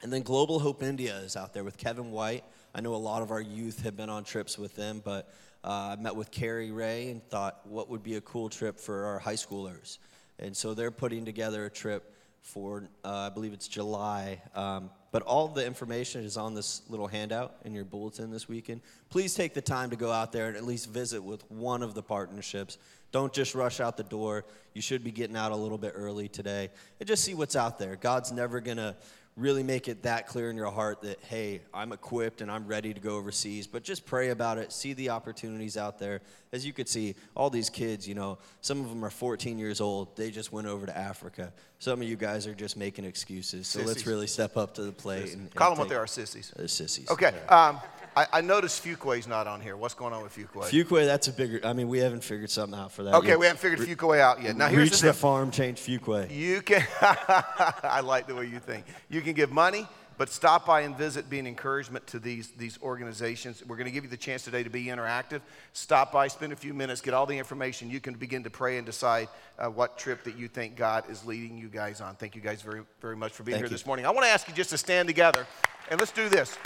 and 0.04 0.12
then 0.12 0.24
Global 0.24 0.60
Hope 0.60 0.82
India 0.82 1.16
is 1.18 1.36
out 1.36 1.54
there 1.54 1.64
with 1.64 1.78
Kevin 1.78 2.12
White. 2.12 2.44
I 2.74 2.82
know 2.82 2.96
a 2.96 2.98
lot 2.98 3.22
of 3.22 3.32
our 3.32 3.42
youth 3.42 3.84
have 3.84 3.96
been 3.96 4.10
on 4.10 4.24
trips 4.24 4.58
with 4.58 4.76
them, 4.76 5.02
but 5.04 5.32
uh, 5.64 5.96
I 5.98 6.02
met 6.02 6.16
with 6.16 6.32
Carrie 6.32 6.72
Ray 6.72 7.12
and 7.12 7.24
thought, 7.30 7.60
what 7.66 7.90
would 7.90 8.02
be 8.02 8.16
a 8.16 8.22
cool 8.22 8.50
trip 8.50 8.80
for 8.80 9.06
our 9.06 9.20
high 9.20 9.36
schoolers? 9.36 10.00
And 10.40 10.58
so 10.58 10.74
they're 10.74 10.92
putting 10.92 11.24
together 11.24 11.66
a 11.66 11.70
trip 11.70 12.16
for, 12.42 12.90
uh, 13.06 13.10
I 13.10 13.30
believe 13.30 13.54
it's 13.54 13.68
July. 13.68 14.42
Um, 14.56 14.90
but 15.12 15.22
all 15.24 15.48
the 15.48 15.66
information 15.66 16.24
is 16.24 16.38
on 16.38 16.56
this 16.56 16.82
little 16.90 17.08
handout 17.08 17.58
in 17.66 17.74
your 17.74 17.84
bulletin 17.84 18.32
this 18.32 18.48
weekend. 18.48 18.82
Please 19.10 19.36
take 19.36 19.54
the 19.54 19.62
time 19.62 19.92
to 19.92 19.96
go 19.96 20.12
out 20.12 20.32
there 20.32 20.48
and 20.48 20.58
at 20.58 20.64
least 20.64 20.90
visit 20.90 21.22
with 21.22 21.50
one 21.52 21.84
of 21.84 21.94
the 21.94 22.02
partnerships. 22.02 22.78
Don't 23.12 23.34
just 23.34 23.54
rush 23.54 23.80
out 23.80 23.98
the 23.98 24.04
door. 24.04 24.46
You 24.74 24.82
should 24.82 25.04
be 25.04 25.12
getting 25.12 25.36
out 25.36 25.52
a 25.52 25.56
little 25.56 25.78
bit 25.78 25.94
early 25.96 26.30
today 26.30 26.70
and 27.00 27.08
just 27.08 27.24
see 27.24 27.34
what's 27.34 27.56
out 27.56 27.78
there. 27.78 27.98
God's 27.98 28.32
never 28.32 28.62
going 28.62 28.78
to 28.78 28.96
really 29.38 29.64
make 29.64 29.88
it 29.88 30.04
that 30.04 30.28
clear 30.28 30.50
in 30.50 30.58
your 30.58 30.70
heart 30.70 31.02
that, 31.02 31.20
hey, 31.24 31.62
I'm 31.74 31.94
equipped 31.94 32.42
and 32.42 32.52
I'm 32.52 32.68
ready 32.68 32.94
to 32.94 33.00
go 33.00 33.16
overseas. 33.16 33.66
But 33.66 33.84
just 33.84 34.06
pray 34.06 34.30
about 34.30 34.58
it, 34.58 34.72
see 34.72 34.94
the 34.94 35.10
opportunities 35.10 35.78
out 35.78 36.00
there. 36.00 36.22
As 36.52 36.66
you 36.66 36.74
could 36.74 36.90
see, 36.90 37.16
all 37.36 37.50
these 37.50 37.70
kids, 37.70 38.08
you 38.08 38.14
know, 38.14 38.38
some 38.60 38.82
of 38.82 38.90
them 38.90 39.04
are 39.06 39.10
14 39.10 39.58
years 39.58 39.80
old. 39.80 40.16
They 40.18 40.32
just 40.32 40.52
went 40.52 40.68
over 40.68 40.86
to 40.86 40.98
Africa. 40.98 41.54
Some 41.80 42.02
of 42.02 42.08
you 42.08 42.18
guys 42.18 42.46
are 42.46 42.54
just 42.54 42.76
making 42.76 43.06
excuses. 43.06 43.68
So 43.68 43.80
Sissies. 43.80 43.88
let's 43.88 44.08
really 44.08 44.28
step 44.28 44.58
up 44.58 44.74
to 44.76 44.84
the 44.84 44.92
plate. 44.92 45.34
And, 45.34 45.44
and 45.44 45.56
Call 45.56 45.72
them 45.72 45.80
what 45.80 45.90
they 45.90 45.96
are, 45.96 46.08
sissies. 46.08 46.52
They're 46.56 46.68
sissies. 46.68 47.10
Okay. 47.10 47.34
Um, 47.48 47.80
I, 48.16 48.28
I 48.34 48.42
noticed 48.42 48.84
Fuquay's 48.84 49.28
not 49.28 49.48
on 49.48 49.62
here. 49.62 49.78
What's 49.78 49.94
going 49.94 50.14
on 50.14 50.24
with 50.24 50.36
Fuquay? 50.36 50.70
Fuquay, 50.70 51.06
that's 51.06 51.28
a 51.28 51.34
bigger. 51.34 51.62
I 51.64 51.74
mean, 51.74 51.88
we 51.88 52.00
haven't 52.00 52.24
figured 52.24 52.50
something 52.50 52.78
out 52.78 52.92
for 52.92 53.04
that. 53.04 53.16
Okay, 53.16 53.30
yet. 53.30 53.40
we 53.40 53.46
haven't 53.46 53.62
figured 53.62 53.88
Fuquay 53.88 54.20
out 54.20 54.42
yet. 54.42 54.58
Now, 54.58 54.68
here's 54.68 54.92
reach 54.92 55.02
the 55.02 55.08
the, 55.08 55.14
farm, 55.14 55.52
change 55.52 55.80
Fuquay. 55.80 56.30
You 56.30 56.62
can, 56.62 56.86
I 57.02 58.02
like 58.04 58.28
the 58.28 58.36
way 58.36 58.48
you 58.48 58.60
think. 58.60 58.86
You 59.10 59.22
can 59.22 59.34
give 59.34 59.52
money, 59.52 59.88
but 60.18 60.30
stop 60.30 60.66
by 60.66 60.82
and 60.82 60.98
visit, 60.98 61.30
be 61.30 61.40
an 61.40 61.48
encouragement 61.48 62.06
to 62.08 62.20
these, 62.20 62.52
these 62.58 62.78
organizations. 62.82 63.64
We're 63.66 63.78
going 63.78 63.86
to 63.86 63.92
give 63.92 64.04
you 64.04 64.10
the 64.10 64.18
chance 64.18 64.44
today 64.44 64.62
to 64.64 64.70
be 64.70 64.86
interactive. 64.86 65.40
Stop 65.72 66.12
by, 66.12 66.28
spend 66.28 66.52
a 66.52 66.58
few 66.58 66.74
minutes, 66.74 67.00
get 67.00 67.14
all 67.14 67.26
the 67.26 67.38
information. 67.38 67.90
You 67.90 68.02
can 68.02 68.16
begin 68.16 68.44
to 68.44 68.50
pray 68.50 68.78
and 68.78 68.86
decide 68.86 69.30
uh, 69.58 69.68
what 69.68 69.98
trip 69.98 70.26
that 70.26 70.38
you 70.38 70.50
think 70.50 70.76
God 70.76 71.10
is 71.10 71.26
leading 71.26 71.58
you 71.58 71.70
guys 71.70 72.02
on. 72.02 72.16
Thank 72.16 72.36
you 72.36 72.42
guys 72.42 72.62
very, 72.62 72.82
very 73.00 73.16
much 73.16 73.32
for 73.32 73.44
being 73.44 73.54
Thank 73.54 73.64
here 73.64 73.72
you. 73.72 73.78
this 73.78 73.86
morning. 73.86 74.06
I 74.06 74.10
want 74.10 74.26
to 74.26 74.32
ask 74.32 74.50
you 74.50 74.54
just 74.54 74.72
to 74.72 74.78
stand 74.78 75.08
together 75.08 75.48
and 75.90 75.98
let's 75.98 76.12
do 76.12 76.28
this. 76.28 76.58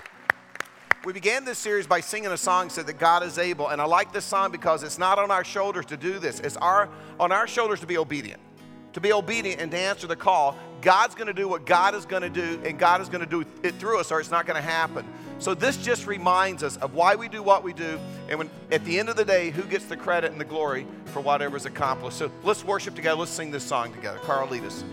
We 1.05 1.13
began 1.13 1.45
this 1.45 1.59
series 1.59 1.85
by 1.85 1.99
singing 1.99 2.31
a 2.31 2.37
song 2.37 2.71
said 2.71 2.87
that 2.87 2.97
God 2.97 3.21
is 3.21 3.37
able, 3.37 3.67
and 3.67 3.79
I 3.79 3.85
like 3.85 4.11
this 4.11 4.25
song 4.25 4.51
because 4.51 4.81
it's 4.81 4.97
not 4.97 5.19
on 5.19 5.29
our 5.29 5.43
shoulders 5.43 5.85
to 5.85 5.97
do 5.97 6.17
this. 6.17 6.39
It's 6.39 6.57
our 6.57 6.89
on 7.19 7.31
our 7.31 7.45
shoulders 7.45 7.79
to 7.81 7.85
be 7.85 7.99
obedient. 7.99 8.41
To 8.93 8.99
be 8.99 9.13
obedient 9.13 9.61
and 9.61 9.69
to 9.69 9.77
answer 9.77 10.07
the 10.07 10.15
call. 10.15 10.57
God's 10.81 11.13
going 11.13 11.27
to 11.27 11.33
do 11.33 11.47
what 11.47 11.63
God 11.63 11.93
is 11.93 12.07
going 12.07 12.23
to 12.23 12.29
do, 12.29 12.59
and 12.65 12.79
God 12.79 13.01
is 13.01 13.09
going 13.09 13.23
to 13.23 13.29
do 13.29 13.45
it 13.61 13.75
through 13.75 13.99
us, 13.99 14.11
or 14.11 14.19
it's 14.19 14.31
not 14.31 14.47
going 14.47 14.55
to 14.55 14.67
happen. 14.67 15.05
So 15.37 15.53
this 15.53 15.77
just 15.77 16.07
reminds 16.07 16.63
us 16.63 16.75
of 16.77 16.95
why 16.95 17.13
we 17.13 17.29
do 17.29 17.43
what 17.43 17.63
we 17.63 17.71
do, 17.71 17.99
and 18.27 18.39
when 18.39 18.49
at 18.71 18.83
the 18.83 18.97
end 18.97 19.07
of 19.07 19.15
the 19.15 19.25
day, 19.25 19.51
who 19.51 19.61
gets 19.61 19.85
the 19.85 19.97
credit 19.97 20.31
and 20.31 20.41
the 20.41 20.45
glory 20.45 20.87
for 21.05 21.21
whatever's 21.21 21.67
accomplished. 21.67 22.17
So 22.17 22.31
let's 22.41 22.65
worship 22.65 22.95
together. 22.95 23.19
Let's 23.19 23.29
sing 23.29 23.51
this 23.51 23.63
song 23.63 23.93
together. 23.93 24.17
Carl, 24.23 24.49
lead 24.49 24.63
us. 24.63 24.83